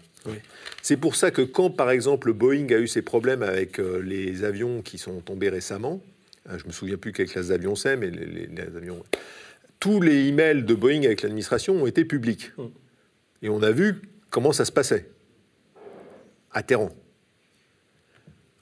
[0.83, 4.45] C'est pour ça que quand, par exemple, Boeing a eu ses problèmes avec euh, les
[4.45, 6.01] avions qui sont tombés récemment,
[6.49, 9.03] euh, je me souviens plus quelle classe d'avion c'est, mais les, avions,
[9.81, 12.53] tous les emails de Boeing avec l'administration ont été publics.
[12.57, 12.65] Mm.
[13.43, 15.09] Et on a vu comment ça se passait
[16.53, 16.91] à Téhéran.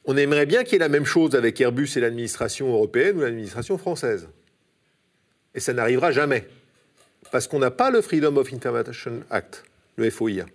[0.06, 3.20] On aimerait bien qu'il y ait la même chose avec Airbus et l'administration européenne ou
[3.20, 4.28] l'administration française.
[5.54, 6.46] Et ça n'arrivera jamais.
[7.30, 9.64] Parce qu'on n'a pas le Freedom of Information Act,
[9.96, 10.46] le FOIA.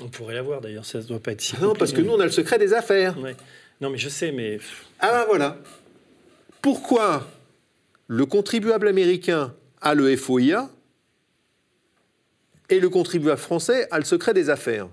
[0.00, 1.58] On pourrait l'avoir d'ailleurs, ça ne doit pas être si.
[1.60, 3.16] Non, parce que nous, on a le secret des affaires.
[3.80, 4.58] Non, mais je sais, mais.
[4.98, 5.58] Ah ben voilà.
[6.62, 7.26] Pourquoi
[8.06, 10.70] le contribuable américain a le FOIA
[12.68, 14.88] et le contribuable français a le secret des affaires?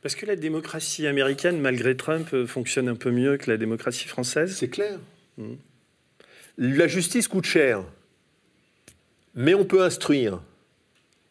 [0.00, 4.08] Parce que la démocratie américaine, malgré Trump, euh, fonctionne un peu mieux que la démocratie
[4.08, 4.56] française.
[4.56, 4.98] C'est clair.
[5.36, 5.56] Hmm.
[6.56, 7.84] La justice coûte cher,
[9.34, 10.40] mais on peut instruire.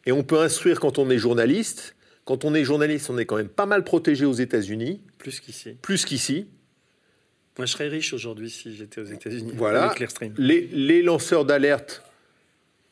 [0.06, 1.94] Et on peut instruire quand on est journaliste
[2.28, 5.00] quand on est journaliste, on est quand même pas mal protégé aux États-Unis.
[5.16, 5.78] Plus qu'ici.
[5.80, 6.46] Plus qu'ici.
[7.56, 9.52] Moi, je serais riche aujourd'hui si j'étais aux États-Unis.
[9.56, 9.94] Voilà.
[10.36, 12.02] Les, les, lanceurs d'alerte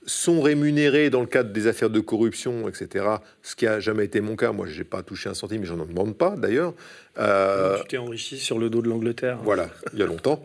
[0.06, 3.04] sont rémunérés dans le cadre des affaires de corruption, etc.
[3.42, 4.52] Ce qui a jamais été mon cas.
[4.52, 6.72] Moi, je n'ai pas touché un centime, mais j'en demande pas d'ailleurs.
[7.18, 9.40] Euh, tu t'es enrichi sur le dos de l'Angleterre.
[9.42, 10.42] Voilà, il y a longtemps.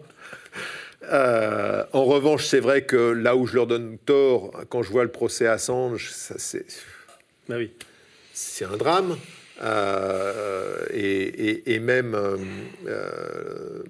[1.03, 5.05] Euh, en revanche, c'est vrai que là où je leur donne tort, quand je vois
[5.05, 6.65] le procès Assange, ça c'est.
[7.47, 7.71] Bah oui
[8.41, 9.17] c'est un drame.
[9.63, 12.37] Euh, et, même euh,
[12.87, 13.83] euh,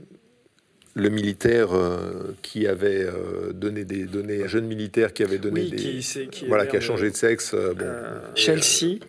[0.96, 1.70] le militaire
[2.42, 3.08] qui avait
[3.54, 7.10] donné des données, un jeune militaire qui avait donné des, qui, voilà, qui a changé
[7.10, 7.56] de sexe.
[8.36, 9.00] Chelsea.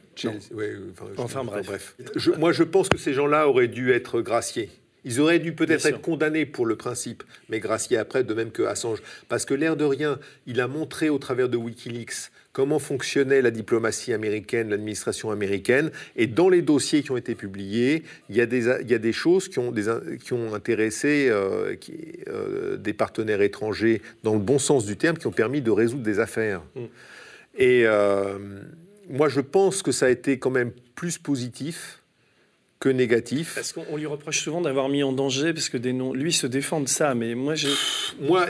[1.17, 1.97] enfin, bref.
[2.39, 4.71] moi, je pense que ces gens-là auraient dû être graciés.
[5.05, 8.63] Ils auraient dû peut-être être condamnés pour le principe, mais graciés après, de même que
[8.63, 9.03] Assange.
[9.29, 13.51] Parce que l'air de rien, il a montré au travers de Wikileaks comment fonctionnait la
[13.51, 15.91] diplomatie américaine, l'administration américaine.
[16.17, 18.99] Et dans les dossiers qui ont été publiés, il y a des, il y a
[18.99, 19.87] des choses qui ont, des,
[20.23, 21.95] qui ont intéressé euh, qui,
[22.29, 26.03] euh, des partenaires étrangers dans le bon sens du terme, qui ont permis de résoudre
[26.03, 26.63] des affaires.
[26.75, 26.81] Mm.
[27.59, 28.39] Et euh,
[29.09, 32.03] moi, je pense que ça a été quand même plus positif
[32.81, 33.55] que négatif.
[33.55, 36.47] Parce qu'on lui reproche souvent d'avoir mis en danger, parce que des noms, lui se
[36.47, 37.69] défend de ça, mais moi j'ai...
[38.21, 38.47] Moi,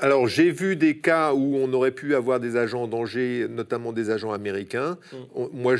[0.00, 3.92] alors j'ai vu des cas où on aurait pu avoir des agents en danger, notamment
[3.92, 4.98] des agents américains.
[5.12, 5.44] Mm.
[5.52, 5.74] moi,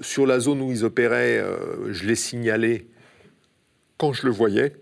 [0.00, 2.86] sur la zone où ils opéraient, euh, je les signalais
[3.98, 4.74] quand je le voyais.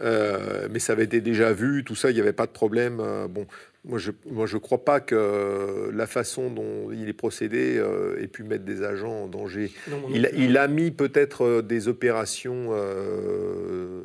[0.00, 3.02] mais ça avait été déjà vu, tout ça, il n'y avait pas de problème.
[3.28, 3.46] bon,
[3.84, 8.20] moi, je ne moi, je crois pas que la façon dont il est procédé euh,
[8.20, 9.72] ait pu mettre des agents en danger.
[10.12, 14.02] il, il, a mis peut-être des opérations, euh,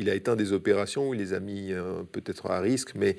[0.00, 3.16] il a éteint des opérations où il les a mis euh, peut-être à risque, mais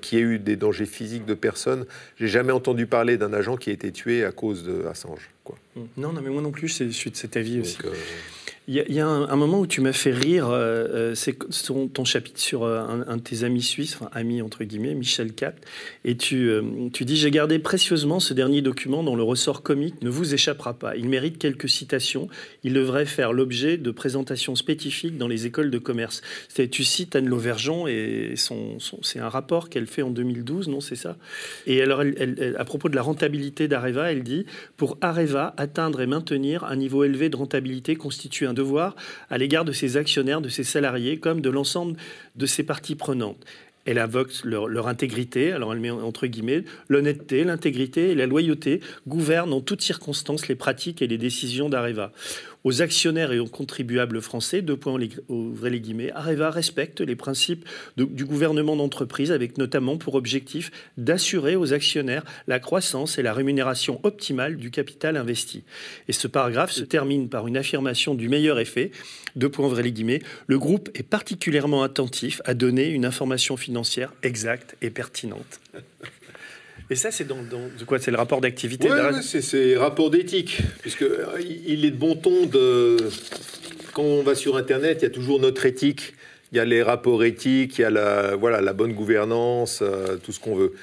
[0.00, 1.86] qui ait eu des dangers physiques de personnes.
[2.18, 5.30] J'ai jamais entendu parler d'un agent qui a été tué à cause de Assange.
[5.44, 5.56] Quoi.
[5.96, 7.78] Non, non, mais moi non plus, je suis de cet avis aussi.
[8.72, 11.36] Il y, a, un, moment où tu m'as fait rire, euh, euh, c'est
[11.92, 15.66] ton, chapitre sur euh, un, de tes amis suisses, enfin amis entre guillemets, Michel Capt,
[16.04, 16.52] et tu,
[16.92, 20.74] tu dis J'ai gardé précieusement ce dernier document dont le ressort comique ne vous échappera
[20.74, 20.94] pas.
[20.94, 22.28] Il mérite quelques citations.
[22.62, 26.22] Il devrait faire l'objet de présentations spécifiques dans les écoles de commerce.
[26.70, 31.16] Tu cites Anne Lauvergeon et c'est un rapport qu'elle fait en 2012, non C'est ça?
[31.66, 32.04] Et alors,
[32.56, 37.02] à propos de la rentabilité d'Areva, elle dit Pour Areva, atteindre et maintenir un niveau
[37.02, 38.59] élevé de rentabilité constitue un
[39.30, 41.96] à l'égard de ses actionnaires, de ses salariés, comme de l'ensemble
[42.36, 43.44] de ses parties prenantes.
[43.86, 49.54] Elle invoque leur, intégrité, alors elle met entre guillemets l'honnêteté, l'intégrité et la loyauté gouvernent
[49.54, 52.12] en toutes circonstances les pratiques et les décisions d'Areva
[52.64, 57.66] aux actionnaires et aux contribuables français, deux points ouvrez guillemets, Areva respecte les principes
[57.96, 64.00] du gouvernement d'entreprise avec notamment pour objectif d'assurer aux actionnaires la croissance et la rémunération
[64.02, 65.64] optimale du capital investi.
[66.08, 68.90] Et ce paragraphe se termine par une affirmation du meilleur effet,
[69.36, 74.76] deux points ouvrez guillemets, le groupe est particulièrement attentif à donner une information financière exacte
[74.82, 75.60] et pertinente.
[76.90, 77.38] Et ça, c'est dans,
[77.86, 82.16] quoi C'est le rapport d'activité Oui, c'est rapport d'éthique, puisque euh, il est de bon
[82.16, 82.96] ton de
[83.92, 86.14] quand on va sur Internet, il y a toujours notre éthique.
[86.52, 90.16] Il y a les rapports éthiques, il y a la, voilà, la bonne gouvernance, euh,
[90.16, 90.74] tout ce qu'on veut.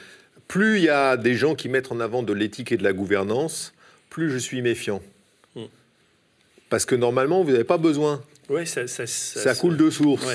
[0.47, 2.93] Plus il y a des gens qui mettent en avant de l'éthique et de la
[2.93, 3.73] gouvernance,
[4.09, 5.01] plus je suis méfiant.
[5.55, 5.65] Hmm.
[6.69, 8.23] Parce que normalement, vous n'avez pas besoin.
[8.47, 10.25] Ouais, ça, ça, ça, coule de source.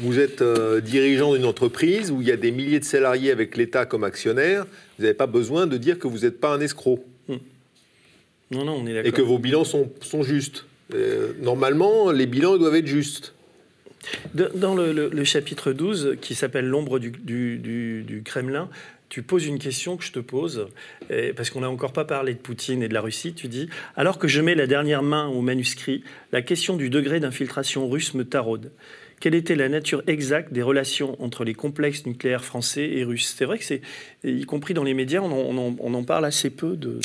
[0.00, 3.54] Vous êtes euh, dirigeant d'une entreprise où il y a des milliers de salariés avec
[3.54, 4.64] l'État comme actionnaire.
[4.98, 7.04] Vous n'avez pas besoin de dire que vous n'êtes pas un escroc.
[7.28, 7.36] Hmm.
[8.50, 10.64] Non, non, on est Et que vos bilans sont, sont justes.
[10.94, 13.34] Euh, normalement, les bilans doivent être justes.
[14.34, 18.70] dans le, chapitre 12, qui s'appelle L'ombre du, du, Kremlin,
[19.10, 20.68] tu poses une question que je te pose,
[21.36, 23.34] parce qu'on n'a encore pas parlé de Poutine et de la Russie.
[23.34, 26.02] Tu dis Alors que je mets la dernière main au manuscrit,
[26.32, 28.72] la question du degré d'infiltration russe me taraude
[29.20, 33.34] quelle était la nature exacte des relations entre les complexes nucléaires français et russes?
[33.36, 33.82] C'est vrai que c'est,
[34.24, 36.98] y compris dans les médias, on en, parle assez peu de,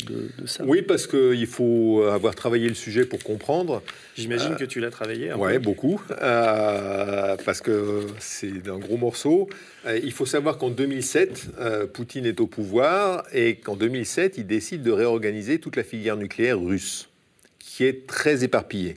[0.46, 0.64] ça.
[0.64, 3.82] Oui, parce qu'il faut avoir travaillé le sujet pour comprendre.
[4.16, 5.30] J'imagine euh, que tu l'as travaillé.
[5.34, 9.50] Oui, beaucoup, euh, parce que c'est un gros morceau.
[9.84, 11.48] Euh, il faut savoir qu'en 2007,
[11.92, 16.58] Poutine est au pouvoir et qu'en 2007, il décide de réorganiser toute la filière nucléaire
[16.58, 17.10] russe,
[17.58, 18.96] qui est très éparpillée.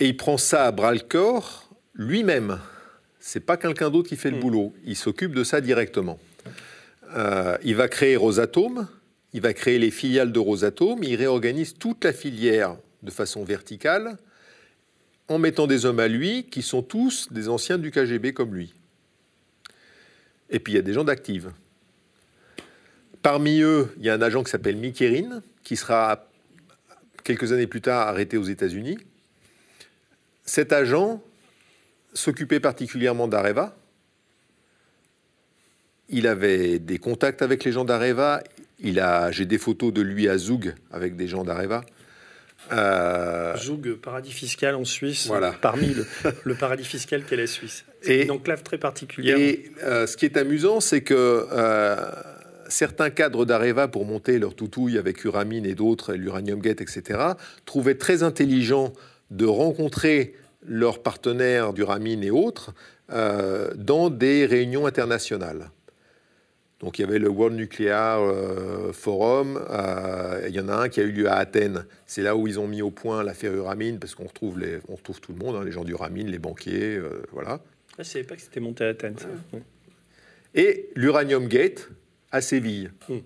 [0.00, 1.67] Et il prend ça à bras le corps
[1.98, 2.60] lui-même.
[3.20, 4.40] C'est pas quelqu'un d'autre qui fait le hmm.
[4.40, 4.74] boulot.
[4.84, 6.18] Il s'occupe de ça directement.
[7.14, 8.88] Euh, il va créer Rosatom.
[9.34, 11.02] Il va créer les filiales de Rosatom.
[11.02, 14.16] Il réorganise toute la filière de façon verticale
[15.28, 18.72] en mettant des hommes à lui qui sont tous des anciens du KGB comme lui.
[20.48, 21.46] Et puis il y a des gens d'actifs.
[23.20, 26.28] Parmi eux, il y a un agent qui s'appelle Mikerin, qui sera
[27.24, 28.96] quelques années plus tard arrêté aux États-Unis.
[30.44, 31.22] Cet agent
[32.14, 33.76] s'occupait particulièrement d'Areva.
[36.08, 38.42] Il avait des contacts avec les gens d'Areva.
[38.80, 41.82] Il a, j'ai des photos de lui à Zoug avec des gens d'Areva.
[42.72, 43.56] Euh...
[43.56, 45.52] Zoug, paradis fiscal en Suisse, voilà.
[45.52, 45.94] parmi
[46.44, 47.84] le, paradis fiscal qu'est la Suisse.
[48.02, 49.38] C'est une enclave très particulière.
[49.38, 51.96] Et euh, ce qui est amusant, c'est que euh,
[52.68, 57.20] certains cadres d'Areva, pour monter leur toutouille avec Uramine et d'autres, l'Uranium Gate, etc.,
[57.64, 58.92] trouvaient très intelligent
[59.30, 60.34] de rencontrer
[60.66, 62.74] leurs partenaires du Ramin et autres
[63.10, 65.70] euh, dans des réunions internationales.
[66.80, 70.88] Donc il y avait le World Nuclear euh, Forum, euh, il y en a un
[70.88, 71.84] qui a eu lieu à Athènes.
[72.06, 74.94] C'est là où ils ont mis au point l'affaire Uramine, parce qu'on retrouve, les, on
[74.94, 77.00] retrouve tout le monde, hein, les gens du Uramine, les banquiers,
[77.32, 77.60] voilà.
[77.92, 79.16] Ah, je ne savais pas que c'était monté à Athènes.
[80.54, 81.88] Et l'Uranium Gate
[82.30, 82.92] à Séville.
[83.08, 83.18] Hmm.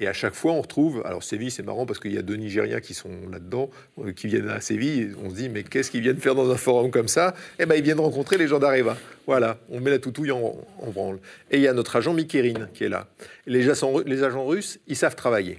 [0.00, 1.02] Et à chaque fois, on retrouve.
[1.04, 4.28] Alors, Séville, c'est marrant parce qu'il y a deux Nigériens qui sont là-dedans, euh, qui
[4.28, 5.14] viennent à Séville.
[5.24, 7.34] on se dit, mais qu'est-ce qu'ils viennent faire dans un forum comme ça?
[7.58, 8.96] Eh bien, ils viennent rencontrer les gens d'Areva.
[9.26, 10.56] Voilà, on met la toutouille en,
[10.94, 11.18] branle.
[11.50, 13.08] Et il y a notre agent Mikérin qui est là.
[13.46, 15.58] les, agents, les agents russes, ils savent travailler.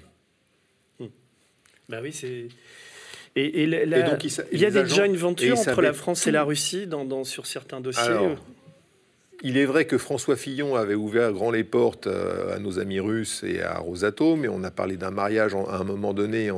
[1.89, 2.47] Ben oui, c'est.
[3.35, 7.23] Et, donc, il, y a des joint ventures entre la France et la Russie dans,
[7.23, 8.35] sur certains dossiers.
[9.41, 12.99] Il est vrai que François Fillon avait ouvert grand les portes euh, à nos amis
[12.99, 16.51] russes et à Rosatom, et on a parlé d'un mariage à un moment donné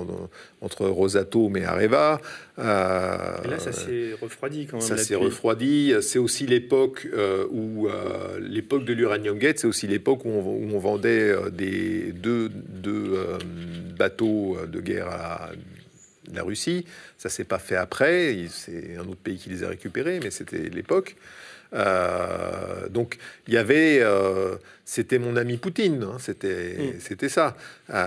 [0.61, 2.19] entre Rosatom et Areva.
[2.57, 4.87] Euh, Et là, ça s'est refroidi quand même.
[4.87, 5.93] Ça s'est refroidi.
[6.01, 7.87] C'est aussi l'époque euh, où
[8.39, 13.13] l'époque de l'Uranium Gate, c'est aussi l'époque où on, vendait des deux, deux,
[13.95, 15.51] bateaux de guerre à
[16.33, 16.85] la Russie.
[17.19, 18.47] Ça s'est pas fait après.
[18.49, 21.15] C'est un autre pays qui les a récupérés, mais c'était l'époque.
[21.73, 23.17] Euh, donc
[23.47, 26.99] il y avait, euh, c'était mon ami Poutine, hein, c'était Mm.
[26.99, 27.55] c'était ça.
[27.91, 28.05] Euh,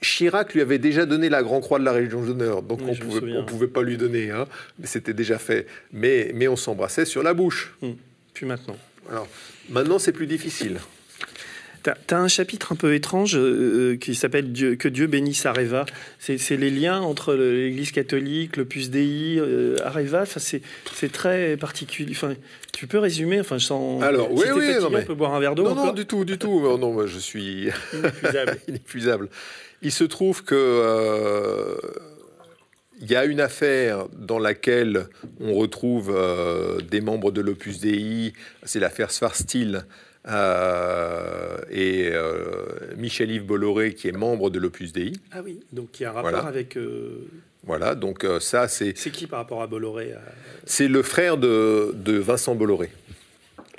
[0.00, 3.14] Chirac lui avait déjà donné la Grand Croix de la Légion d'honneur, donc Oui, on
[3.14, 4.46] me pouvait, pas lui donner, hein,
[4.78, 5.66] mais c'était déjà fait.
[5.92, 7.72] Mais, mais on s'embrassait sur la bouche.
[8.34, 8.76] Puis maintenant.
[9.08, 9.28] Alors
[9.68, 10.78] maintenant c'est plus difficile.
[11.82, 15.84] T'as as un chapitre un peu étrange euh, qui s'appelle Dieu, Que Dieu bénisse Areva.
[16.18, 20.24] C'est les liens entre l'Église catholique, l'Opus Dei, euh, Areva.
[20.26, 22.12] C'est très particulier.
[22.12, 22.34] Enfin,
[22.72, 24.02] tu peux résumer Enfin, sens.
[24.02, 25.74] Alors, si oui, t'es oui, fatigué, non, mais- on peut boire un verre d'eau Non,
[25.74, 26.60] non, du tout, du tout.
[26.60, 28.56] Non, non, moi, je suis Inépuisable.
[28.68, 29.28] inépuisable.
[29.82, 31.74] Il se trouve que euh,
[33.00, 35.06] il y a une affaire dans laquelle
[35.40, 38.32] on retrouve euh, des membres de l'Opus Dei.
[38.62, 39.84] C'est l'affaire Svarstil.
[40.28, 42.66] Euh, et euh,
[42.96, 45.12] Michel-Yves Bolloré, qui est membre de l'Opus Dei.
[45.32, 46.46] Ah oui, donc y a un rapport Voilà.
[46.46, 46.76] avec.
[46.76, 47.26] euh,
[47.64, 50.14] Voilà, donc ça, c'est c'est qui par rapport à Bolloré
[50.64, 52.90] c'est le frère de, de Vincent Bolloré.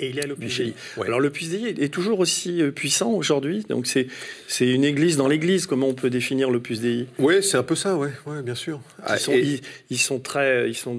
[0.00, 0.74] Et il est à Dei.
[0.96, 1.06] ouais.
[1.06, 3.64] Alors l'Opus Dei est toujours aussi euh, puissant aujourd'hui.
[3.68, 4.08] Donc c'est
[4.48, 5.66] c'est une église dans l'église.
[5.66, 8.80] Comment on peut définir l'Opus Dei Oui, c'est un peu ça, ouais, ouais bien sûr.
[8.98, 9.60] ils Ah, sont, ils,
[9.90, 10.98] ils sont très, ils sont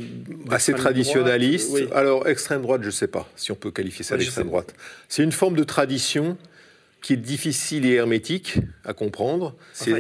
[0.49, 1.67] assez d'extrême traditionnaliste.
[1.69, 1.89] droite, oui.
[1.93, 4.73] Alors, extrême droite, je ne sais pas si on peut qualifier ça Ouais, d'extrême droite.
[5.09, 6.38] C'est une forme de tradition
[7.01, 8.55] qui est difficile et hermétique
[8.85, 9.55] à comprendre.
[9.73, 9.91] C'est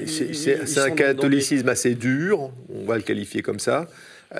[0.63, 3.87] Enfin, un catholicisme assez dur, on va le qualifier comme ça.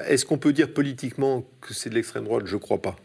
[0.07, 2.43] Est-ce qu'on peut dire politiquement que c'est de l'extrême droite?
[2.47, 2.95] Je ne crois pas.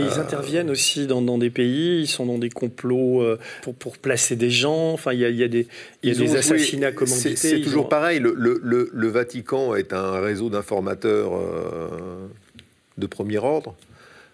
[0.00, 3.38] Mais Euh, ils interviennent aussi dans, dans des pays, ils sont dans des complots euh,
[3.62, 4.92] pour, pour placer des gens.
[4.92, 5.66] Enfin, il y a, il y a des,
[6.02, 7.36] y a des ont assassinats commandités.
[7.36, 8.18] C'est toujours ont- pareil.
[8.20, 11.88] Le, le- le- le Vatican est un réseau d'informateurs euh,
[12.96, 13.74] de premier ordre.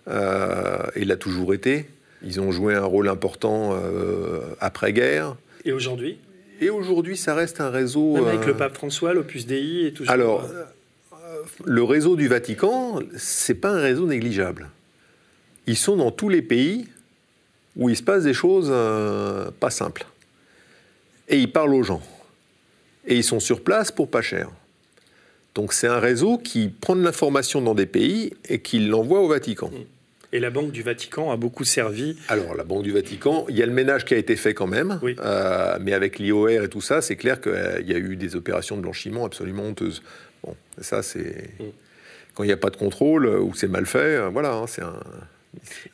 [0.08, 1.86] Euh, et il a toujours été.
[2.22, 5.36] Ils ont joué un rôle important euh, après-guerre.
[5.64, 6.18] Et aujourd'hui,
[6.60, 8.14] Et aujourd'hui, ça reste un réseau.
[8.14, 10.64] même avec euh, le pape François, l'Opus Dei et tout Alors, euh,
[11.64, 14.68] le réseau du Vatican, c'est pas un réseau négligeable.
[15.66, 16.86] Ils sont dans tous les pays
[17.76, 20.06] où il se passe des choses euh, pas simples.
[21.28, 22.02] Et ils parlent aux gens.
[23.06, 24.50] Et ils sont sur place pour pas cher.
[25.54, 29.28] Donc c'est un réseau qui prend de l'information dans des pays et qui l'envoie au
[29.28, 29.70] Vatican.
[30.32, 32.16] Et la Banque du Vatican a beaucoup servi.
[32.28, 34.66] Alors, la Banque du Vatican, il y a le ménage qui a été fait quand
[34.66, 35.14] même, Oui.
[35.20, 38.76] euh, mais avec l'IOR et tout ça, c'est clair qu'il y a eu des opérations
[38.76, 40.02] de blanchiment absolument honteuses.
[40.42, 41.50] Bon, ça, c'est.
[41.60, 41.64] Mm.
[42.34, 44.82] Quand il n'y a pas de contrôle ou c'est mal fait, euh, voilà, hein, c'est
[44.82, 44.98] un.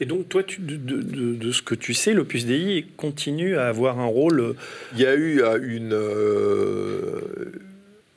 [0.01, 3.57] Et donc, toi, tu- de, de- de- de ce que tu sais, l'Opus Dei continue
[3.57, 4.41] à avoir un rôle.
[4.41, 4.53] euh,
[4.95, 5.93] Il y a eu euh, une.
[5.93, 7.20] euh,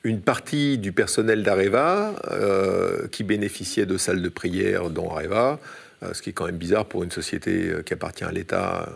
[0.06, 5.58] une partie du personnel d'Areva euh, qui bénéficiait de salles de prière dans Areva,
[6.02, 8.94] euh, ce qui est quand même bizarre pour une société qui appartient à l'État,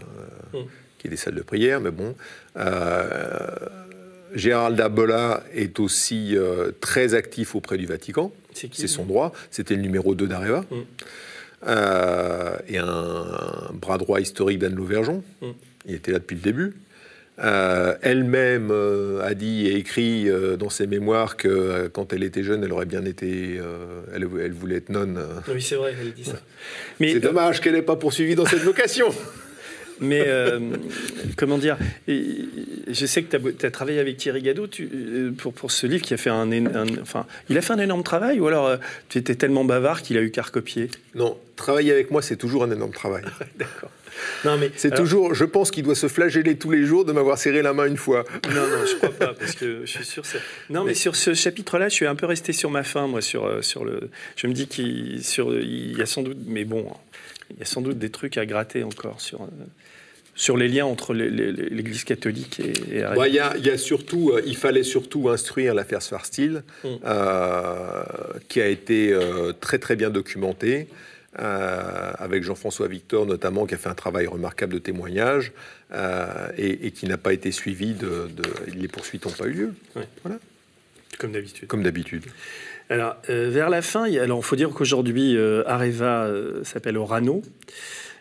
[0.53, 0.59] Mm.
[0.99, 2.15] qui est des salles de prière, mais bon.
[4.35, 6.37] Gérald Dabola est aussi
[6.81, 10.77] très actif auprès du Vatican, c'est son droit, c'était le numéro 2 d'Areva, Mm.
[11.67, 13.27] Euh, et un,
[13.73, 15.47] bras droit historique d'Anne Lauvergeon, Mm.
[15.87, 16.75] il était là depuis le début.
[17.41, 22.43] Euh, Elle-même euh, a dit et écrit euh, dans ses mémoires que quand elle était
[22.43, 23.61] jeune, elle aurait bien été,
[24.15, 25.21] elle, elle voulait être nonne.
[25.49, 26.41] Oui, c'est vrai, elle dit ça.
[27.01, 29.09] C'est dommage qu'elle n'ait pas poursuivi dans cette vocation.
[30.01, 30.61] mais euh,
[31.37, 31.77] comment dire
[32.07, 36.03] Je sais que tu as, travaillé avec Thierry Gadot tu- euh, pour, pour ce livre
[36.05, 36.49] qui a fait un,
[37.03, 38.77] Enfin, il a fait un énorme travail ou alors euh,
[39.09, 40.89] tu étais tellement bavard qu'il a eu qu'à recopier?
[41.15, 43.25] Non, travailler avec moi, c'est toujours un énorme travail.
[43.57, 43.91] D'accord.
[44.45, 44.71] Non, mais.
[44.77, 47.63] C'est alors- toujours, je pense qu'il doit se flageller tous les jours de m'avoir serré
[47.63, 48.25] la main une fois.
[48.49, 50.27] Non, non, je crois pas, parce que je suis sûr.
[50.27, 50.39] ça-
[50.71, 53.21] Non, mais, Mais- sur ce chapitre-là, je suis un peu resté sur ma faim, moi,
[53.21, 54.11] sur, sur le.
[54.37, 56.89] Je me dis qu'il sur, il y a sans doute, mais bon,
[57.53, 59.47] il y a sans doute des trucs à gratter encore sur.
[60.45, 63.77] Sur les liens entre l'Église catholique et, et Bah, Il y, a, il y a
[63.77, 66.89] surtout, euh, il fallait surtout instruire l'affaire Svarstil, Mm.
[67.05, 68.03] euh,
[68.49, 70.87] qui a été euh, très très bien documentée,
[71.35, 75.51] avec Jean-François Victor notamment, qui a fait un travail remarquable de témoignage,
[76.57, 79.75] et, et qui n'a pas été suivi de, de- Les poursuites n'ont pas eu lieu,
[81.19, 81.67] comme d'habitude.
[81.69, 82.25] comme d'habitude.
[82.91, 85.37] Alors, vers la fin, il alors, faut dire qu'aujourd'hui,
[85.67, 86.29] Areva
[86.65, 87.43] s'appelle Orano.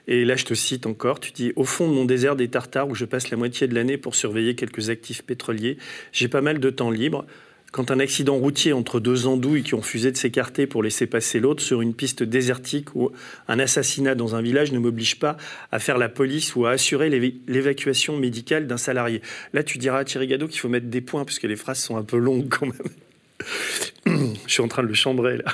[0.08, 2.88] Et là, je te cite encore, tu dis, au fond de mon désert des Tartares,
[2.88, 5.78] où je passe la moitié de l'année pour surveiller quelques actifs pétroliers,
[6.14, 7.26] j'ai pas mal de temps libre.
[7.74, 11.42] Quand un accident routier entre deux andouilles qui ont refusé de s'écarter pour laisser passer
[11.42, 13.12] l'autre sur une piste désertique ou
[13.50, 15.36] un assassinat dans un village ne m'oblige pas
[15.74, 19.22] à faire la police ou à assurer l'éva- l'évacuation médicale d'un salarié.
[19.52, 21.80] Là, tu diras à Thierry Gadot qu'il faut mettre des points, parce que les phrases
[21.80, 24.26] sont un peu longues quand même.
[24.48, 25.54] Je suis en train de le chambrer là.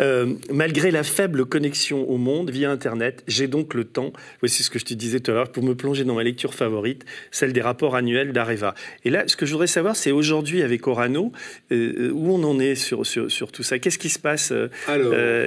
[0.00, 4.70] Euh, malgré la faible connexion au monde via Internet, j'ai donc le temps, voici ce
[4.70, 7.52] que je te disais tout à l'heure, pour me plonger dans ma lecture favorite, celle
[7.52, 8.74] des rapports annuels d'Areva.
[9.04, 11.32] Et là, ce que je voudrais savoir, c'est aujourd'hui avec Orano,
[11.72, 13.78] euh, où on en est sur, sur, tout ça?
[13.78, 14.68] Qu'est-ce qui se passe euh,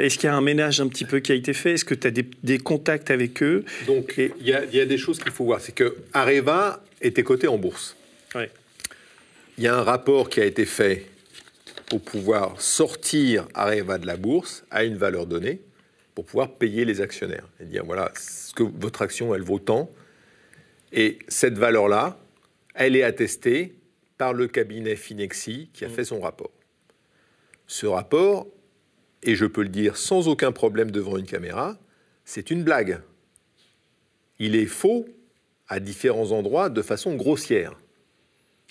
[0.02, 1.74] Est-ce qu'il y a un ménage un petit peu qui a été fait?
[1.74, 3.66] Est-ce que tu as des, contacts avec eux?
[3.86, 5.62] Donc, il y, y, a des choses qu'il faut voir.
[5.62, 7.96] C'est que Areva était coté en bourse.
[9.58, 11.06] Il y a un rapport qui a été fait
[11.88, 15.62] pour pouvoir sortir Areva de la bourse à une valeur donnée
[16.16, 19.90] pour pouvoir payer les actionnaires et dire voilà ce que votre action elle vaut tant
[20.92, 22.20] et cette valeur là
[22.74, 23.78] elle est attestée
[24.18, 25.92] par le cabinet Finexi qui a mm.
[25.92, 26.52] fait son rapport.
[27.68, 28.48] Ce rapport
[29.24, 31.78] et je peux le dire sans aucun problème devant une caméra,
[32.24, 33.02] c'est une blague.
[34.40, 35.08] Il est faux
[35.68, 37.78] à différents endroits de façon grossière.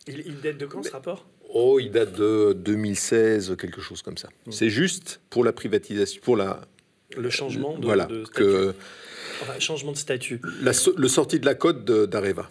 [0.07, 1.27] Il, date de quand ce rapport?
[1.59, 4.29] Oh, il date de 2016, quelque chose comme ça.
[4.47, 4.53] Hmm.
[4.53, 6.61] C'est juste pour la privatisation, pour la.
[7.17, 8.31] Le changement de, voilà, statut.
[8.35, 8.75] Que,
[9.59, 10.43] changement de statut.
[10.61, 12.51] La, le sortie de la cote d'Areva.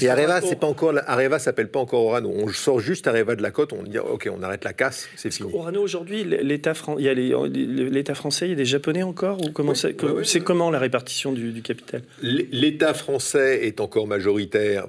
[0.00, 0.04] Hmm.
[0.04, 2.32] Et Areva, c'est pas encore Areva s'appelle pas encore Orano.
[2.34, 5.32] On sort juste Areva de la cote, on dit ok, on arrête la casse, c'est
[5.32, 5.50] fini.
[5.52, 9.50] Orano aujourd'hui, l'État il y a l'État français, il y a des Japonais encore ou
[9.50, 9.94] comment c'est
[10.40, 12.02] comment la répartition du, capital?
[12.22, 14.86] L'État français est encore majoritaire.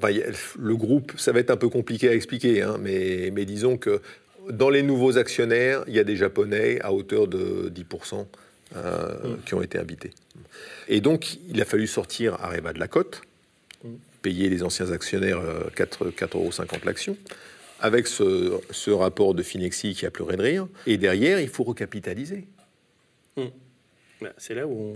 [0.59, 4.01] le groupe, ça va être un peu compliqué à expliquer, hein, mais, mais disons que
[4.51, 8.25] dans les nouveaux actionnaires, il y a des Japonais à hauteur de 10%
[8.75, 9.37] euh, mm.
[9.45, 10.11] qui ont été invités.
[10.87, 13.21] Et donc, il a fallu sortir Areva de la cote
[14.21, 15.41] payer les anciens actionnaires
[15.75, 16.51] 4,50 euh, euros
[16.85, 17.17] l'action,
[17.79, 20.67] avec ce, rapport de Finexi qui a pleuré de rire.
[20.85, 22.45] Et derrière, il faut recapitaliser.
[23.37, 23.49] Hum.
[24.21, 24.95] Bah, c'est là où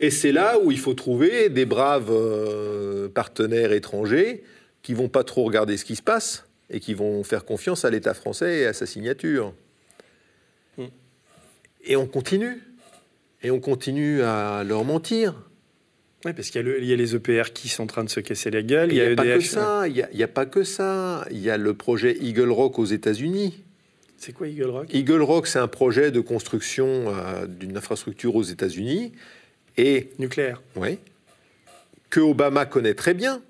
[0.00, 4.42] Et c'est là où il faut trouver des braves euh, partenaires étrangers
[4.82, 7.90] qui vont pas trop regarder ce qui se passe et qui vont faire confiance à
[7.90, 9.52] l'État français et à sa signature.
[10.78, 10.88] Hum.
[11.84, 12.62] Et on continue.
[13.42, 15.34] Et on continue à leur mentir.
[16.24, 18.62] Oui, parce qu'il y, a les EPR qui sont en train de se casser la
[18.62, 18.92] gueule.
[18.92, 19.88] Il n'y a, pas que ça.
[19.88, 21.26] Il n'y a, pas que ça.
[21.32, 23.62] Il y a le projet Eagle Rock aux États-Unis.
[24.18, 24.94] C'est quoi Eagle Rock?
[24.94, 29.12] Eagle Rock, c'est un projet de construction euh, d'une infrastructure aux États-Unis.
[29.76, 30.62] Et, Nucléaire.
[30.76, 30.98] Oui.
[32.08, 33.42] Que Obama connaît très bien.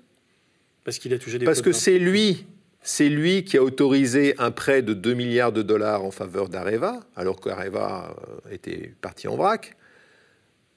[0.83, 2.47] Parce qu'il a touché des Parce que c'est lui,
[2.81, 7.01] c'est lui qui a autorisé un prêt de 2 milliards de dollars en faveur d'Areva,
[7.15, 8.15] alors qu'Areva
[8.47, 9.75] euh, était parti en vrac.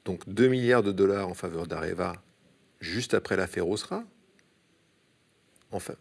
[0.07, 2.15] Donc 2 milliards de dollars en faveur d'Areva
[2.81, 4.05] juste après l'affaire Osra.
[5.73, 5.95] Enfin,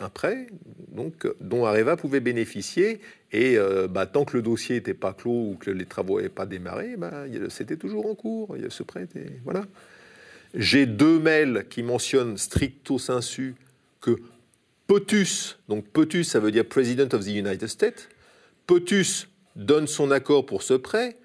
[0.00, 0.48] un prêt
[0.88, 3.00] donc, dont Areva pouvait bénéficier.
[3.32, 6.28] Et euh, bah, tant que le dossier n'était pas clos ou que les travaux n'avaient
[6.28, 8.56] pas démarré, bah, c'était toujours en cours.
[8.68, 9.64] Ce prêt était, voilà.
[10.54, 13.54] J'ai deux mails qui mentionnent stricto sensu
[14.00, 14.20] que
[14.86, 18.08] POTUS, donc POTUS ça veut dire President of the United States,
[18.66, 21.16] POTUS donne son accord pour ce prêt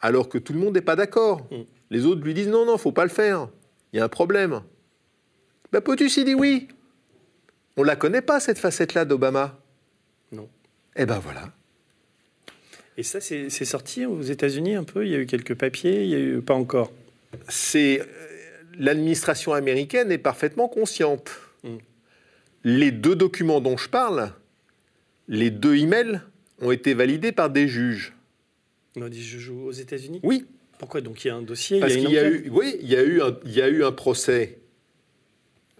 [0.00, 1.46] alors que tout le monde n'est pas d'accord.
[1.50, 1.62] Mm.
[1.90, 3.48] Les autres lui disent non, non, faut pas le faire.
[3.92, 4.62] Il y a un problème.
[5.72, 6.68] Ben, Potus, il dit oui.
[7.76, 9.58] On la connaît pas, cette facette-là d'Obama.
[10.32, 10.48] Non.
[10.96, 11.52] Eh ben voilà.
[12.96, 15.04] Et ça, c'est sorti aux États-Unis un peu?
[15.04, 16.92] Il y a eu quelques papiers Il y a eu pas encore?
[17.48, 18.04] C'est euh,
[18.78, 21.30] L'administration américaine est parfaitement consciente.
[21.62, 21.78] Hmm.
[22.62, 24.32] Les deux documents dont je parle,
[25.28, 26.20] les deux emails,
[26.60, 28.14] ont été validés par des juges.
[28.96, 30.20] On dit juges aux États-Unis?
[30.22, 30.46] Oui.
[30.78, 32.96] Pourquoi Donc il y a un dossier Parce qu'il y, a eu, oui, il y
[32.96, 34.58] a eu un, il y a eu un procès,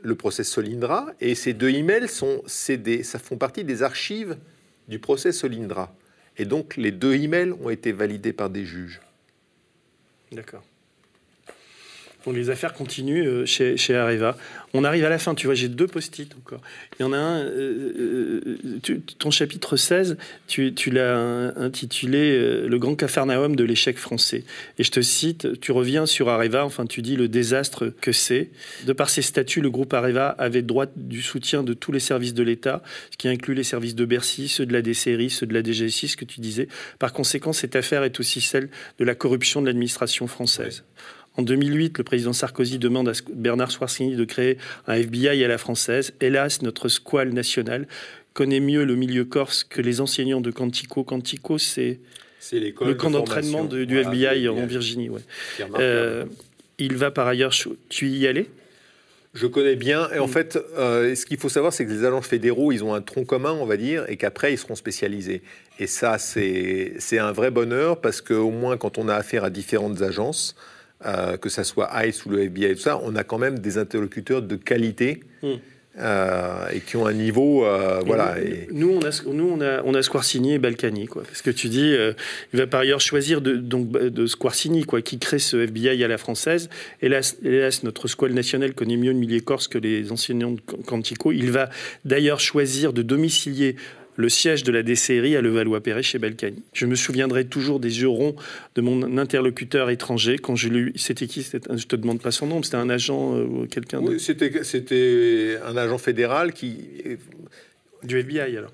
[0.03, 4.37] le procès Solindra, et ces deux emails sont, des, ça font partie des archives
[4.89, 5.95] du procès Solindra.
[6.37, 9.01] Et donc les deux emails ont été validés par des juges.
[10.33, 10.65] D'accord
[12.33, 14.37] les affaires continuent euh, chez, chez Areva.
[14.73, 16.61] On arrive à la fin, tu vois, j'ai deux post-it encore.
[16.99, 18.57] Il y en a un, euh,
[18.91, 20.17] euh, ton chapitre 16,
[20.49, 24.45] tu, l'as intitulé Le grand cafarnaum de l'échec français.
[24.79, 28.51] Et je te cite, tu reviens sur Areva, enfin tu dis le désastre que c'est.
[28.87, 32.35] De par ses statuts, le groupe Areva avait droit du soutien de tous les services
[32.35, 32.83] de l'État,
[33.13, 36.09] ce qui inclut les services de Bercy, ceux de la DCRI, ceux de la DGSI,
[36.09, 36.69] ce que tu disais.
[36.99, 38.69] Par conséquent, cette affaire est aussi celle
[38.99, 40.85] de la corruption de l'administration française.
[41.37, 45.59] En 2008, le président Sarkozy demande à Bernard Schwarzini de créer un FBI à la
[45.59, 46.13] française.
[46.21, 47.89] Hélas, notre squale national
[48.35, 51.03] connaît mieux le milieu corse que les enseignants de Quantico.
[51.03, 51.99] Quantico, c'est
[52.53, 55.11] le camp d'entraînement du FBI en Virginie.
[55.79, 56.25] Euh,
[56.79, 57.53] il va par ailleurs.
[57.89, 58.47] Tu y allais?
[59.35, 60.09] Je connais bien.
[60.15, 60.31] Et en mm.
[60.31, 63.25] fait, euh, ce qu'il faut savoir, c'est que les agents fédéraux, ils ont un tronc
[63.25, 65.43] commun, on va dire, et qu'après, ils seront spécialisés.
[65.81, 70.03] Et ça, c'est un vrai bonheur parce qu'au moins, quand on a affaire à différentes
[70.03, 70.55] agences,
[71.07, 73.79] euh, que ce soit ICE ou le FBI, tout ça, on a quand même des
[73.79, 75.21] interlocuteurs de qualité.
[75.43, 75.55] Hmm.
[75.99, 78.41] euh, et qui ont un niveau, euh, voilà.
[78.41, 78.67] Et...
[78.73, 81.23] Nous, on a, nous, on a, on a Squarcini et Balkany, quoi.
[81.23, 82.13] Parce que tu dis, euh,
[82.53, 86.09] il va par ailleurs choisir de, donc, de Squarcini, quoi, qui crée ce FBI à
[86.09, 86.69] la française.
[87.01, 91.31] Hélas, hélas notre squale nationale connaît mieux le milieu corse que les enseignants de Quantico.
[91.31, 91.71] Il va
[92.05, 93.77] d'ailleurs choisir de domicilier
[94.17, 96.63] le siège de la DCRI à Levallois-Perret chez Balkany.
[96.73, 98.37] Je me souviendrai toujours des yeux ronds
[98.75, 100.93] de mon interlocuteur étranger quand j'ai lu.
[100.97, 101.43] C'était qui?
[101.43, 102.63] Je te demande pas son nom.
[102.63, 104.01] C'était un agent euh, quelqu'un.
[104.01, 106.79] Oui, c'était c'était un agent fédéral qui
[108.03, 108.73] du FBI alors.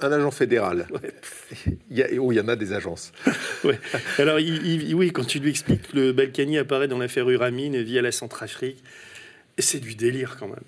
[0.00, 0.86] Un agent fédéral.
[1.90, 3.12] il, y a, oh, il y en a des agences.
[3.64, 3.78] ouais.
[4.18, 8.12] Alors, oui, quand tu lui expliques que le Balkany apparaît dans l'affaire Uramine via la
[8.12, 8.82] Centrafrique,
[9.58, 10.64] c'est du délire quand même.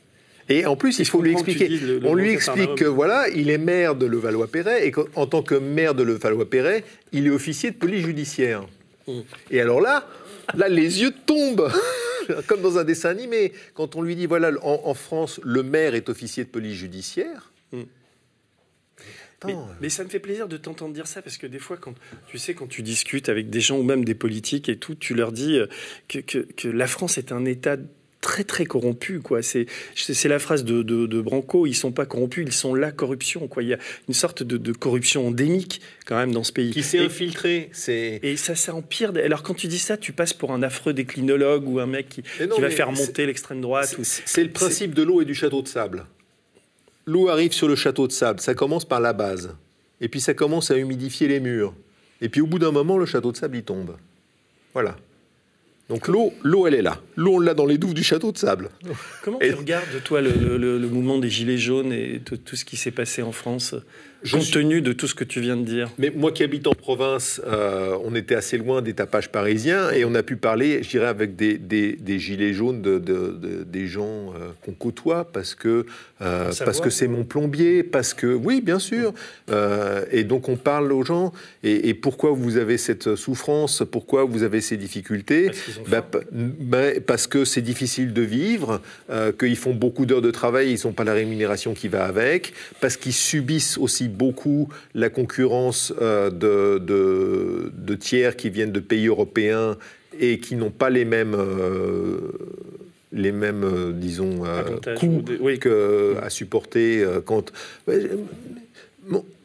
[0.49, 1.69] Et en plus, il faut lui expliquer.
[2.05, 5.95] on lui explique que voilà, il est maire de Levallois-Perret et qu'en tant que maire
[5.95, 8.65] de Levallois-Perret, il est officier de police judiciaire.
[9.07, 9.20] Mm.
[9.51, 10.09] Et alors là,
[10.55, 11.70] là, les yeux tombent.
[12.47, 16.11] Comme dans un dessin animé, quand on lui dit voilà, en, France, le maire est
[16.11, 17.53] officier de police judiciaire.
[17.73, 17.83] Mm.
[19.81, 21.95] Mais, ça me fait plaisir de t'entendre dire ça parce que des fois, quand
[22.27, 25.15] tu sais, quand tu discutes avec des gens ou même des politiques et tout, tu
[25.15, 25.66] leur dis euh,
[26.09, 27.77] que, que, que la France est un État
[28.20, 29.43] très très corrompus quoi.
[29.43, 33.49] C'est c'est la phrase de, de, Branco ils sont pas corrompus ils sont la corruption
[33.49, 33.62] quoi.
[33.62, 33.78] Il y a
[34.09, 36.70] une sorte de, corruption endémique quand même dans ce pays.
[36.70, 40.35] Qui s'est infiltré c'est et ça ça empire alors quand tu dis ça tu passes
[40.35, 44.45] pour un affreux déclinologue ou un mec qui, qui va faire monter l'extrême droite c'est
[44.45, 46.05] le principe de l'eau et du château de sable.
[47.07, 48.40] L'eau arrive sur le château de sable.
[48.40, 49.57] Ça commence par la base.
[50.01, 51.74] Et puis ça commence à humidifier les murs.
[52.20, 53.97] Et puis au bout d'un moment le château de sable il tombe.
[54.74, 54.97] Voilà
[55.89, 57.01] donc l'eau, l'eau, elle est là.
[57.16, 58.69] L'eau, on l'a dans les douves du château de sable.
[59.23, 63.23] Comment tu regardes, toi, le, mouvement des Gilets jaunes et tout ce qui s'est passé
[63.23, 63.74] en France?
[64.31, 65.90] Compte tenu de tout ce que tu viens de dire.
[65.99, 70.05] Mais moi qui habite en province, euh, on était assez loin des tapages parisiens et
[70.05, 72.99] on a pu parler, je dirais, avec des, des, gilets jaunes, de,
[73.65, 75.86] des gens euh, qu'on côtoie parce que
[76.20, 79.12] euh, parce que c'est mon plombier, parce que oui, bien sûr.
[80.11, 81.32] et donc on parle aux gens.
[81.62, 85.51] Et, pourquoi vous avez cette souffrance, pourquoi vous avez ces difficultés?
[85.89, 88.81] Bah, bah, Parce que c'est difficile de vivre,
[89.39, 92.97] qu'ils font beaucoup d'heures de travail, ils n'ont pas la rémunération qui va avec, parce
[92.97, 99.76] qu'ils subissent aussi beaucoup la concurrence euh, de, de, tiers qui viennent de pays européens
[100.18, 102.32] et qui n'ont pas les mêmes, euh,
[103.12, 104.43] les mêmes euh, disons,
[104.98, 105.22] coûts
[105.60, 107.52] que, à supporter quand.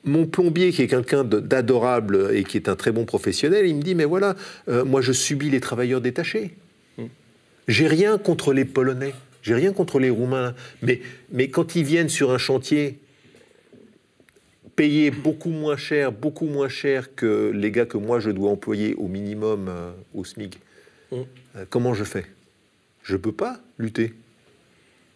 [0.05, 3.81] Mon, plombier, qui est quelqu'un d'adorable et qui est un très bon professionnel, il me
[3.81, 4.35] dit Mais voilà,
[4.67, 6.55] moi je subis les travailleurs détachés.
[6.97, 7.05] Hmm.
[7.69, 10.99] J'ai rien contre les Polonais, j'ai rien contre les Roumains, mais,
[11.31, 12.99] mais quand ils viennent sur un chantier
[14.75, 18.95] payer beaucoup moins cher, beaucoup moins cher que les gars que moi je dois employer
[18.95, 20.59] au minimum euh, au SMIC.
[21.11, 21.15] Mm.
[21.55, 22.25] Euh, comment je fais?
[23.03, 24.13] Je ne peux pas lutter.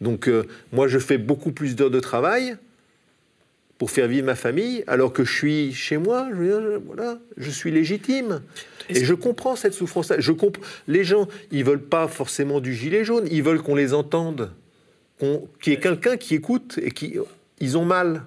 [0.02, 2.58] Donc euh, moi je fais beaucoup plus d'heures de travail
[3.78, 7.70] pour faire vivre ma famille, alors que je suis chez moi, je, voilà, je suis
[7.70, 8.42] légitime.
[8.90, 10.12] Et je comprends cette souffrance.
[10.18, 10.64] Je comprends.
[10.88, 14.52] Les gens, ils veulent pas forcément du gilet jaune, ils veulent qu'on les entende,
[15.20, 17.18] qu'il y ait quelqu'un qui écoute et qui,
[17.60, 18.24] ils ont mal.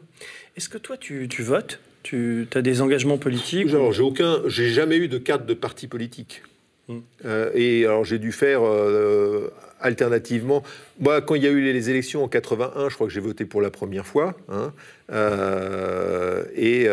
[0.61, 1.81] Est-ce que toi, tu, votes?
[2.03, 5.87] Tu as des engagements politiques Alors, j'ai aucun, j'ai jamais eu de carte de parti
[5.87, 6.43] politique.
[6.87, 6.99] Hmm.
[7.25, 9.51] Euh, et alors, j'ai dû faire euh,
[9.81, 10.63] alternativement.
[10.99, 13.47] Moi, quand il y a eu les élections en 81, je crois que j'ai voté
[13.47, 14.37] pour la première fois.
[14.51, 14.75] Hein,
[15.11, 16.89] euh, et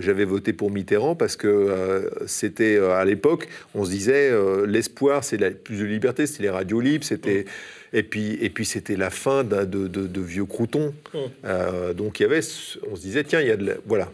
[0.00, 4.32] j'avais voté pour Mitterrand parce que c'était à l'époque, on se disait
[4.66, 7.44] l'espoir, c'est plus de liberté, c'était les radios libres, c'était.
[7.44, 7.75] Hmm.
[7.92, 10.94] Et puis, et puis c'était la fin de, de, vieux croutons.
[11.14, 11.18] Mmh.
[11.44, 12.40] Euh, donc il y avait,
[12.90, 14.12] on se disait, tiens, il y a de la, voilà.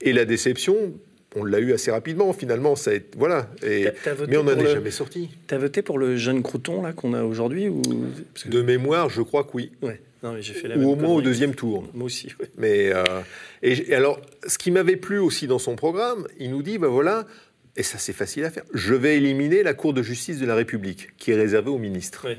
[0.00, 0.92] Et la déception,
[1.34, 2.76] on l'a eu assez rapidement finalement.
[2.76, 3.48] Ça voilà.
[3.62, 3.88] Et,
[4.28, 5.30] mais on n'en est jamais sorti.
[5.48, 7.82] Tu as voté pour le jeune crouton là qu'on a aujourd'hui ou
[8.46, 9.72] De mémoire, je crois que oui.
[9.82, 10.00] Ouais.
[10.22, 11.86] Non, mais fait la ou au moins au deuxième tour.
[11.92, 12.28] Moi aussi.
[12.56, 13.04] Mais euh,
[13.62, 17.26] et, alors, ce qui m'avait plu aussi dans son programme, il nous dit, ben voilà,
[17.76, 18.64] et ça c'est facile à faire.
[18.72, 22.26] Je vais éliminer la Cour de justice de la République, qui est réservée aux ministres.
[22.26, 22.38] Ouais.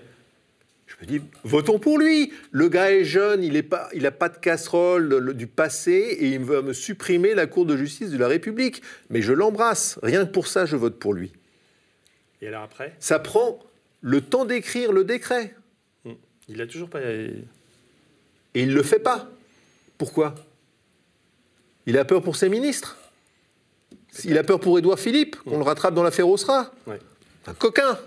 [0.99, 2.31] Je me dis, votons pour lui.
[2.51, 6.39] Le gars est jeune, il n'a pas, il pas de casserole du passé et il
[6.39, 8.81] veut me supprimer la Cour de justice de la République.
[9.09, 9.99] Mais je l'embrasse.
[10.03, 11.33] Rien que pour ça, je vote pour lui.
[12.41, 12.95] Et alors après?
[12.99, 13.59] Ça prend
[14.01, 15.55] le temps d'écrire le décret.
[16.05, 16.13] Hmm.
[16.47, 17.01] Il a toujours pas.
[17.01, 17.43] Et
[18.53, 19.29] il ne le fait pas.
[19.97, 20.35] Pourquoi?
[21.87, 22.97] Il a peur pour ses ministres.
[24.23, 26.71] Il a peur pour Édouard Philippe, qu'on le rattrape dans l'affaire Osra.
[27.47, 27.99] Un coquin.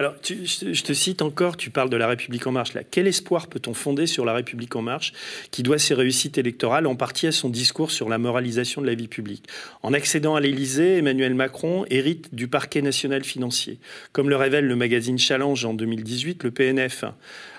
[0.00, 2.72] Alors, je, te cite encore, tu parles de la République en marche.
[2.92, 5.12] Quel espoir peut-on fonder sur la République en marche,
[5.50, 8.94] qui doit ses réussites électorales en partie à son discours sur la moralisation de la
[8.94, 9.48] vie publique?
[9.82, 13.80] En accédant à l'Élysée, Emmanuel Macron hérite du parquet national financier.
[14.12, 17.04] Comme le révèle le magazine Challenge en 2018, le PNF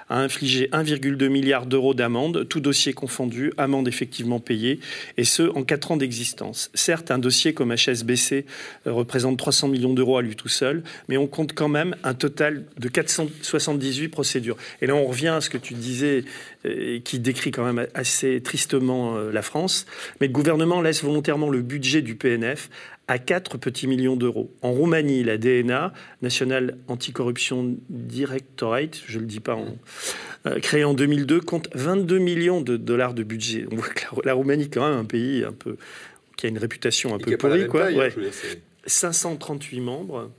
[0.10, 4.80] a infligé 1,2 milliard d'euros d'amende, tout dossier confondu, amende effectivement payée,
[5.18, 6.72] et ce, en quatre ans d'existence.
[6.73, 8.45] Certes, un dossier comme HSBC
[8.88, 12.14] euh, représente 300 millions d'euros à lui tout seul, mais on compte quand même un
[12.14, 14.57] total de 478 procédures.
[14.81, 16.23] Et là, on revient à ce que tu disais,
[16.65, 19.86] euh, qui décrit quand même assez tristement euh, la France,
[20.19, 22.69] mais le gouvernement laisse volontairement le budget du PNF
[23.10, 24.56] à 4 petits millions d'euros.
[24.61, 25.91] En Roumanie, la DNA,
[26.22, 29.77] National Anticorruption Directorate, je ne le dis pas, en,
[30.45, 33.65] euh, créée en 2002, compte 22 millions de dollars de budget.
[33.72, 35.76] On voit que la, Roumanie, quand même, un pays un peu
[36.38, 37.90] qui a une réputation un peu pourrie, quoi.
[38.86, 40.31] 538 hein, membres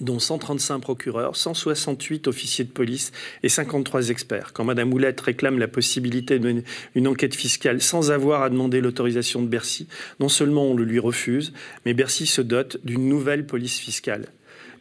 [0.00, 3.12] dont 135 procureurs, 168 officiers de police
[3.42, 4.52] et 53 experts.
[4.52, 9.48] Quand Mme Oulette réclame la possibilité d'une enquête fiscale sans avoir à demander l'autorisation de
[9.48, 9.86] Bercy,
[10.18, 11.52] non seulement on le lui refuse,
[11.84, 14.26] mais Bercy se dote d'une nouvelle police fiscale.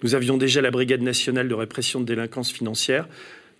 [0.03, 3.07] Nous avions déjà la Brigade nationale de répression de délinquance financière,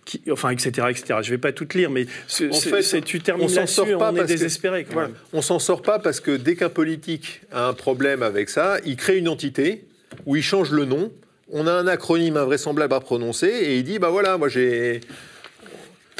[0.04, 1.04] qui, enfin, etc., etc.
[1.22, 2.06] Je ne vais pas tout lire, mais
[2.50, 4.84] en fait, tu termines on s'en sort pas on est désespéré.
[4.84, 5.14] Quand même.
[5.32, 8.96] On s'en sort pas parce que dès qu'un politique a un problème avec ça, il
[8.96, 9.84] crée une entité
[10.26, 11.12] où il change le nom
[11.50, 15.00] on a un acronyme invraisemblable à prononcer et il dit bah voilà, moi j'ai.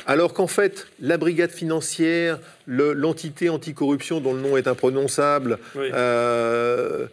[0.07, 7.07] Alors qu'en fait, la brigade financière, l'entité anticorruption dont le nom est imprononçable, euh,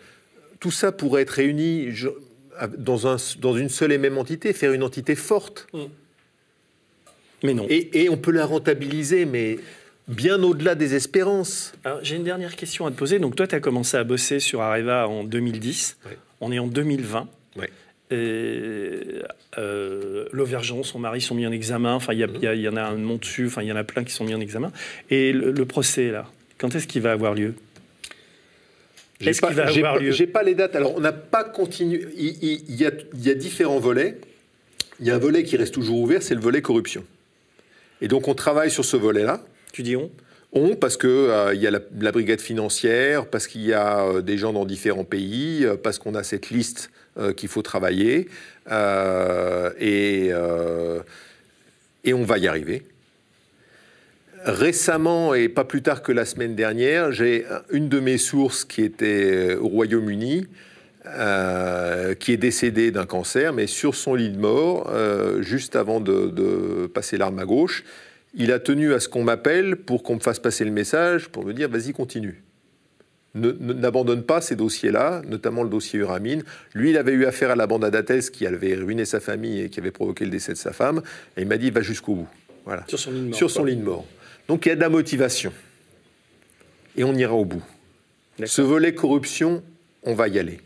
[0.60, 1.90] tout ça pourrait être réuni
[2.78, 5.68] dans, un, dans, une seule et même entité, faire une entité forte.
[5.74, 5.80] Mm.
[7.44, 7.68] Mais non.
[7.70, 9.60] Et, on peut la rentabiliser, mais
[10.08, 11.74] bien au-delà des espérances.
[12.02, 13.20] J'ai une dernière question à te poser.
[13.20, 15.98] Donc toi, tu as commencé à bosser sur Areva en 2010.
[16.42, 17.28] On est en 2020.
[18.12, 19.22] Et
[19.58, 21.94] euh, L'Auvergeon, son mari, sont mis en examen.
[21.94, 23.48] Enfin, il y, en a un mont dessus.
[23.48, 24.72] Enfin, il y en a plein qui sont mis en examen.
[25.10, 26.26] Et le, procès, là,
[26.58, 27.54] quand est-ce qu'il va avoir lieu?
[29.22, 30.12] Est-ce qu'il va avoir lieu?
[30.12, 30.76] J'ai pas les dates.
[30.76, 32.08] Alors, on n'a pas continué.
[32.18, 34.18] Il, y a, différents volets.
[35.00, 37.06] Il y a un volet qui reste toujours ouvert, c'est le volet corruption.
[38.02, 39.42] Et donc, on travaille sur ce volet-là.
[39.72, 40.10] Tu dis on?
[40.52, 44.40] On, parce qu'il euh, y a la, brigade financière, parce qu'il y a euh, des
[44.40, 48.30] gens dans différents pays, parce qu'on a cette liste euh, qu'il faut travailler.
[48.72, 51.02] Euh, et, euh,
[52.04, 52.84] et on va y arriver.
[54.46, 58.84] Récemment, et pas plus tard que la semaine dernière, j'ai une de mes sources qui
[58.84, 60.48] était au Royaume-Uni,
[62.20, 64.90] qui est décédée d'un cancer, mais sur son lit de mort,
[65.42, 67.84] juste avant de, de passer l'arme à gauche,
[68.34, 71.46] il a tenu à ce qu'on m'appelle pour qu'on me fasse passer le message, pour
[71.46, 72.42] me dire vas-y, continue
[73.36, 76.44] n'abandonne pas ces dossiers-là, notamment le dossier Uramine.
[76.74, 79.70] Lui, il avait eu affaire à la bande Adates qui avait ruiné sa famille et
[79.70, 81.02] qui avait provoqué le décès de sa femme.
[81.38, 82.28] Et il m'a dit, va jusqu'au bout.
[82.66, 82.84] Voilà.
[82.88, 83.38] Sur son lit de mort.
[83.38, 84.06] Sur son lit de mort.
[84.48, 85.54] Donc il y a de la motivation.
[86.98, 87.64] Et on ira au bout.
[88.44, 89.64] Ce volet corruption,
[90.04, 90.60] on va y aller.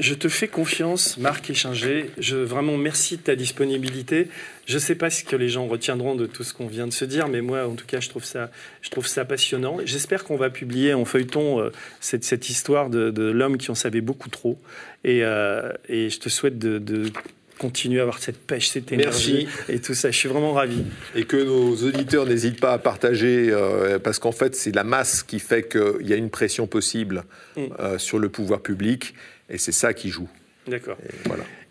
[0.00, 2.10] Je te fais confiance, Marc Échinger.
[2.16, 4.28] Je, vraiment, merci de ta disponibilité.
[4.64, 6.92] Je ne sais pas ce que les gens retiendront de tout ce qu'on vient de
[6.92, 8.50] se dire, mais moi, en tout cas, je trouve ça,
[8.80, 9.78] je trouve ça passionnant.
[9.84, 11.70] J'espère qu'on va publier en feuilleton euh,
[12.00, 14.58] cette, cette, histoire de, l'homme qui en savait beaucoup trop.
[15.04, 17.10] Et, euh, et je te souhaite de,
[17.58, 20.10] continuer à avoir cette pêche, cette énergie et tout ça.
[20.10, 20.82] Je suis vraiment ravi.
[21.14, 25.22] Et que nos auditeurs n'hésitent pas à partager, euh, parce qu'en fait, c'est la masse
[25.22, 27.24] qui fait qu'il y a une pression possible
[27.56, 27.98] mm.
[27.98, 29.14] sur le pouvoir public.
[29.52, 30.28] Et c'est ça qui joue.
[30.66, 30.96] D'accord.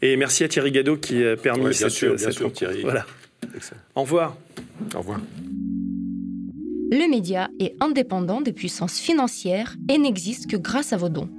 [0.02, 2.84] Et, merci à Thierry Gadot qui a permis bien cette, sûr, bien sûr, Thierry.
[2.84, 3.06] Voilà.
[3.96, 4.38] Au revoir.
[4.94, 5.20] Au revoir.
[6.92, 11.30] Le média est indépendant des puissances financières et n'existe que grâce à vos dons.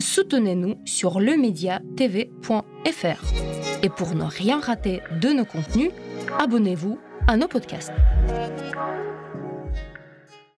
[0.00, 3.84] Soutenez-nous sur lemediatv.fr.
[3.84, 5.90] Et pour ne rien rater de nos contenus,
[6.38, 6.98] abonnez-vous
[7.28, 7.92] à nos podcasts.